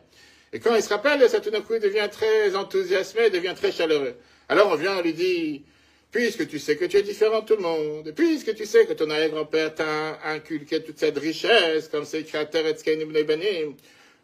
Et 0.54 0.60
quand 0.60 0.74
il 0.76 0.82
se 0.82 0.90
rappelle, 0.90 1.30
ça 1.30 1.42
tout 1.42 1.50
d'un 1.50 1.62
coup, 1.62 1.74
il 1.76 1.82
devient 1.82 2.08
très 2.10 2.56
enthousiasmé, 2.56 3.24
il 3.26 3.32
devient 3.32 3.54
très 3.56 3.72
chaleureux. 3.72 4.16
Alors 4.48 4.70
on 4.72 4.76
vient, 4.76 4.98
on 4.98 5.02
lui 5.02 5.14
dit, 5.14 5.66
puisque 6.12 6.48
tu 6.48 6.58
sais 6.58 6.78
que 6.78 6.86
tu 6.86 6.98
es 6.98 7.02
différent 7.02 7.42
de 7.42 7.46
tout 7.46 7.56
le 7.58 7.62
monde, 7.62 8.14
puisque 8.16 8.56
tu 8.56 8.66
sais 8.66 8.86
que 8.86 8.94
ton 8.94 9.10
arrière-grand-père 9.10 9.76
t'a 9.76 10.20
inculqué 10.24 10.82
toute 10.82 10.98
cette 10.98 11.18
richesse, 11.18 11.90
comme 11.90 12.06
c'est 12.06 12.24
créateur 12.24 12.66
et 12.66 13.24
Banim, 13.26 13.76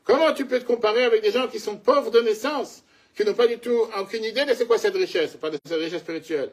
comment 0.05 0.33
tu 0.33 0.45
peux 0.45 0.59
te 0.59 0.65
comparer 0.65 1.03
avec 1.03 1.21
des 1.21 1.31
gens 1.31 1.47
qui 1.47 1.59
sont 1.59 1.75
pauvres 1.75 2.11
de 2.11 2.21
naissance, 2.21 2.83
qui 3.17 3.25
n'ont 3.25 3.33
pas 3.33 3.47
du 3.47 3.57
tout 3.57 3.87
aucune 3.99 4.23
idée 4.23 4.45
de 4.45 4.53
c'est 4.53 4.65
quoi 4.65 4.77
cette 4.77 4.95
richesse, 4.95 5.35
pas 5.35 5.49
de 5.49 5.57
cette 5.65 5.79
richesse 5.79 5.99
spirituelle? 5.99 6.51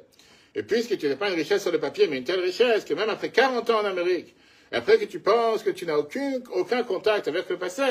Et 0.54 0.62
puisque 0.62 0.98
tu 0.98 1.08
n'as 1.08 1.16
pas 1.16 1.28
une 1.28 1.36
richesse 1.36 1.62
sur 1.62 1.72
le 1.72 1.78
papier, 1.78 2.06
mais 2.08 2.18
une 2.18 2.24
telle 2.24 2.40
richesse 2.40 2.84
que 2.84 2.94
même 2.94 3.08
après 3.08 3.30
40 3.30 3.70
ans 3.70 3.80
en 3.80 3.84
Amérique, 3.84 4.34
après 4.72 4.98
que 4.98 5.04
tu 5.04 5.20
penses 5.20 5.62
que 5.62 5.70
tu 5.70 5.86
n'as 5.86 5.96
aucun, 5.96 6.40
aucun 6.52 6.82
contact 6.82 7.28
avec 7.28 7.48
le 7.48 7.56
passé, 7.56 7.82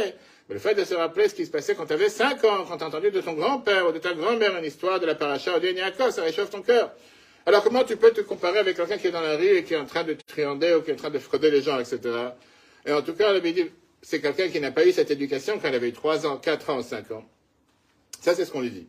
mais 0.47 0.55
le 0.55 0.59
fait 0.59 0.75
de 0.75 0.83
se 0.83 0.93
rappeler 0.93 1.27
ce 1.29 1.35
qui 1.35 1.45
se 1.45 1.51
passait 1.51 1.75
quand 1.75 1.85
tu 1.85 1.93
avais 1.93 2.09
5 2.09 2.43
ans, 2.45 2.65
quand 2.67 2.77
tu 2.77 2.83
as 2.83 2.87
entendu 2.87 3.11
de 3.11 3.21
ton 3.21 3.33
grand-père 3.33 3.87
ou 3.87 3.91
de 3.91 3.99
ta 3.99 4.13
grand-mère 4.13 4.57
une 4.57 4.65
histoire 4.65 4.99
de 4.99 5.05
la 5.05 5.15
paracha 5.15 5.57
ou 5.57 5.59
de 5.59 6.11
ça 6.11 6.23
réchauffe 6.23 6.49
ton 6.49 6.61
cœur. 6.61 6.91
Alors 7.45 7.63
comment 7.63 7.83
tu 7.83 7.97
peux 7.97 8.11
te 8.11 8.21
comparer 8.21 8.59
avec 8.59 8.77
quelqu'un 8.77 8.97
qui 8.97 9.07
est 9.07 9.11
dans 9.11 9.21
la 9.21 9.35
rue 9.37 9.57
et 9.57 9.63
qui 9.63 9.73
est 9.73 9.77
en 9.77 9.85
train 9.85 10.03
de 10.03 10.13
triander 10.13 10.73
ou 10.73 10.81
qui 10.81 10.91
est 10.91 10.93
en 10.93 10.97
train 10.97 11.09
de 11.09 11.19
frauder 11.19 11.51
les 11.51 11.61
gens, 11.61 11.79
etc. 11.79 11.99
Et 12.85 12.93
en 12.93 13.01
tout 13.01 13.13
cas, 13.13 13.33
le 13.33 13.41
dit, 13.41 13.65
c'est 14.01 14.21
quelqu'un 14.21 14.49
qui 14.49 14.59
n'a 14.59 14.71
pas 14.71 14.85
eu 14.85 14.91
cette 14.91 15.11
éducation 15.11 15.59
quand 15.59 15.69
il 15.69 15.75
avait 15.75 15.89
eu 15.89 15.93
3 15.93 16.25
ans, 16.27 16.37
4 16.37 16.69
ans, 16.69 16.81
5 16.81 17.11
ans. 17.11 17.25
Ça, 18.21 18.35
c'est 18.35 18.45
ce 18.45 18.51
qu'on 18.51 18.61
lui 18.61 18.71
dit. 18.71 18.87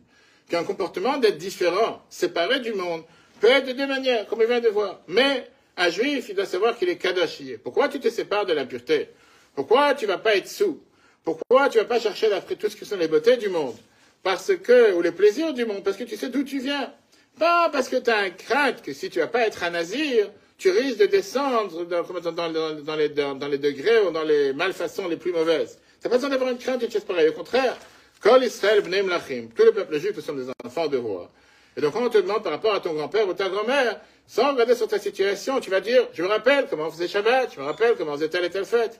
Qu'un 0.49 0.63
comportement 0.63 1.17
d'être 1.17 1.37
différent, 1.37 2.03
séparé 2.09 2.59
du 2.59 2.73
monde, 2.73 3.03
peut 3.41 3.49
être 3.49 3.67
de 3.67 3.73
deux 3.73 3.87
manières, 3.87 4.27
comme 4.27 4.39
il 4.41 4.47
vient 4.47 4.61
de 4.61 4.69
voir. 4.69 5.01
Mais 5.07 5.47
un 5.75 5.89
juif, 5.89 6.27
il 6.29 6.35
doit 6.35 6.45
savoir 6.45 6.77
qu'il 6.77 6.87
est 6.89 6.95
kadosh. 6.95 7.41
Pourquoi 7.63 7.89
tu 7.89 7.99
te 7.99 8.09
sépares 8.09 8.45
de 8.45 8.53
l'impureté? 8.53 9.09
Pourquoi 9.55 9.95
tu 9.95 10.05
ne 10.05 10.11
vas 10.11 10.19
pas 10.19 10.35
être 10.35 10.47
sous? 10.47 10.81
Pourquoi 11.23 11.67
tu 11.69 11.77
ne 11.77 11.83
vas 11.83 11.89
pas 11.89 11.99
chercher 11.99 12.29
d'après 12.29 12.55
tout 12.55 12.69
ce 12.69 12.75
que 12.75 12.85
sont 12.85 12.97
les 12.97 13.07
beautés 13.07 13.37
du 13.37 13.49
monde? 13.49 13.75
Parce 14.23 14.55
que, 14.55 14.93
ou 14.93 15.01
les 15.01 15.11
plaisirs 15.11 15.53
du 15.53 15.65
monde, 15.65 15.83
parce 15.83 15.97
que 15.97 16.03
tu 16.03 16.15
sais 16.15 16.29
d'où 16.29 16.43
tu 16.43 16.59
viens. 16.59 16.93
Pas 17.39 17.69
parce 17.71 17.89
que 17.89 17.95
tu 17.95 18.09
as 18.11 18.19
un 18.19 18.29
crainte 18.29 18.83
que 18.83 18.93
si 18.93 19.09
tu 19.09 19.17
ne 19.17 19.23
vas 19.23 19.29
pas 19.29 19.47
être 19.47 19.63
un 19.63 19.71
nazir, 19.71 20.29
tu 20.59 20.69
risques 20.69 20.99
de 20.99 21.07
descendre 21.07 21.83
dans, 21.85 22.95
les, 22.95 23.57
degrés 23.57 23.99
ou 24.01 24.11
dans 24.11 24.23
les 24.23 24.53
malfaçons 24.53 25.07
les 25.07 25.17
plus 25.17 25.31
mauvaises. 25.31 25.79
Tu 25.99 26.07
n'as 26.07 26.11
pas 26.11 26.17
besoin 26.17 26.29
d'avoir 26.29 26.51
une 26.51 26.59
crainte, 26.59 26.83
une 26.83 26.91
chose 26.91 27.03
pareille. 27.03 27.29
Au 27.29 27.33
contraire, 27.33 27.75
Kol 28.21 28.43
Israël 28.43 28.83
lachim. 29.07 29.47
Tout 29.55 29.63
le 29.63 29.71
peuple 29.71 29.97
juif 29.97 30.19
sont 30.19 30.33
des 30.33 30.45
enfants 30.63 30.87
de 30.87 30.97
roi. 30.97 31.31
Et 31.77 31.81
donc, 31.81 31.93
quand 31.93 32.05
on 32.05 32.09
te 32.09 32.17
demande 32.17 32.43
par 32.43 32.51
rapport 32.51 32.75
à 32.75 32.79
ton 32.79 32.93
grand-père 32.93 33.27
ou 33.27 33.33
ta 33.33 33.49
grand-mère, 33.49 33.99
sans 34.27 34.51
regarder 34.51 34.75
sur 34.75 34.87
ta 34.87 34.99
situation, 34.99 35.59
tu 35.59 35.69
vas 35.69 35.79
dire, 35.79 36.07
je 36.13 36.23
me 36.23 36.27
rappelle 36.27 36.67
comment 36.69 36.87
on 36.87 36.91
faisait 36.91 37.07
Shabbat, 37.07 37.53
je 37.55 37.59
me 37.59 37.65
rappelle 37.65 37.95
comment 37.97 38.11
on 38.13 38.15
faisait 38.15 38.29
telle 38.29 38.45
et 38.45 38.49
telle 38.49 38.65
fête. 38.65 38.99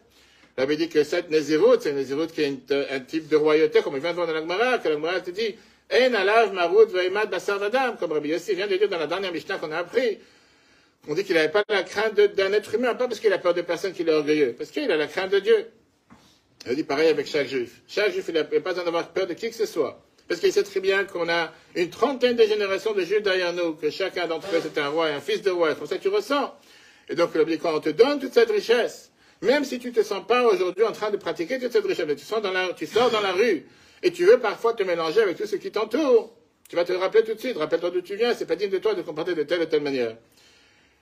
Avait 0.58 0.76
dit 0.76 0.90
que 0.90 1.04
cette 1.04 1.30
Nézirut, 1.30 1.78
c'est 1.80 1.92
une 1.92 1.96
Nézirut 1.96 2.28
qui 2.28 2.42
est 2.42 2.72
un 2.72 3.00
type 3.00 3.28
de 3.28 3.36
royauté, 3.36 3.82
comme 3.82 3.96
il 3.96 4.02
vient 4.02 4.12
de 4.12 4.16
voir 4.16 4.28
dans 4.28 4.34
l'Agmara, 4.34 4.78
que 4.80 4.90
l'Agmara 4.90 5.22
te 5.22 5.32
dit, 5.32 5.56
En 5.92 6.14
alav 6.14 6.54
marut 6.54 6.88
veimad 6.88 7.30
basar 7.30 7.60
vadam, 7.60 7.98
comme 7.98 8.12
Rabbi 8.14 8.30
Yossi 8.30 8.56
vient 8.56 8.68
de 8.68 8.78
dire 8.78 8.88
dans 8.88 8.98
la 9.00 9.08
dernière 9.08 9.32
Mishnah 9.32 9.58
qu'on 9.58 9.72
a 9.72 9.78
appris. 9.78 10.20
On 11.08 11.16
dit 11.16 11.24
qu'il 11.24 11.36
n'avait 11.36 11.50
pas 11.50 11.64
la 11.68 11.84
crainte 11.84 12.14
d'un 12.16 12.54
être 12.54 12.76
humain, 12.76 12.94
pas 12.96 13.08
parce 13.08 13.20
qu'il 13.20 13.34
a 13.34 13.40
peur 13.40 13.54
de 13.54 13.62
personne 13.62 13.92
qui 13.92 14.04
est 14.04 14.10
orgueilleux, 14.10 14.54
parce 14.58 14.72
qu'il 14.72 14.90
a 14.92 14.98
la 14.98 15.08
crainte 15.08 15.32
de 15.32 15.40
Dieu. 15.40 15.68
Il 16.68 16.76
dit 16.76 16.84
pareil 16.84 17.10
avec 17.10 17.28
chaque 17.28 17.48
juif. 17.48 17.82
Chaque 17.88 18.12
juif, 18.12 18.26
il 18.28 18.36
n'a 18.36 18.44
pas 18.44 18.60
besoin 18.60 18.84
d'avoir 18.84 19.10
peur 19.10 19.28
de 19.28 19.34
qui 19.34 19.50
que 19.50 19.56
ce 19.56 19.66
soit. 19.66 20.02
Parce 20.32 20.39
qu'il 20.39 20.54
sait 20.54 20.63
très 20.63 20.80
bien 20.80 21.04
qu'on 21.04 21.28
a 21.28 21.52
une 21.76 21.89
trentaine 21.89 22.38
de 22.38 22.44
générations 22.44 22.94
de 22.94 23.02
juifs 23.02 23.22
derrière 23.22 23.52
nous, 23.52 23.74
que 23.74 23.89
chacun 23.89 24.28
d'entre 24.28 24.48
eux 24.56 24.62
c'est 24.63 24.80
un 24.80 24.88
roi 24.88 25.10
et 25.10 25.12
un 25.12 25.20
fils 25.20 25.41
de 25.41 25.50
roi. 25.50 25.72
C'est 25.72 25.80
comme 25.80 25.88
ça 25.89 25.98
que 25.98 26.02
tu 26.04 26.08
ressens. 26.08 26.56
Et 27.10 27.15
donc, 27.15 27.32
quand 27.62 27.76
on 27.76 27.82
te 27.82 27.89
donne 27.89 28.17
toute 28.17 28.34
cette 28.34 28.50
richesse, 28.50 29.12
même 29.41 29.65
si 29.65 29.78
tu 29.78 29.89
ne 29.89 29.94
te 29.94 30.04
sens 30.04 30.26
pas 30.26 30.48
aujourd'hui 30.48 30.86
en 30.86 30.94
train 30.94 31.12
de 31.12 31.17
pratiquer 31.17 31.60
toute 31.60 31.74
cette 31.74 31.86
richesse, 31.86 32.06
tu, 32.15 32.24
sors 32.24 32.39
dans 32.39 32.54
la, 32.54 32.72
tu 32.72 32.88
sors 32.88 33.12
dans 33.12 33.20
la 33.20 33.34
rue 33.34 33.65
et 34.04 34.12
tu 34.13 34.24
veux 34.24 34.39
parfois 34.39 34.74
te 34.74 34.84
mélanger 34.84 35.20
avec 35.20 35.36
tout 35.36 35.46
ce 35.46 35.58
qui 35.58 35.70
t'entoure, 35.70 36.34
tu 36.70 36.78
vas 36.78 36.86
te 36.86 36.94
rappeler 36.94 37.26
tout 37.26 37.34
de 37.34 37.39
suite, 37.39 37.58
rappelle-toi 37.58 37.91
d'où 37.91 38.00
tu 38.00 38.15
viens, 38.15 38.34
c'est 38.34 38.46
pas 38.46 38.56
digne 38.56 38.70
de 38.70 38.78
toi 38.78 38.94
de 38.94 39.02
comporter 39.02 39.36
de 39.36 39.44
telle 39.44 39.63
ou 39.63 39.65
telle 39.65 39.84
manière. 39.84 40.15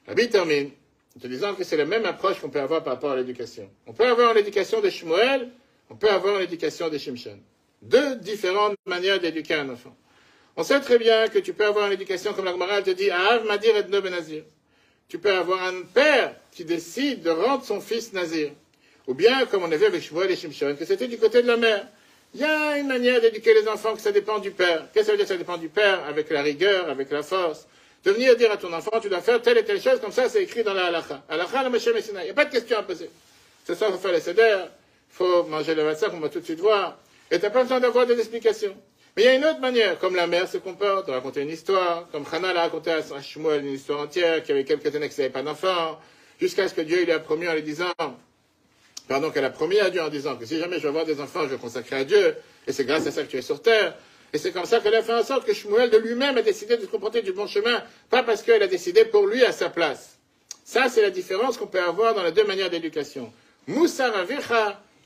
Rabbi 0.08 0.28
termine 0.28 0.72
en 1.16 1.20
te 1.20 1.28
disant 1.28 1.54
que 1.54 1.64
c'est 1.64 1.78
la 1.78 1.86
même 1.86 2.06
approche 2.06 2.40
qu'on 2.40 2.50
peut 2.50 2.62
avoir 2.62 2.84
par 2.84 2.94
rapport 2.96 3.12
à 3.12 3.16
l'éducation. 3.16 3.70
On 3.86 3.94
peut 3.94 4.08
avoir 4.08 4.34
l'éducation 4.34 4.82
de 4.82 4.90
Shmuel, 4.90 5.52
on 5.92 5.96
peut 5.96 6.10
avoir 6.10 6.40
l'éducation 6.40 6.90
de 6.90 6.98
Shimshon. 6.98 7.38
Deux 7.82 8.16
différentes 8.18 8.76
manières 8.86 9.20
d'éduquer 9.20 9.56
un 9.56 9.70
enfant. 9.70 9.96
On 10.56 10.64
sait 10.64 10.80
très 10.82 10.98
bien 10.98 11.28
que 11.28 11.40
tu 11.40 11.54
peux 11.54 11.66
avoir 11.66 11.88
l'éducation 11.90 12.34
comme 12.34 12.46
la 12.46 12.52
Gemara 12.52 12.82
te 12.82 12.90
dit, 12.90 13.10
Av 13.10 13.46
Madir 13.46 13.78
et 13.78 13.84
Benazir 13.84 14.44
tu 15.10 15.18
peux 15.18 15.34
avoir 15.34 15.64
un 15.64 15.82
père 15.82 16.36
qui 16.52 16.64
décide 16.64 17.24
de 17.24 17.32
rendre 17.32 17.66
son 17.66 17.82
fils 17.82 18.14
nazir. 18.14 18.52
Ou 19.08 19.16
bien, 19.16 19.48
comme 19.48 19.64
on 19.64 19.72
a 19.72 19.76
vu 19.76 19.86
avec 19.86 20.04
Shmuel 20.04 20.30
et 20.30 20.36
Shimshon, 20.36 20.76
que 20.78 20.86
c'était 20.86 21.08
du 21.08 21.18
côté 21.18 21.42
de 21.42 21.48
la 21.48 21.58
mère. 21.58 21.88
Il 22.36 22.42
y 22.42 22.44
a 22.44 22.78
une 22.78 22.88
manière 22.88 23.20
d'éduquer 23.20 23.56
les 23.56 23.68
enfants 23.68 23.96
que 23.96 24.02
ça 24.02 24.12
dépend 24.12 24.38
du 24.38 24.52
père. 24.52 24.86
Qu'est-ce 24.94 25.00
que 25.00 25.06
ça 25.06 25.12
veut 25.14 25.18
dire 25.18 25.28
ça 25.28 25.36
dépend 25.36 25.58
du 25.58 25.68
père? 25.68 26.06
Avec 26.06 26.30
la 26.30 26.44
rigueur, 26.44 26.88
avec 26.90 27.10
la 27.10 27.24
force. 27.24 27.68
De 28.04 28.12
venir 28.12 28.36
dire 28.38 28.52
à 28.52 28.58
ton 28.58 28.72
enfant, 28.72 29.00
tu 29.02 29.10
dois 29.10 29.22
faire 29.22 29.42
telle 29.42 29.58
et 29.58 29.66
telle 29.66 29.82
chose, 29.82 30.00
comme 30.00 30.12
ça 30.12 30.30
c'est 30.30 30.44
écrit 30.44 30.64
dans 30.64 30.76
la 30.76 30.86
halakha. 30.86 31.24
Halakha, 31.28 31.64
le 31.68 31.70
Il 31.70 32.24
n'y 32.26 32.30
a 32.30 32.34
pas 32.36 32.46
de 32.46 32.52
question 32.52 32.78
à 32.78 32.84
poser. 32.84 33.10
Ce 33.66 33.74
soir, 33.74 33.90
il 33.90 33.94
faut 33.94 34.00
faire 34.00 34.14
les 34.14 34.22
cédères, 34.22 34.70
il 35.12 35.16
faut 35.16 35.44
manger 35.46 35.74
le 35.74 35.84
vaccin, 35.84 36.08
on 36.14 36.20
va 36.20 36.30
tout 36.30 36.40
de 36.40 36.46
suite 36.46 36.60
voir. 36.60 37.00
Pas 37.30 37.50
besoin 37.50 37.80
d'avoir 37.80 38.06
des 38.06 38.18
explications. 38.18 38.76
Mais 39.16 39.24
il 39.24 39.26
y 39.26 39.30
a 39.30 39.34
une 39.36 39.46
autre 39.46 39.60
manière, 39.60 40.00
comme 40.00 40.16
la 40.16 40.28
mère 40.28 40.48
se 40.48 40.58
comporte, 40.58 41.08
de 41.08 41.12
raconter 41.12 41.42
une 41.42 41.50
histoire, 41.50 42.08
comme 42.12 42.26
Hannah 42.32 42.54
l'a 42.54 42.62
raconté 42.62 42.92
à 42.92 43.02
Shmuel 43.22 43.66
une 43.66 43.74
histoire 43.74 44.02
entière, 44.02 44.44
qui 44.44 44.52
avait 44.52 44.64
quelques 44.64 44.96
années 44.96 45.10
qui 45.10 45.20
n'avait 45.20 45.32
pas 45.32 45.42
d'enfant, 45.42 46.00
jusqu'à 46.40 46.68
ce 46.68 46.74
que 46.74 46.82
Dieu 46.82 47.04
lui 47.04 47.12
a 47.12 47.20
promis 47.20 47.48
en 47.48 47.54
lui 47.54 47.64
disant, 47.64 47.92
pardon, 49.08 49.30
qu'elle 49.32 49.46
a 49.46 49.50
promis 49.50 49.80
à 49.80 49.90
Dieu 49.90 50.02
en 50.02 50.10
disant 50.10 50.36
que 50.38 50.46
si 50.46 50.60
jamais 50.60 50.78
je 50.78 50.84
veux 50.84 50.90
avoir 50.90 51.06
des 51.06 51.20
enfants, 51.20 51.42
je 51.44 51.50
vais 51.50 51.58
consacrer 51.58 51.98
à 51.98 52.04
Dieu, 52.04 52.36
et 52.68 52.72
c'est 52.72 52.86
grâce 52.86 53.08
à 53.08 53.12
ça 53.12 53.24
que 53.24 53.28
tu 53.28 53.38
es 53.38 53.42
sur 53.42 53.62
terre. 53.62 53.96
Et 54.32 54.38
c'est 54.38 54.52
comme 54.52 54.66
ça 54.66 54.80
qu'elle 54.80 54.96
a 54.96 55.02
fait 55.02 55.14
en 55.14 55.24
sorte 55.24 55.46
que 55.46 55.54
Shmuel 55.54 55.90
de 55.90 55.98
lui-même 55.98 56.38
a 56.38 56.42
décidé 56.42 56.78
de 56.78 56.82
se 56.82 56.88
comporter 56.88 57.22
du 57.22 57.34
bon 57.34 57.48
chemin, 57.48 57.84
pas 58.10 58.24
parce 58.24 58.44
qu'elle 58.44 58.62
a 58.62 58.68
décidé 58.68 59.06
pour 59.06 59.26
lui 59.26 59.44
à 59.44 59.52
sa 59.52 59.70
place. 59.70 60.18
Ça, 60.64 60.88
c'est 60.88 61.02
la 61.02 61.10
différence 61.10 61.58
qu'on 61.58 61.66
peut 61.66 61.82
avoir 61.82 62.14
dans 62.14 62.24
les 62.24 62.32
deux 62.32 62.46
manières 62.46 62.70
d'éducation. 62.70 63.34
Moussa 63.68 64.14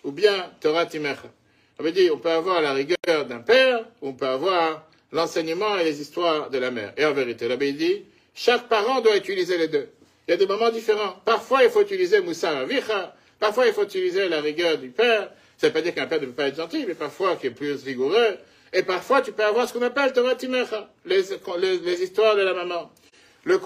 ou 0.04 0.12
bien 0.12 0.52
Torah 0.60 0.86
Timecha. 0.86 1.32
On 1.80 2.18
peut 2.18 2.30
avoir 2.30 2.62
la 2.62 2.74
rigueur 2.74 3.26
d'un 3.28 3.40
père, 3.40 3.86
on 4.02 4.14
peut 4.14 4.28
avoir 4.28 4.86
l'enseignement 5.12 5.78
et 5.78 5.84
les 5.84 6.02
histoires 6.02 6.50
de 6.50 6.58
la 6.58 6.72
mère. 6.72 6.94
Et 6.98 7.06
en 7.06 7.14
vérité, 7.14 7.48
l'abbé 7.48 7.74
dit, 7.74 8.04
chaque 8.36 8.68
parent 8.68 9.02
doit 9.02 9.18
utiliser 9.18 9.58
les 9.58 9.68
deux. 9.68 9.90
Il 10.28 10.32
y 10.32 10.34
a 10.34 10.38
des 10.38 10.48
moments 10.48 10.70
différents. 10.70 11.16
Parfois, 11.26 11.64
il 11.64 11.70
faut 11.70 11.82
utiliser 11.82 12.22
Moussa 12.22 12.64
Vicha, 12.66 13.16
parfois, 13.40 13.68
il 13.68 13.74
faut 13.74 13.84
utiliser 13.84 14.30
la 14.30 14.42
rigueur 14.42 14.78
du 14.78 14.90
père. 14.90 15.30
Ça 15.58 15.68
ne 15.68 15.70
veut 15.70 15.74
pas 15.74 15.82
dire 15.82 15.94
qu'un 15.94 16.08
père 16.08 16.22
ne 16.22 16.28
peut 16.28 16.34
pas 16.34 16.48
être 16.48 16.58
gentil, 16.58 16.86
mais 16.88 16.96
parfois, 16.96 17.36
qui 17.36 17.48
est 17.48 17.52
plus 17.52 17.84
rigoureux. 17.84 18.38
Et 18.72 18.84
parfois, 18.84 19.22
tu 19.22 19.32
peux 19.32 19.44
avoir 19.44 19.68
ce 19.68 19.74
qu'on 19.74 19.82
appelle 19.82 20.14
Torah 20.14 20.36
Timecha, 20.36 20.90
les, 21.06 21.22
histoires 22.04 22.36
de 22.36 22.42
la 22.42 22.54
maman. 22.54 22.92
Le, 23.46 23.58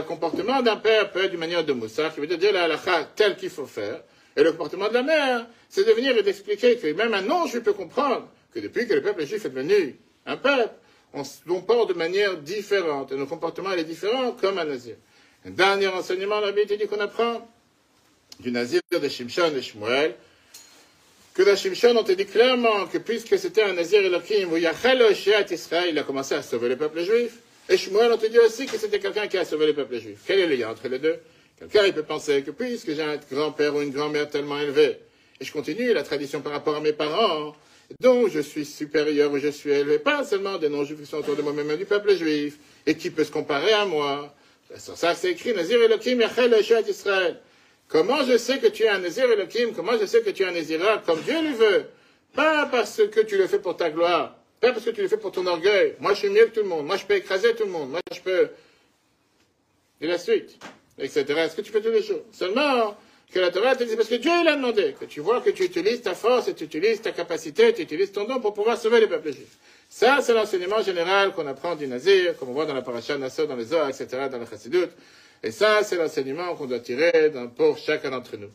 comportement 0.00 0.62
d'un 0.62 0.76
père 0.76 1.12
peut 1.12 1.24
être 1.24 1.30
d'une 1.30 1.40
manière 1.40 1.64
de 1.64 1.72
Moussa, 1.72 2.10
qui 2.10 2.20
veut 2.20 2.26
dire 2.26 2.52
la 2.52 2.64
halakha 2.64 3.04
telle 3.14 3.36
qu'il 3.36 3.50
faut 3.50 3.66
faire, 3.66 4.00
Et 4.36 4.42
le 4.42 4.52
comportement 4.52 4.88
de 4.88 4.94
la 4.94 5.02
mère, 5.02 5.46
c'est 5.72 5.84
de 5.84 5.92
venir 5.92 6.14
et 6.18 6.22
d'expliquer 6.22 6.76
que 6.76 6.92
même 6.92 7.14
un 7.14 7.22
non-juif 7.22 7.62
peut 7.62 7.72
comprendre 7.72 8.28
que 8.54 8.60
depuis 8.60 8.86
que 8.86 8.92
le 8.92 9.00
peuple 9.00 9.24
juif 9.24 9.42
est 9.46 9.48
devenu 9.48 9.96
un 10.26 10.36
peuple, 10.36 10.74
on 11.14 11.24
se 11.24 11.38
comporte 11.48 11.88
de 11.88 11.94
manière 11.94 12.36
différente. 12.36 13.10
Et 13.10 13.16
nos 13.16 13.24
comportements, 13.24 13.72
est 13.72 13.84
différent 13.84 14.32
comme 14.32 14.58
un 14.58 14.66
nazir. 14.66 14.96
Un 15.46 15.50
dernier 15.50 15.86
enseignement, 15.86 16.40
la 16.40 16.52
Bible 16.52 16.76
dit 16.76 16.86
qu'on 16.86 17.00
apprend 17.00 17.48
du 18.38 18.52
nazir 18.52 18.82
de 18.90 19.08
Shimshon 19.08 19.56
et 19.56 19.62
Shmuel, 19.62 20.14
que 21.32 21.42
dans 21.42 21.56
Shimshon, 21.56 21.96
on 21.96 22.04
te 22.04 22.12
dit 22.12 22.26
clairement 22.26 22.86
que 22.86 22.98
puisque 22.98 23.38
c'était 23.38 23.62
un 23.62 23.72
nazir 23.72 24.00
Elohim, 24.00 24.54
Israël, 24.54 25.88
il 25.88 25.98
a 25.98 26.02
commencé 26.02 26.34
à 26.34 26.42
sauver 26.42 26.68
le 26.68 26.76
peuple 26.76 27.02
juif. 27.02 27.38
Et 27.70 27.78
Shmuel, 27.78 28.12
on 28.12 28.18
te 28.18 28.26
dit 28.26 28.38
aussi 28.38 28.66
que 28.66 28.76
c'était 28.76 28.98
quelqu'un 28.98 29.26
qui 29.26 29.38
a 29.38 29.46
sauvé 29.46 29.68
le 29.68 29.72
peuple 29.72 29.98
juif. 29.98 30.18
Quel 30.26 30.38
est 30.38 30.46
le 30.46 30.56
lien 30.56 30.68
entre 30.68 30.86
les 30.88 30.98
deux? 30.98 31.16
Quelqu'un, 31.58 31.86
il 31.86 31.94
peut 31.94 32.02
penser 32.02 32.42
que 32.42 32.50
puisque 32.50 32.92
j'ai 32.92 33.02
un 33.02 33.16
grand-père 33.30 33.74
ou 33.74 33.80
une 33.80 33.92
grand-mère 33.92 34.28
tellement 34.28 34.58
élevé, 34.58 34.98
et 35.42 35.44
je 35.44 35.52
continue 35.52 35.92
la 35.92 36.04
tradition 36.04 36.40
par 36.40 36.52
rapport 36.52 36.76
à 36.76 36.80
mes 36.80 36.92
parents, 36.92 37.56
dont 37.98 38.28
je 38.28 38.38
suis 38.38 38.64
supérieur 38.64 39.32
ou 39.32 39.38
je 39.38 39.48
suis 39.48 39.70
élevé, 39.70 39.98
pas 39.98 40.22
seulement 40.22 40.56
des 40.56 40.68
non-juifs 40.68 41.00
qui 41.00 41.06
sont 41.06 41.16
autour 41.16 41.34
de 41.34 41.42
moi, 41.42 41.52
mais 41.52 41.64
même 41.64 41.76
du 41.76 41.84
peuple 41.84 42.14
juif, 42.14 42.58
et 42.86 42.96
qui 42.96 43.10
peut 43.10 43.24
se 43.24 43.32
comparer 43.32 43.72
à 43.72 43.84
moi? 43.84 44.32
Ça, 44.76 45.16
c'est 45.16 45.32
écrit, 45.32 45.52
Nazir 45.52 45.82
Elohim, 45.82 46.20
Yachel 46.20 46.54
Israël. 46.88 47.40
Comment 47.88 48.24
je 48.24 48.38
sais 48.38 48.58
que 48.58 48.68
tu 48.68 48.84
es 48.84 48.88
un 48.88 49.00
Nazir 49.00 49.24
Elohim? 49.24 49.72
Comment 49.74 49.98
je 50.00 50.06
sais 50.06 50.22
que 50.22 50.30
tu 50.30 50.44
es 50.44 50.46
un 50.46 50.52
Nazira? 50.52 50.98
Comme 50.98 51.20
Dieu 51.22 51.42
le 51.42 51.56
veut 51.56 51.86
Pas 52.32 52.66
parce 52.66 53.02
que 53.12 53.20
tu 53.20 53.36
le 53.36 53.48
fais 53.48 53.58
pour 53.58 53.76
ta 53.76 53.90
gloire, 53.90 54.36
pas 54.60 54.70
parce 54.70 54.84
que 54.84 54.90
tu 54.90 55.02
le 55.02 55.08
fais 55.08 55.18
pour 55.18 55.32
ton 55.32 55.44
orgueil. 55.48 55.96
Moi, 55.98 56.14
je 56.14 56.20
suis 56.20 56.30
mieux 56.30 56.46
que 56.46 56.54
tout 56.54 56.62
le 56.62 56.68
monde. 56.68 56.86
Moi, 56.86 56.96
je 56.96 57.04
peux 57.04 57.16
écraser 57.16 57.52
tout 57.56 57.64
le 57.64 57.70
monde. 57.72 57.90
Moi, 57.90 58.00
je 58.14 58.20
peux... 58.20 58.48
Et 60.00 60.06
la 60.06 60.18
suite, 60.18 60.56
etc. 60.98 61.24
Est-ce 61.36 61.56
que 61.56 61.62
tu 61.62 61.72
fais 61.72 61.80
toutes 61.80 61.94
les 61.94 62.02
choses 62.02 62.22
Seulement 62.30 62.96
que 63.32 63.38
la 63.38 63.50
Torah 63.50 63.74
te 63.74 63.84
dit, 63.84 63.96
parce 63.96 64.08
que 64.08 64.16
Dieu 64.16 64.30
l'a 64.44 64.56
demandé, 64.56 64.94
que 64.98 65.06
tu 65.06 65.20
vois 65.20 65.40
que 65.40 65.50
tu 65.50 65.64
utilises 65.64 66.02
ta 66.02 66.14
force, 66.14 66.48
et 66.48 66.54
tu 66.54 66.64
utilises 66.64 67.00
ta 67.00 67.12
capacité, 67.12 67.72
tu 67.72 67.82
utilises 67.82 68.12
ton 68.12 68.24
don 68.24 68.40
pour 68.40 68.52
pouvoir 68.52 68.76
sauver 68.76 69.00
les 69.00 69.06
peuples 69.06 69.32
juifs. 69.32 69.56
Ça, 69.88 70.20
c'est 70.20 70.34
l'enseignement 70.34 70.82
général 70.82 71.32
qu'on 71.32 71.46
apprend 71.46 71.74
du 71.74 71.86
Nazir, 71.86 72.36
comme 72.36 72.50
on 72.50 72.52
voit 72.52 72.66
dans 72.66 72.74
la 72.74 72.82
paracha 72.82 73.16
Nassau, 73.16 73.46
dans 73.46 73.56
les 73.56 73.64
Zohar, 73.64 73.88
etc., 73.88 74.06
dans 74.30 74.38
la 74.38 74.46
Chassidut. 74.46 74.88
Et 75.42 75.50
ça, 75.50 75.82
c'est 75.82 75.96
l'enseignement 75.96 76.54
qu'on 76.54 76.66
doit 76.66 76.80
tirer 76.80 77.32
pour 77.56 77.78
chacun 77.78 78.10
d'entre 78.10 78.36
nous. 78.36 78.50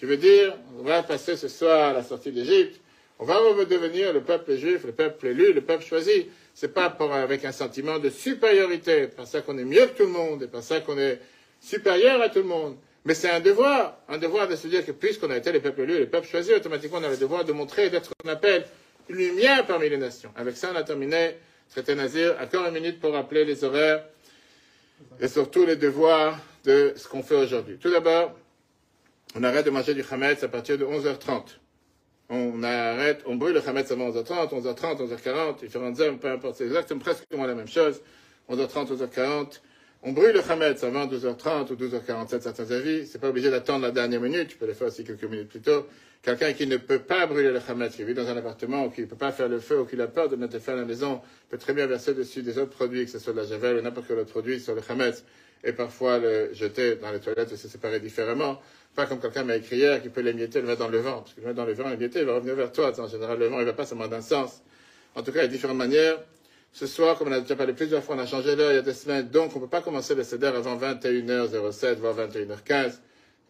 Je 0.00 0.06
veux 0.06 0.16
dire, 0.16 0.56
on 0.78 0.82
va 0.82 1.02
passer 1.02 1.36
ce 1.36 1.48
soir 1.48 1.90
à 1.90 1.92
la 1.92 2.02
sortie 2.02 2.32
d'Égypte. 2.32 2.80
On 3.18 3.24
va 3.24 3.34
devenir 3.66 4.12
le 4.14 4.22
peuple 4.22 4.56
juif, 4.56 4.84
le 4.84 4.92
peuple 4.92 5.26
élu, 5.26 5.52
le 5.52 5.60
peuple 5.60 5.84
choisi. 5.84 6.28
C'est 6.54 6.72
pas 6.72 6.96
avec 7.12 7.44
un 7.44 7.52
sentiment 7.52 7.98
de 7.98 8.08
supériorité, 8.08 9.08
par 9.08 9.26
ça 9.26 9.42
qu'on 9.42 9.58
est 9.58 9.64
mieux 9.64 9.86
que 9.86 9.98
tout 9.98 10.04
le 10.04 10.08
monde, 10.12 10.44
et 10.44 10.46
par 10.46 10.62
ça 10.62 10.80
qu'on 10.80 10.98
est 10.98 11.20
supérieur 11.60 12.22
à 12.22 12.30
tout 12.30 12.38
le 12.38 12.46
monde. 12.46 12.76
Mais 13.04 13.14
c'est 13.14 13.30
un 13.30 13.40
devoir, 13.40 13.98
un 14.08 14.18
devoir 14.18 14.46
de 14.46 14.56
se 14.56 14.66
dire 14.66 14.84
que 14.84 14.92
puisqu'on 14.92 15.30
a 15.30 15.36
été 15.36 15.52
les 15.52 15.60
peuples 15.60 15.82
élus, 15.82 15.98
les 15.98 16.06
peuples 16.06 16.26
choisis, 16.26 16.54
automatiquement 16.54 16.98
on 16.98 17.04
a 17.04 17.08
le 17.08 17.16
devoir 17.16 17.44
de 17.44 17.52
montrer 17.52 17.86
et 17.86 17.90
d'être 17.90 18.06
ce 18.06 18.10
qu'on 18.22 18.30
appelle 18.30 18.66
une 19.08 19.16
lumière 19.16 19.66
parmi 19.66 19.88
les 19.88 19.96
nations. 19.96 20.30
Avec 20.36 20.56
ça, 20.56 20.70
on 20.72 20.76
a 20.76 20.82
terminé. 20.82 21.36
Traité 21.70 21.94
Nazir. 21.94 22.36
Encore 22.42 22.66
une 22.66 22.74
minute 22.74 22.98
pour 23.00 23.12
rappeler 23.12 23.44
les 23.44 23.62
horaires 23.62 24.04
et 25.20 25.28
surtout 25.28 25.64
les 25.64 25.76
devoirs 25.76 26.36
de 26.64 26.92
ce 26.96 27.06
qu'on 27.06 27.22
fait 27.22 27.36
aujourd'hui. 27.36 27.78
Tout 27.78 27.90
d'abord, 27.90 28.36
on 29.36 29.44
arrête 29.44 29.64
de 29.66 29.70
manger 29.70 29.94
du 29.94 30.02
chametz 30.02 30.42
à 30.42 30.48
partir 30.48 30.76
de 30.76 30.84
11h30. 30.84 31.44
On 32.28 32.62
arrête, 32.64 33.22
on 33.26 33.36
brûle 33.36 33.54
le 33.54 33.60
chametz 33.60 33.90
avant 33.92 34.10
11h30, 34.10 34.50
11h30, 34.50 35.08
11h40, 35.08 35.60
différentes 35.60 36.00
heures, 36.00 36.18
peu 36.18 36.28
importe, 36.28 36.56
c'est 36.56 36.64
exactement 36.64 37.00
presque 37.00 37.24
la 37.30 37.54
même 37.54 37.68
chose. 37.68 38.00
11h30, 38.48 38.96
11h40. 38.96 39.60
On 40.02 40.12
brûle 40.12 40.32
le 40.32 40.40
chametz 40.40 40.82
avant 40.82 41.06
12h30 41.06 41.72
ou 41.72 41.76
12h47, 41.76 42.40
certains 42.40 42.70
avis. 42.70 43.06
C'est 43.06 43.18
pas 43.18 43.28
obligé 43.28 43.50
d'attendre 43.50 43.82
la 43.84 43.90
dernière 43.90 44.20
minute. 44.20 44.48
Tu 44.48 44.56
peux 44.56 44.66
le 44.66 44.72
faire 44.72 44.88
aussi 44.88 45.04
quelques 45.04 45.24
minutes 45.24 45.48
plus 45.48 45.60
tôt. 45.60 45.86
Quelqu'un 46.22 46.54
qui 46.54 46.66
ne 46.66 46.78
peut 46.78 47.00
pas 47.00 47.26
brûler 47.26 47.50
le 47.50 47.60
chametz, 47.60 47.96
qui 47.96 48.04
vit 48.04 48.14
dans 48.14 48.26
un 48.26 48.36
appartement 48.36 48.86
ou 48.86 48.90
qui 48.90 49.02
ne 49.02 49.06
peut 49.06 49.16
pas 49.16 49.30
faire 49.30 49.48
le 49.48 49.60
feu 49.60 49.80
ou 49.80 49.84
qui 49.84 50.00
a 50.00 50.06
peur 50.06 50.30
de 50.30 50.36
mettre 50.36 50.54
le 50.54 50.60
feu 50.60 50.72
à 50.72 50.76
la 50.76 50.86
maison, 50.86 51.20
peut 51.50 51.58
très 51.58 51.74
bien 51.74 51.86
verser 51.86 52.14
dessus 52.14 52.42
des 52.42 52.56
autres 52.56 52.70
produits, 52.70 53.04
que 53.04 53.10
ce 53.10 53.18
soit 53.18 53.34
de 53.34 53.38
la 53.38 53.44
javel 53.44 53.76
ou 53.76 53.82
n'importe 53.82 54.06
quel 54.08 54.18
autre 54.18 54.30
produit 54.30 54.58
sur 54.58 54.74
le 54.74 54.80
chametz 54.80 55.22
et 55.64 55.72
parfois 55.72 56.18
le 56.18 56.52
jeter 56.54 56.96
dans 56.96 57.10
les 57.10 57.20
toilettes 57.20 57.52
et 57.52 57.56
se 57.58 57.68
séparer 57.68 58.00
différemment. 58.00 58.58
Pas 58.94 59.04
comme 59.04 59.20
quelqu'un 59.20 59.44
m'a 59.44 59.56
écrit 59.56 59.76
hier 59.76 60.02
qui 60.02 60.08
peut 60.08 60.22
l'émietter 60.22 60.60
et 60.60 60.62
le 60.62 60.68
mettre 60.68 60.80
dans 60.80 60.88
le 60.88 60.98
vent. 60.98 61.20
Parce 61.20 61.34
que 61.34 61.40
le 61.40 61.46
mettre 61.48 61.56
dans 61.56 61.66
le 61.66 61.74
vent, 61.74 61.90
l'émietter, 61.90 62.20
il 62.20 62.24
va 62.24 62.36
revenir 62.36 62.54
vers 62.54 62.72
toi. 62.72 62.98
En 62.98 63.06
général, 63.06 63.38
le 63.38 63.48
vent, 63.48 63.58
il 63.58 63.66
ne 63.66 63.66
va 63.66 63.74
pas 63.74 63.84
seulement 63.84 64.08
d'un 64.08 64.22
sens. 64.22 64.62
En 65.14 65.22
tout 65.22 65.30
cas, 65.32 65.40
il 65.40 65.42
y 65.42 65.44
a 65.44 65.48
différentes 65.48 65.76
manières. 65.76 66.18
Ce 66.72 66.86
soir, 66.86 67.18
comme 67.18 67.28
on 67.28 67.32
a 67.32 67.40
déjà 67.40 67.56
parlé 67.56 67.72
plusieurs 67.72 68.02
fois, 68.02 68.14
on 68.14 68.18
a 68.20 68.26
changé 68.26 68.54
l'heure 68.54 68.70
il 68.70 68.76
y 68.76 68.78
a 68.78 68.82
deux 68.82 68.92
semaines, 68.92 69.28
donc 69.28 69.50
on 69.54 69.58
ne 69.58 69.64
peut 69.64 69.70
pas 69.70 69.82
commencer 69.82 70.14
le 70.14 70.22
CEDER 70.22 70.46
avant 70.48 70.76
21h07, 70.76 71.94
voire 71.96 72.16
21h15. 72.16 72.98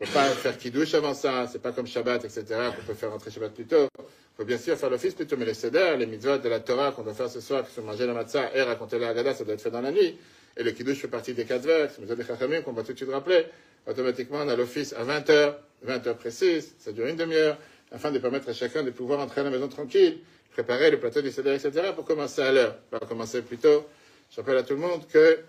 On 0.00 0.04
ne 0.04 0.06
peut 0.06 0.14
pas 0.14 0.24
faire 0.30 0.56
kidouche 0.56 0.94
avant 0.94 1.12
ça, 1.12 1.46
c'est 1.46 1.60
pas 1.60 1.72
comme 1.72 1.86
Shabbat, 1.86 2.24
etc., 2.24 2.44
qu'on 2.74 2.86
peut 2.86 2.94
faire 2.94 3.10
rentrer 3.10 3.30
Shabbat 3.30 3.52
plus 3.52 3.66
tôt. 3.66 3.88
Il 3.98 4.36
faut 4.38 4.44
bien 4.44 4.56
sûr 4.56 4.74
faire 4.76 4.88
l'office 4.88 5.14
plus 5.14 5.26
tôt, 5.26 5.36
mais 5.38 5.44
le 5.44 5.52
CEDER, 5.52 5.96
les 5.98 6.06
mitzvot 6.06 6.38
de 6.38 6.48
la 6.48 6.60
Torah 6.60 6.92
qu'on 6.92 7.02
doit 7.02 7.12
faire 7.12 7.28
ce 7.28 7.40
soir, 7.40 7.66
qui 7.66 7.74
sont 7.74 7.82
manger 7.82 8.06
la 8.06 8.14
matzah 8.14 8.54
et 8.54 8.62
raconter 8.62 8.98
la 8.98 9.08
Haggadah, 9.10 9.34
ça 9.34 9.44
doit 9.44 9.52
être 9.52 9.60
fait 9.60 9.70
dans 9.70 9.82
la 9.82 9.92
nuit. 9.92 10.16
Et 10.56 10.62
le 10.62 10.70
kidouche 10.70 10.98
fait 10.98 11.08
partie 11.08 11.34
des 11.34 11.44
quatre 11.44 11.66
les 11.66 11.88
mitzvot 11.98 12.14
des 12.14 12.24
chachamim 12.24 12.62
qu'on 12.62 12.72
va 12.72 12.82
tout 12.82 12.92
de 12.92 12.96
suite 12.96 13.10
rappeler. 13.10 13.44
Automatiquement, 13.86 14.38
on 14.42 14.48
a 14.48 14.56
l'office 14.56 14.94
à 14.94 15.04
20h, 15.04 15.54
20h 15.86 16.14
précise, 16.14 16.74
ça 16.78 16.92
dure 16.92 17.06
une 17.06 17.16
demi-heure, 17.16 17.58
afin 17.92 18.10
de 18.10 18.18
permettre 18.18 18.48
à 18.48 18.52
chacun 18.52 18.82
de 18.82 18.90
pouvoir 18.90 19.20
entrer 19.20 19.40
à 19.40 19.44
la 19.44 19.50
maison 19.50 19.68
tranquille, 19.68 20.18
préparer 20.50 20.90
le 20.90 20.98
plateau 20.98 21.22
du 21.22 21.30
CEDER, 21.30 21.54
etc., 21.54 21.92
pour 21.94 22.04
commencer 22.04 22.42
à 22.42 22.52
l'heure. 22.52 22.78
Va 22.90 22.98
commencer 23.00 23.42
plus 23.42 23.58
tôt. 23.58 23.86
Je 24.30 24.36
rappelle 24.36 24.56
à 24.56 24.62
tout 24.62 24.74
le 24.74 24.80
monde 24.80 25.06
que 25.08 25.40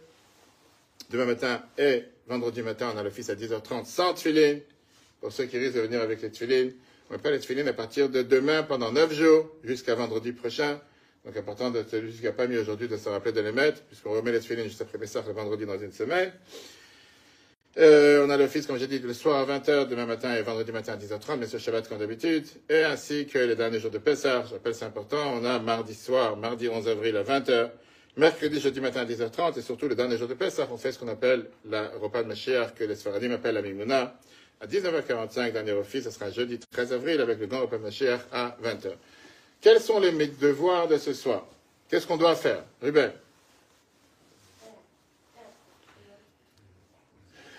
demain 1.09 1.25
matin 1.25 1.61
et 1.77 2.03
vendredi 2.27 2.61
matin, 2.61 2.91
on 2.93 2.97
a 2.97 3.03
l'office 3.03 3.29
à 3.29 3.35
10h30 3.35 3.85
sans 3.85 4.13
tefillin. 4.13 4.59
Pour 5.19 5.31
ceux 5.31 5.45
qui 5.45 5.57
risquent 5.57 5.75
de 5.75 5.81
venir 5.81 6.01
avec 6.01 6.21
les 6.21 6.31
tefillin, 6.31 6.69
on 7.09 7.13
met 7.13 7.19
pas 7.19 7.31
les 7.31 7.39
tefillin 7.39 7.65
à 7.67 7.73
partir 7.73 8.09
de 8.09 8.23
demain 8.23 8.63
pendant 8.63 8.91
9 8.91 9.13
jours 9.13 9.49
jusqu'à 9.63 9.95
vendredi 9.95 10.31
prochain. 10.31 10.79
Donc, 11.25 11.37
important 11.37 11.69
de, 11.69 11.83
celui 11.87 12.19
n'a 12.23 12.31
pas 12.31 12.47
mis 12.47 12.57
aujourd'hui 12.57 12.87
de 12.87 12.97
se 12.97 13.07
rappeler 13.07 13.31
de 13.31 13.41
les 13.41 13.51
mettre, 13.51 13.83
puisqu'on 13.83 14.13
remet 14.13 14.31
les 14.31 14.39
tefillin 14.39 14.63
juste 14.63 14.81
après 14.81 14.97
Pessah 14.97 15.23
le 15.27 15.33
vendredi 15.33 15.65
dans 15.65 15.77
une 15.77 15.91
semaine. 15.91 16.31
Euh, 17.77 18.25
on 18.25 18.29
a 18.29 18.35
l'office, 18.35 18.67
comme 18.67 18.77
j'ai 18.77 18.87
dit, 18.87 18.99
le 18.99 19.13
soir 19.13 19.49
à 19.49 19.57
20h, 19.57 19.87
demain 19.87 20.05
matin 20.05 20.35
et 20.35 20.41
vendredi 20.41 20.73
matin 20.73 20.93
à 20.93 20.97
10h30, 20.97 21.37
mais 21.37 21.47
ce 21.47 21.57
Shabbat 21.57 21.87
comme 21.87 21.99
d'habitude, 21.99 22.45
et 22.69 22.83
ainsi 22.83 23.27
que 23.27 23.39
les 23.39 23.55
derniers 23.55 23.79
jours 23.79 23.91
de 23.91 23.97
Pessah, 23.97 24.43
je 24.45 24.55
rappelle 24.55 24.75
c'est 24.75 24.83
important, 24.83 25.35
on 25.35 25.45
a 25.45 25.57
mardi 25.59 25.93
soir, 25.93 26.35
mardi 26.35 26.67
11 26.67 26.89
avril 26.89 27.15
à 27.15 27.23
20h, 27.23 27.69
mercredi, 28.17 28.59
jeudi 28.59 28.81
matin 28.81 29.01
à 29.01 29.05
10h30, 29.05 29.57
et 29.57 29.61
surtout 29.61 29.87
le 29.87 29.95
dernier 29.95 30.17
jour 30.17 30.27
de 30.27 30.33
Pessah, 30.33 30.67
on 30.69 30.75
fait 30.75 30.91
ce 30.91 30.99
qu'on 30.99 31.07
appelle 31.07 31.45
la 31.69 31.87
repas 32.01 32.23
de 32.23 32.27
Mashiach, 32.27 32.73
que 32.75 32.83
les 32.83 32.95
Sfaradim 32.95 33.31
appellent 33.31 33.55
la 33.55 33.61
Mimouna, 33.61 34.15
à 34.59 34.67
19h45, 34.67 35.53
dernier 35.53 35.71
office, 35.71 36.03
ce 36.03 36.11
sera 36.11 36.29
jeudi 36.29 36.59
13 36.59 36.91
avril 36.91 37.21
avec 37.21 37.39
le 37.39 37.47
grand 37.47 37.61
repas 37.61 37.77
de 37.77 37.83
Mashiach 37.83 38.19
à 38.33 38.57
20h. 38.61 38.91
Quels 39.61 39.79
sont 39.79 40.01
les 40.01 40.11
devoirs 40.11 40.89
de 40.89 40.97
ce 40.97 41.13
soir? 41.13 41.47
Qu'est-ce 41.87 42.05
qu'on 42.05 42.17
doit 42.17 42.35
faire? 42.35 42.65
Ruben 42.81 43.11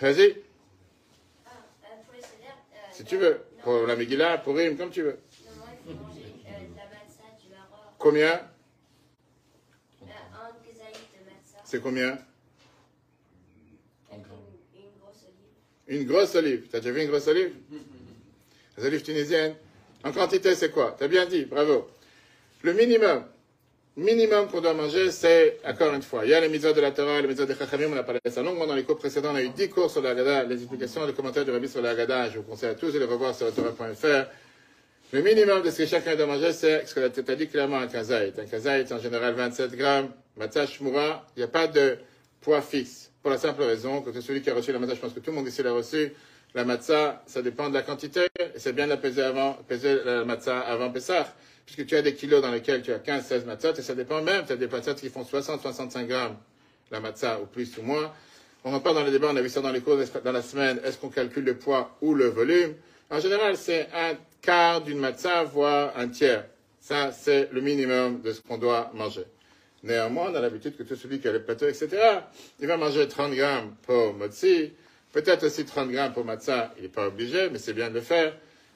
Vas-y, 0.03 0.35
Ah, 1.47 1.51
euh, 1.85 1.87
euh, 1.87 2.93
si 2.93 3.05
tu 3.05 3.17
veux. 3.19 3.35
non, 3.59 3.62
Pour 3.62 3.87
la 3.87 3.95
Megillah, 3.95 4.38
pour 4.38 4.57
Rim, 4.57 4.77
comme 4.77 4.91
tu 4.91 5.03
veux. 5.03 5.11
non, 5.12 5.65
il 5.87 5.95
faut 5.95 6.03
manger 6.03 6.23
euh, 6.23 6.59
de 6.59 6.77
la 6.77 6.83
matzah, 6.87 7.31
du 7.41 7.49
maror, 7.55 7.95
Combien? 7.99 8.33
Euh, 10.03 10.07
un 10.07 10.51
kezaït 10.67 10.95
de 11.15 11.25
matzah, 11.31 11.59
C'est 11.65 11.81
combien? 11.81 12.19
Avec 14.11 14.25
une, 14.75 14.81
une 14.83 14.99
grosse 14.99 15.25
olive. 15.25 16.01
Une 16.01 16.05
grosse 16.05 16.35
olive. 16.35 16.69
T'as 16.71 16.81
déjà 16.81 16.91
vu 16.91 17.03
une 17.03 17.09
grosse 17.09 17.29
olive? 17.29 17.55
Les 18.79 18.85
olives 18.87 19.03
tunisiennes. 19.03 19.55
En 20.03 20.11
quantité, 20.11 20.57
c'est 20.57 20.71
quoi? 20.73 20.97
T'as 20.99 21.07
bien 21.07 21.27
dit, 21.27 21.45
bravo. 21.45 21.88
Le 22.62 22.73
minimum, 22.73 23.25
minimum 23.96 24.48
qu'on 24.48 24.61
doit 24.61 24.74
manger, 24.74 25.11
c'est, 25.11 25.59
encore 25.66 25.92
une 25.94 26.02
fois, 26.02 26.24
il 26.24 26.31
y 26.31 26.35
a 26.35 26.40
les 26.40 26.48
mitzvahs 26.48 26.72
de 26.72 26.81
la 26.81 26.92
Torah, 26.92 27.20
les 27.20 27.28
mitzvahs 27.28 27.46
de 27.46 27.55
Chachamim, 27.55 27.92
on 27.92 27.96
a 27.96 28.02
parlé 28.02 28.20
de 28.24 28.31
ça 28.31 28.42
longuement 28.42 28.66
dans 28.66 28.74
les 28.74 28.85
cours 28.85 28.98
précédents, 28.98 29.33
on 29.33 29.37
a 29.37 29.42
eu 29.42 29.50
10 29.50 29.68
cours 29.68 29.90
sur 29.90 30.02
la 30.02 30.11
Haggadah, 30.11 30.44
les 30.44 30.57
explications, 30.57 31.07
les 31.07 31.12
commentaires 31.12 31.44
du 31.44 31.50
Rabbi 31.50 31.68
sur 31.68 31.83
la 31.83 31.90
Haggadah, 31.90 32.31
je 32.31 32.38
vous 32.38 32.44
conseille 32.44 32.70
à 32.70 32.74
tous 32.74 32.92
de 32.92 32.98
les 32.98 33.05
revoir 33.05 33.35
sur 33.35 33.52
Torah.fr. 33.55 34.26
Le 35.12 35.20
minimum 35.20 35.61
de 35.61 35.70
ce 35.70 35.78
que 35.78 35.87
chacun 35.87 36.16
doit 36.16 36.24
manger, 36.24 36.55
c'est 36.55 36.87
ce 36.87 36.94
que 36.94 37.00
la 37.00 37.11
tête 37.11 37.28
a 37.28 37.35
dit 37.35 37.46
clairement 37.46 37.78
un 37.78 37.87
kazaït. 37.87 38.38
Un 38.38 38.46
kazaït, 38.46 38.90
en 38.92 38.98
général 38.98 39.35
27 39.35 39.72
grammes. 39.72 40.09
Matzah 40.38 40.66
shmura, 40.66 41.26
il 41.37 41.40
n'y 41.40 41.44
a 41.44 41.48
pas 41.48 41.66
de 41.66 41.98
poids 42.40 42.62
fixe. 42.62 43.11
Pour 43.20 43.31
la 43.31 43.37
simple 43.37 43.62
raison 43.62 44.00
que 44.00 44.18
celui 44.22 44.40
qui 44.40 44.48
a 44.48 44.55
reçu 44.55 44.72
la 44.72 44.78
matzah, 44.78 44.94
je 44.94 45.00
pense 45.00 45.12
que 45.12 45.20
tout 45.20 45.31
le 45.31 45.37
monde 45.37 45.46
ici 45.46 45.62
l'a 45.62 45.72
reçu. 45.72 46.14
La 46.55 46.64
matzah, 46.64 47.22
ça 47.26 47.42
dépend 47.42 47.68
de 47.68 47.74
la 47.74 47.83
quantité. 47.83 48.22
Et 48.40 48.59
c'est 48.59 48.72
bien 48.72 48.87
de 48.87 48.90
la 48.90 48.96
peser 48.96 49.20
avant, 49.20 49.59
peser 49.68 49.98
la 50.02 50.24
matzah 50.24 50.61
avant 50.61 50.90
Pessah. 50.90 51.26
Puisque 51.66 51.87
tu 51.87 51.96
as 51.96 52.03
des 52.03 52.14
kilos 52.14 52.42
dans 52.42 52.51
lesquels 52.51 52.83
tu 52.83 52.92
as 52.92 52.98
15, 52.98 53.25
16 53.25 53.44
matzahs, 53.46 53.79
et 53.79 53.83
ça 53.83 53.94
dépend 53.94 54.20
même. 54.22 54.44
Tu 54.44 54.53
as 54.53 54.57
des 54.57 54.66
matzahs 54.66 54.94
qui 54.94 55.09
font 55.09 55.25
60, 55.25 55.61
65 55.62 56.09
grammes, 56.09 56.37
la 56.90 57.01
matzah, 57.01 57.40
ou 57.40 57.46
plus 57.46 57.77
ou 57.79 57.83
moins. 57.83 58.12
On 58.64 58.72
en 58.72 58.81
parle 58.81 58.96
dans 58.96 59.05
les 59.05 59.11
débats, 59.11 59.29
on 59.31 59.37
a 59.37 59.42
vu 59.42 59.48
ça 59.48 59.61
dans 59.61 59.72
les 59.72 59.81
cours 59.81 59.98
dans 60.25 60.33
la 60.33 60.42
semaine. 60.42 60.81
Est-ce 60.85 60.98
qu'on 60.98 61.09
calcule 61.09 61.44
le 61.44 61.57
poids 61.57 61.96
ou 62.01 62.14
le 62.14 62.27
volume? 62.27 62.75
En 63.11 63.20
général, 63.20 63.57
c'est 63.57 63.88
un 63.92 64.14
quart 64.40 64.81
d'une 64.83 64.98
matzah, 64.98 65.44
voire 65.44 65.92
un 65.96 66.09
tiers. 66.09 66.44
Ça, 66.81 67.12
c'est 67.12 67.48
le 67.53 67.61
minimum 67.61 68.22
de 68.22 68.33
ce 68.33 68.40
qu'on 68.40 68.59
doit 68.59 68.90
manger. 68.94 69.25
Néanmoins, 69.83 70.31
on 70.31 70.35
a 70.35 70.40
l'habitude 70.40 70.77
que 70.77 70.85
tout 70.85 70.94
celui 70.94 71.18
qui 71.18 71.27
a 71.27 71.33
le 71.33 71.42
plateau, 71.42 71.66
etc., 71.66 71.88
il 72.61 72.66
va 72.68 72.77
manger 72.77 73.09
30 73.09 73.35
grammes 73.35 73.75
pour 73.83 74.14
motzi, 74.14 74.72
peut-être 75.12 75.44
aussi 75.46 75.64
30 75.64 75.90
grammes 75.90 76.12
pour 76.12 76.25
matzah, 76.25 76.72
il 76.77 76.85
n'est 76.85 76.88
pas 76.88 77.09
obligé, 77.09 77.51
mais 77.51 77.59
c'est 77.59 77.72
bien 77.72 77.88
de 77.88 77.94
le 77.94 78.01
faire. 78.01 78.33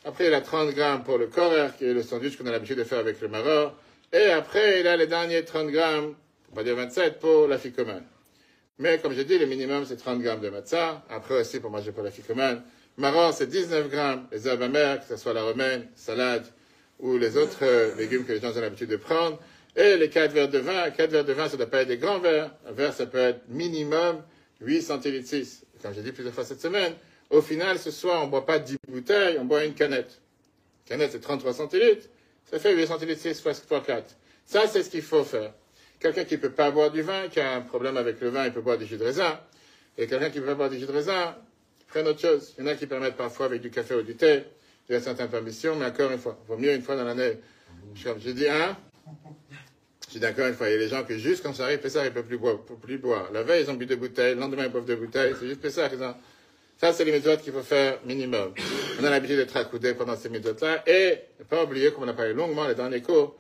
Après, 0.07 0.29
il 0.29 0.35
a 0.35 0.41
30 0.41 0.71
grammes 0.71 1.03
pour 1.03 1.19
le 1.19 1.27
korer, 1.27 1.71
qui 1.77 1.85
est 1.85 1.93
le 1.93 2.01
sandwich 2.01 2.39
qu'on 2.39 2.47
a 2.47 2.53
l'habitude 2.53 2.79
de 2.79 2.85
faire 2.85 3.01
avec 3.01 3.21
le 3.21 3.27
maror. 3.27 3.75
Et 4.13 4.31
après, 4.31 4.79
il 4.79 4.87
a 4.87 4.97
les 4.97 5.09
derniers 5.09 5.45
30 5.45 5.67
grammes, 5.67 6.15
on 6.53 6.55
va 6.55 6.63
dire 6.63 6.77
27, 6.77 7.19
pour 7.19 7.49
la 7.49 7.59
ficomane. 7.59 8.05
Mais 8.79 9.01
comme 9.01 9.15
j'ai 9.15 9.25
dit, 9.25 9.37
le 9.37 9.47
minimum, 9.47 9.85
c'est 9.85 9.97
30 9.97 10.21
grammes 10.23 10.41
de 10.41 10.49
matzah. 10.49 11.05
Après 11.11 11.41
aussi, 11.41 11.59
pour 11.59 11.73
manger 11.73 11.91
pour 11.91 12.05
la 12.05 12.13
ficomane. 12.13 12.63
Maror, 12.97 13.35
c'est 13.35 13.49
19 13.49 13.91
grammes. 13.91 14.29
Les 14.31 14.47
herbes 14.47 14.63
amères, 14.63 15.01
que 15.01 15.09
ce 15.09 15.17
soit 15.17 15.33
la 15.33 15.43
romaine, 15.43 15.89
salade, 15.97 16.47
ou 17.01 17.19
les 17.19 17.37
autres 17.37 17.65
euh, 17.65 17.97
légumes 17.97 18.25
que 18.25 18.33
les 18.33 18.41
gens 18.41 18.57
ont 18.57 18.61
l'habitude 18.61 18.91
de 18.91 18.97
prendre. 18.97 19.41
Et 19.75 19.97
les 19.97 20.09
4 20.09 20.31
verres 20.31 20.49
de 20.49 20.59
vin, 20.59 20.89
4 20.89 21.11
verres 21.11 21.25
de 21.25 21.33
vin, 21.33 21.49
ça 21.49 21.55
ne 21.55 21.57
doit 21.57 21.67
pas 21.67 21.83
être 21.83 21.89
des 21.89 21.99
grands 21.99 22.21
verres. 22.21 22.53
Un 22.69 22.73
verre, 22.73 22.93
ça 22.93 23.07
peut 23.07 23.19
être 23.19 23.41
minimum 23.49 24.23
8 24.61 24.83
centilitres 24.83 25.29
6. 25.29 25.67
Comme 25.83 25.95
j'ai 25.95 26.03
dit 26.03 26.13
plusieurs 26.13 26.33
fois 26.33 26.45
cette 26.45 26.61
semaine, 26.61 26.93
au 27.31 27.43
final, 27.43 27.79
ce 27.79 27.91
soir, 27.91 28.23
on 28.23 28.27
ne 28.27 28.31
boit 28.31 28.47
pas 28.47 28.59
10 28.59 28.77
bouteilles, 28.89 29.39
on 29.39 29.45
boit 29.45 29.65
une 29.65 29.75
canette. 29.75 30.21
Une 30.85 30.91
canette, 30.91 31.13
c'est 31.13 31.21
33 31.21 31.55
centilitres. 31.55 32.09
Ça 32.51 32.59
fait 32.59 32.75
8 32.75 32.87
centilitres 32.87 33.21
6 33.21 33.43
fois 33.67 33.81
4. 33.81 34.17
Ça, 34.45 34.67
c'est 34.69 34.83
ce 34.83 34.91
qu'il 34.91 35.03
faut 35.03 35.25
faire. 35.25 35.53
Quelqu'un 35.99 36.25
qui 36.25 36.35
ne 36.35 36.41
peut 36.41 36.53
pas 36.53 36.71
boire 36.71 36.91
du 36.91 37.03
vin, 37.03 37.29
qui 37.29 37.41
a 37.41 37.57
un 37.57 37.63
problème 37.63 37.97
avec 37.97 38.21
le 38.21 38.29
vin, 38.29 38.47
il 38.47 38.53
peut 38.53 38.61
boire 38.61 38.79
du 38.79 38.87
jus 38.87 38.97
de 38.97 39.05
raisin. 39.05 39.41
Et 39.99 40.07
quelqu'un 40.07 40.31
qui 40.31 40.37
ne 40.37 40.43
peut 40.43 40.51
pas 40.51 40.55
boire 40.55 40.71
du 40.71 40.79
jus 40.79 40.87
de 40.87 40.93
raisin, 40.93 41.35
prenne 41.89 42.07
autre 42.07 42.21
chose. 42.21 42.55
Il 42.57 42.65
y 42.65 42.69
en 42.69 42.71
a 42.71 42.75
qui 42.75 42.87
permettent 42.87 43.17
parfois 43.17 43.47
avec 43.47 43.63
du 43.63 43.71
café 43.71 43.95
ou 43.95 44.03
du 44.03 44.15
thé. 44.15 44.45
Il 44.89 44.93
y 44.93 44.97
a 44.97 45.01
certaines 45.01 45.29
permissions, 45.29 45.75
mais 45.75 45.87
encore 45.87 46.13
une 46.13 46.19
fois, 46.19 46.39
il 46.45 46.49
vaut 46.49 46.59
mieux 46.59 46.73
une 46.73 46.83
fois 46.83 46.95
dans 46.95 47.05
l'année. 47.05 47.39
J'ai 47.95 48.35
dit 48.35 48.49
un. 48.49 48.77
J'ai 50.13 50.21
dit 50.21 50.27
encore 50.27 50.47
une 50.47 50.55
fois, 50.55 50.69
il 50.69 50.73
y 50.73 50.77
a 50.77 50.79
des 50.79 50.89
gens 50.89 51.03
qui 51.03 51.19
juste 51.19 51.43
quand 51.43 51.53
ça 51.53 51.65
arrive, 51.65 51.81
Pessah, 51.81 52.03
ils 52.03 52.11
ne 52.11 52.11
peuvent 52.11 52.27
plus 52.27 52.39
boire, 52.39 52.59
plus 52.59 52.99
boire. 52.99 53.33
La 53.33 53.43
veille, 53.43 53.65
ils 53.65 53.71
ont 53.71 53.75
bu 53.75 53.87
deux 53.87 53.97
bouteilles, 53.97 54.35
le 54.35 54.41
lendemain, 54.41 54.65
ils 54.67 54.71
boivent 54.71 54.85
deux 54.85 54.95
bouteilles. 54.95 55.35
C'est 55.41 55.49
juste 55.49 55.61
Pessah 55.61 55.89
qu'ils 55.89 56.03
ont. 56.03 56.15
Ça, 56.79 56.93
c'est 56.93 57.05
les 57.05 57.13
méthodes 57.13 57.41
qu'il 57.41 57.55
faut 57.55 57.63
faire 57.63 57.99
minimum. 58.05 58.53
On 59.01 59.05
a 59.05 59.11
l'habitude 59.11 59.37
d'être 59.37 59.57
accoudé 59.57 59.95
pendant 59.95 60.15
ces 60.15 60.29
méthodes-là. 60.29 60.83
Et 60.87 61.19
ne 61.39 61.45
pas 61.45 61.65
oublier, 61.65 61.91
comme 61.91 62.05
on 62.05 62.09
a 62.09 62.13
parlé 62.13 62.35
longuement 62.35 62.69
les 62.69 62.75
derniers 62.75 63.01
cours, 63.01 63.35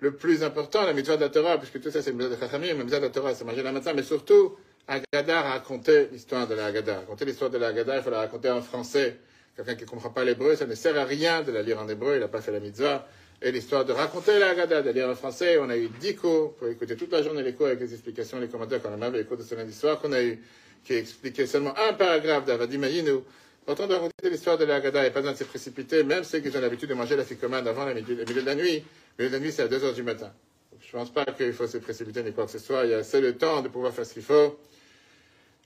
le 0.00 0.12
plus 0.12 0.42
important, 0.42 0.84
la 0.84 0.92
mitzvah 0.92 1.16
de 1.16 1.22
la 1.22 1.28
Torah, 1.28 1.58
puisque 1.58 1.80
tout 1.80 1.90
ça 1.90 2.02
c'est 2.02 2.10
une 2.10 2.16
mitzvah 2.16 2.34
de 2.34 2.40
Chachamim, 2.40 2.66
la 2.66 2.74
mitzvah 2.74 2.98
de 2.98 3.04
la 3.04 3.10
Torah 3.10 3.34
c'est 3.34 3.44
manger 3.44 3.62
la 3.62 3.70
matzah, 3.70 3.92
mais 3.94 4.02
surtout, 4.02 4.56
Agada 4.88 5.42
raconter 5.42 6.08
l'histoire 6.10 6.48
de 6.48 6.54
la 6.54 6.66
Agada. 6.66 7.00
Raconter 7.00 7.26
l'histoire 7.26 7.50
de 7.50 7.58
la 7.58 7.68
Agada, 7.68 7.96
il 7.98 8.02
faut 8.02 8.10
la 8.10 8.20
raconter 8.20 8.50
en 8.50 8.60
français. 8.60 9.18
Quelqu'un 9.54 9.74
qui 9.74 9.84
ne 9.84 9.88
comprend 9.88 10.10
pas 10.10 10.24
l'hébreu, 10.24 10.56
ça 10.56 10.66
ne 10.66 10.74
sert 10.74 10.98
à 10.98 11.04
rien 11.04 11.42
de 11.42 11.52
la 11.52 11.62
lire 11.62 11.78
en 11.78 11.88
hébreu, 11.88 12.14
il 12.14 12.20
n'a 12.20 12.28
pas 12.28 12.40
fait 12.40 12.50
la 12.50 12.60
mitzvah. 12.60 13.06
Et 13.42 13.52
l'histoire 13.52 13.84
de 13.84 13.92
raconter 13.92 14.38
la 14.38 14.48
Agada, 14.48 14.82
de 14.82 14.90
lire 14.90 15.08
en 15.08 15.14
français, 15.14 15.58
on 15.58 15.70
a 15.70 15.76
eu 15.76 15.88
dix 16.00 16.16
cours 16.16 16.54
pour 16.54 16.66
écouter 16.66 16.96
toute 16.96 17.12
la 17.12 17.22
journée 17.22 17.42
les 17.42 17.54
cours 17.54 17.66
avec 17.66 17.78
les 17.78 17.92
explications, 17.92 18.40
les 18.40 18.48
commentaires 18.48 18.82
qu'on 18.82 18.92
a 18.92 18.96
même 18.96 19.12
les 19.12 19.24
cours 19.24 19.36
de 19.36 19.44
ce 19.44 19.54
lundi 19.54 19.72
soir 19.72 20.00
qu'on 20.00 20.12
a 20.12 20.22
eu, 20.22 20.42
qui 20.84 20.94
expliquait 20.94 21.46
seulement 21.46 21.76
un 21.76 21.92
paragraphe 21.92 22.44
d'Avadim 22.44 22.82
Ayinu. 22.82 23.20
Quand 23.66 23.78
on 23.80 23.86
doit 23.86 23.98
raconter 23.98 24.30
l'histoire 24.30 24.58
de 24.58 24.64
la 24.64 24.76
Haggadah, 24.76 25.00
il 25.00 25.02
n'y 25.02 25.08
a 25.08 25.10
pas 25.10 25.20
besoin 25.20 25.34
de 25.34 25.38
se 25.38 25.44
précipiter, 25.44 26.02
même 26.02 26.24
ceux 26.24 26.40
qui 26.40 26.56
ont 26.56 26.60
l'habitude 26.60 26.88
de 26.88 26.94
manger 26.94 27.14
la 27.16 27.24
ficomane 27.24 27.66
avant 27.68 27.84
le 27.84 27.94
milieu 27.94 28.24
de 28.24 28.40
la 28.40 28.54
nuit. 28.54 28.84
Le 29.18 29.24
milieu 29.24 29.30
de 29.30 29.34
la 29.34 29.38
nuit, 29.38 29.52
c'est 29.52 29.62
à 29.62 29.68
2 29.68 29.84
heures 29.84 29.94
du 29.94 30.02
matin. 30.02 30.32
Je 30.80 30.86
ne 30.88 30.92
pense 31.02 31.12
pas 31.12 31.26
qu'il 31.26 31.52
faut 31.52 31.66
se 31.66 31.78
précipiter 31.78 32.22
ni 32.22 32.32
quoi 32.32 32.46
que 32.46 32.52
ce 32.52 32.58
soit. 32.58 32.84
Il 32.84 32.90
y 32.90 32.94
a 32.94 32.98
assez 32.98 33.20
de 33.20 33.30
temps 33.32 33.60
de 33.62 33.68
pouvoir 33.68 33.92
faire 33.92 34.06
ce 34.06 34.14
qu'il 34.14 34.22
faut. 34.22 34.58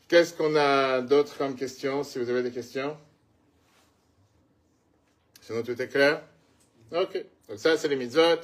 Qu'est-ce 0.09 0.35
qu'on 0.35 0.55
a 0.57 1.01
d'autre 1.01 1.39
comme 1.39 1.57
questions, 1.57 2.03
si 2.03 2.19
vous 2.19 2.29
avez 2.29 2.43
des 2.43 2.51
questions? 2.51 2.97
Sinon, 5.41 5.63
tout 5.63 5.81
est 5.81 5.89
clair? 5.89 6.23
Ok. 6.93 7.25
Donc 7.49 7.59
ça, 7.59 7.77
c'est 7.77 7.89
les 7.89 7.97
mitzvot. 7.97 8.41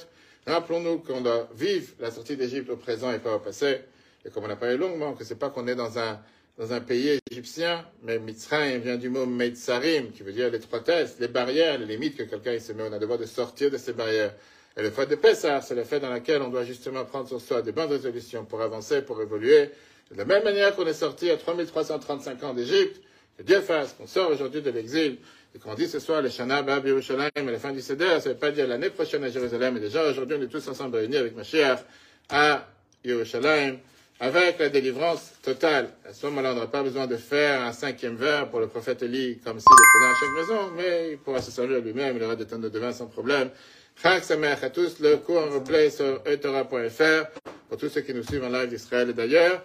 Rappelons-nous 0.47 0.99
qu'on 0.99 1.21
doit 1.21 1.49
vivre 1.53 1.93
la 1.99 2.09
sortie 2.09 2.35
d'Égypte 2.35 2.69
au 2.69 2.77
présent 2.77 3.11
et 3.11 3.19
pas 3.19 3.35
au 3.35 3.39
passé. 3.39 3.81
Et 4.25 4.29
comme 4.29 4.45
on 4.45 4.49
a 4.49 4.55
parlé 4.55 4.77
longuement, 4.77 5.13
que 5.13 5.23
c'est 5.23 5.35
pas 5.35 5.49
qu'on 5.49 5.67
est 5.67 5.75
dans 5.75 5.99
un 5.99 6.19
dans 6.57 6.73
un 6.73 6.81
pays 6.81 7.19
égyptien, 7.31 7.85
mais 8.03 8.19
Mitzrayim 8.19 8.79
vient 8.79 8.97
du 8.97 9.09
mot 9.09 9.25
Meitzarim, 9.25 10.11
qui 10.11 10.23
veut 10.23 10.33
dire 10.33 10.49
l'étroitesse, 10.51 11.15
les 11.19 11.27
barrières, 11.27 11.79
les 11.79 11.85
limites 11.85 12.17
que 12.17 12.23
quelqu'un 12.23 12.59
se 12.59 12.73
met. 12.73 12.83
On 12.83 12.93
a 12.93 12.99
devoir 12.99 13.17
de 13.17 13.25
sortir 13.25 13.71
de 13.71 13.77
ces 13.77 13.93
barrières. 13.93 14.33
Et 14.77 14.81
le 14.81 14.91
fait 14.91 15.05
de 15.05 15.15
Pessah, 15.15 15.61
c'est 15.61 15.75
le 15.75 15.83
fait 15.83 15.99
dans 15.99 16.13
lequel 16.13 16.41
on 16.41 16.49
doit 16.49 16.63
justement 16.63 17.03
prendre 17.05 17.27
sur 17.27 17.41
soi 17.41 17.61
des 17.61 17.71
bonnes 17.71 17.89
résolutions 17.89 18.45
pour 18.45 18.61
avancer, 18.61 19.01
pour 19.01 19.21
évoluer. 19.21 19.69
De 20.11 20.17
la 20.17 20.25
même 20.25 20.43
manière 20.43 20.75
qu'on 20.75 20.85
est 20.85 20.93
sorti 20.93 21.29
à 21.29 21.37
3335 21.37 22.43
ans 22.43 22.53
d'Égypte, 22.53 23.01
que 23.37 23.43
Dieu 23.43 23.61
fasse 23.61 23.93
qu'on 23.93 24.07
sort 24.07 24.29
aujourd'hui 24.31 24.61
de 24.61 24.69
l'exil, 24.69 25.17
et 25.55 25.59
qu'on 25.59 25.73
dit 25.73 25.87
ce 25.87 25.99
soir, 25.99 26.21
le 26.21 26.29
Shana 26.29 26.61
Bab 26.61 26.85
Yerushalayim, 26.85 27.29
à 27.35 27.41
la 27.41 27.59
fin 27.59 27.71
du 27.71 27.81
Seder, 27.81 28.19
ça 28.19 28.29
ne 28.29 28.33
veut 28.33 28.39
pas 28.39 28.51
dire 28.51 28.67
l'année 28.67 28.89
prochaine 28.89 29.23
à 29.23 29.29
Jérusalem, 29.29 29.73
mais 29.73 29.79
déjà 29.79 30.09
aujourd'hui, 30.09 30.37
on 30.39 30.43
est 30.43 30.47
tous 30.47 30.65
ensemble 30.67 30.97
réunis 30.97 31.17
avec 31.17 31.35
Mashiach 31.35 31.79
à 32.29 32.67
Yerushalayim 33.03 33.77
avec 34.21 34.59
la 34.59 34.69
délivrance 34.69 35.31
totale. 35.41 35.89
À 36.07 36.13
ce 36.13 36.27
moment-là, 36.27 36.51
on 36.51 36.53
n'aura 36.53 36.67
pas 36.69 36.83
besoin 36.83 37.07
de 37.07 37.17
faire 37.17 37.63
un 37.63 37.73
cinquième 37.73 38.15
verre 38.15 38.49
pour 38.49 38.59
le 38.59 38.67
prophète 38.67 39.01
Élie, 39.01 39.39
comme 39.43 39.59
s'il 39.59 39.75
le 39.75 39.83
faisait 39.83 40.11
à 40.11 40.15
chaque 40.19 40.49
maison, 40.49 40.71
mais 40.77 41.11
il 41.13 41.17
pourra 41.17 41.41
se 41.41 41.49
servir 41.49 41.81
lui-même, 41.81 42.17
il 42.17 42.23
aura 42.23 42.35
des 42.35 42.45
tonnes 42.45 42.69
de 42.69 42.79
vin 42.79 42.93
sans 42.93 43.07
problème. 43.07 43.49
Chag 44.01 44.21
Sameach 44.21 44.63
à 44.63 44.69
tous, 44.69 44.99
le 44.99 45.17
cours 45.17 45.41
en 45.41 45.49
replay 45.49 45.89
sur 45.89 46.21
etora.fr 46.27 47.41
pour 47.67 47.77
tous 47.79 47.89
ceux 47.89 48.01
qui 48.01 48.13
nous 48.13 48.21
suivent 48.23 48.43
en 48.43 48.49
live 48.49 48.69
d'Israël 48.69 49.09
et 49.09 49.13
d'ailleurs. 49.13 49.63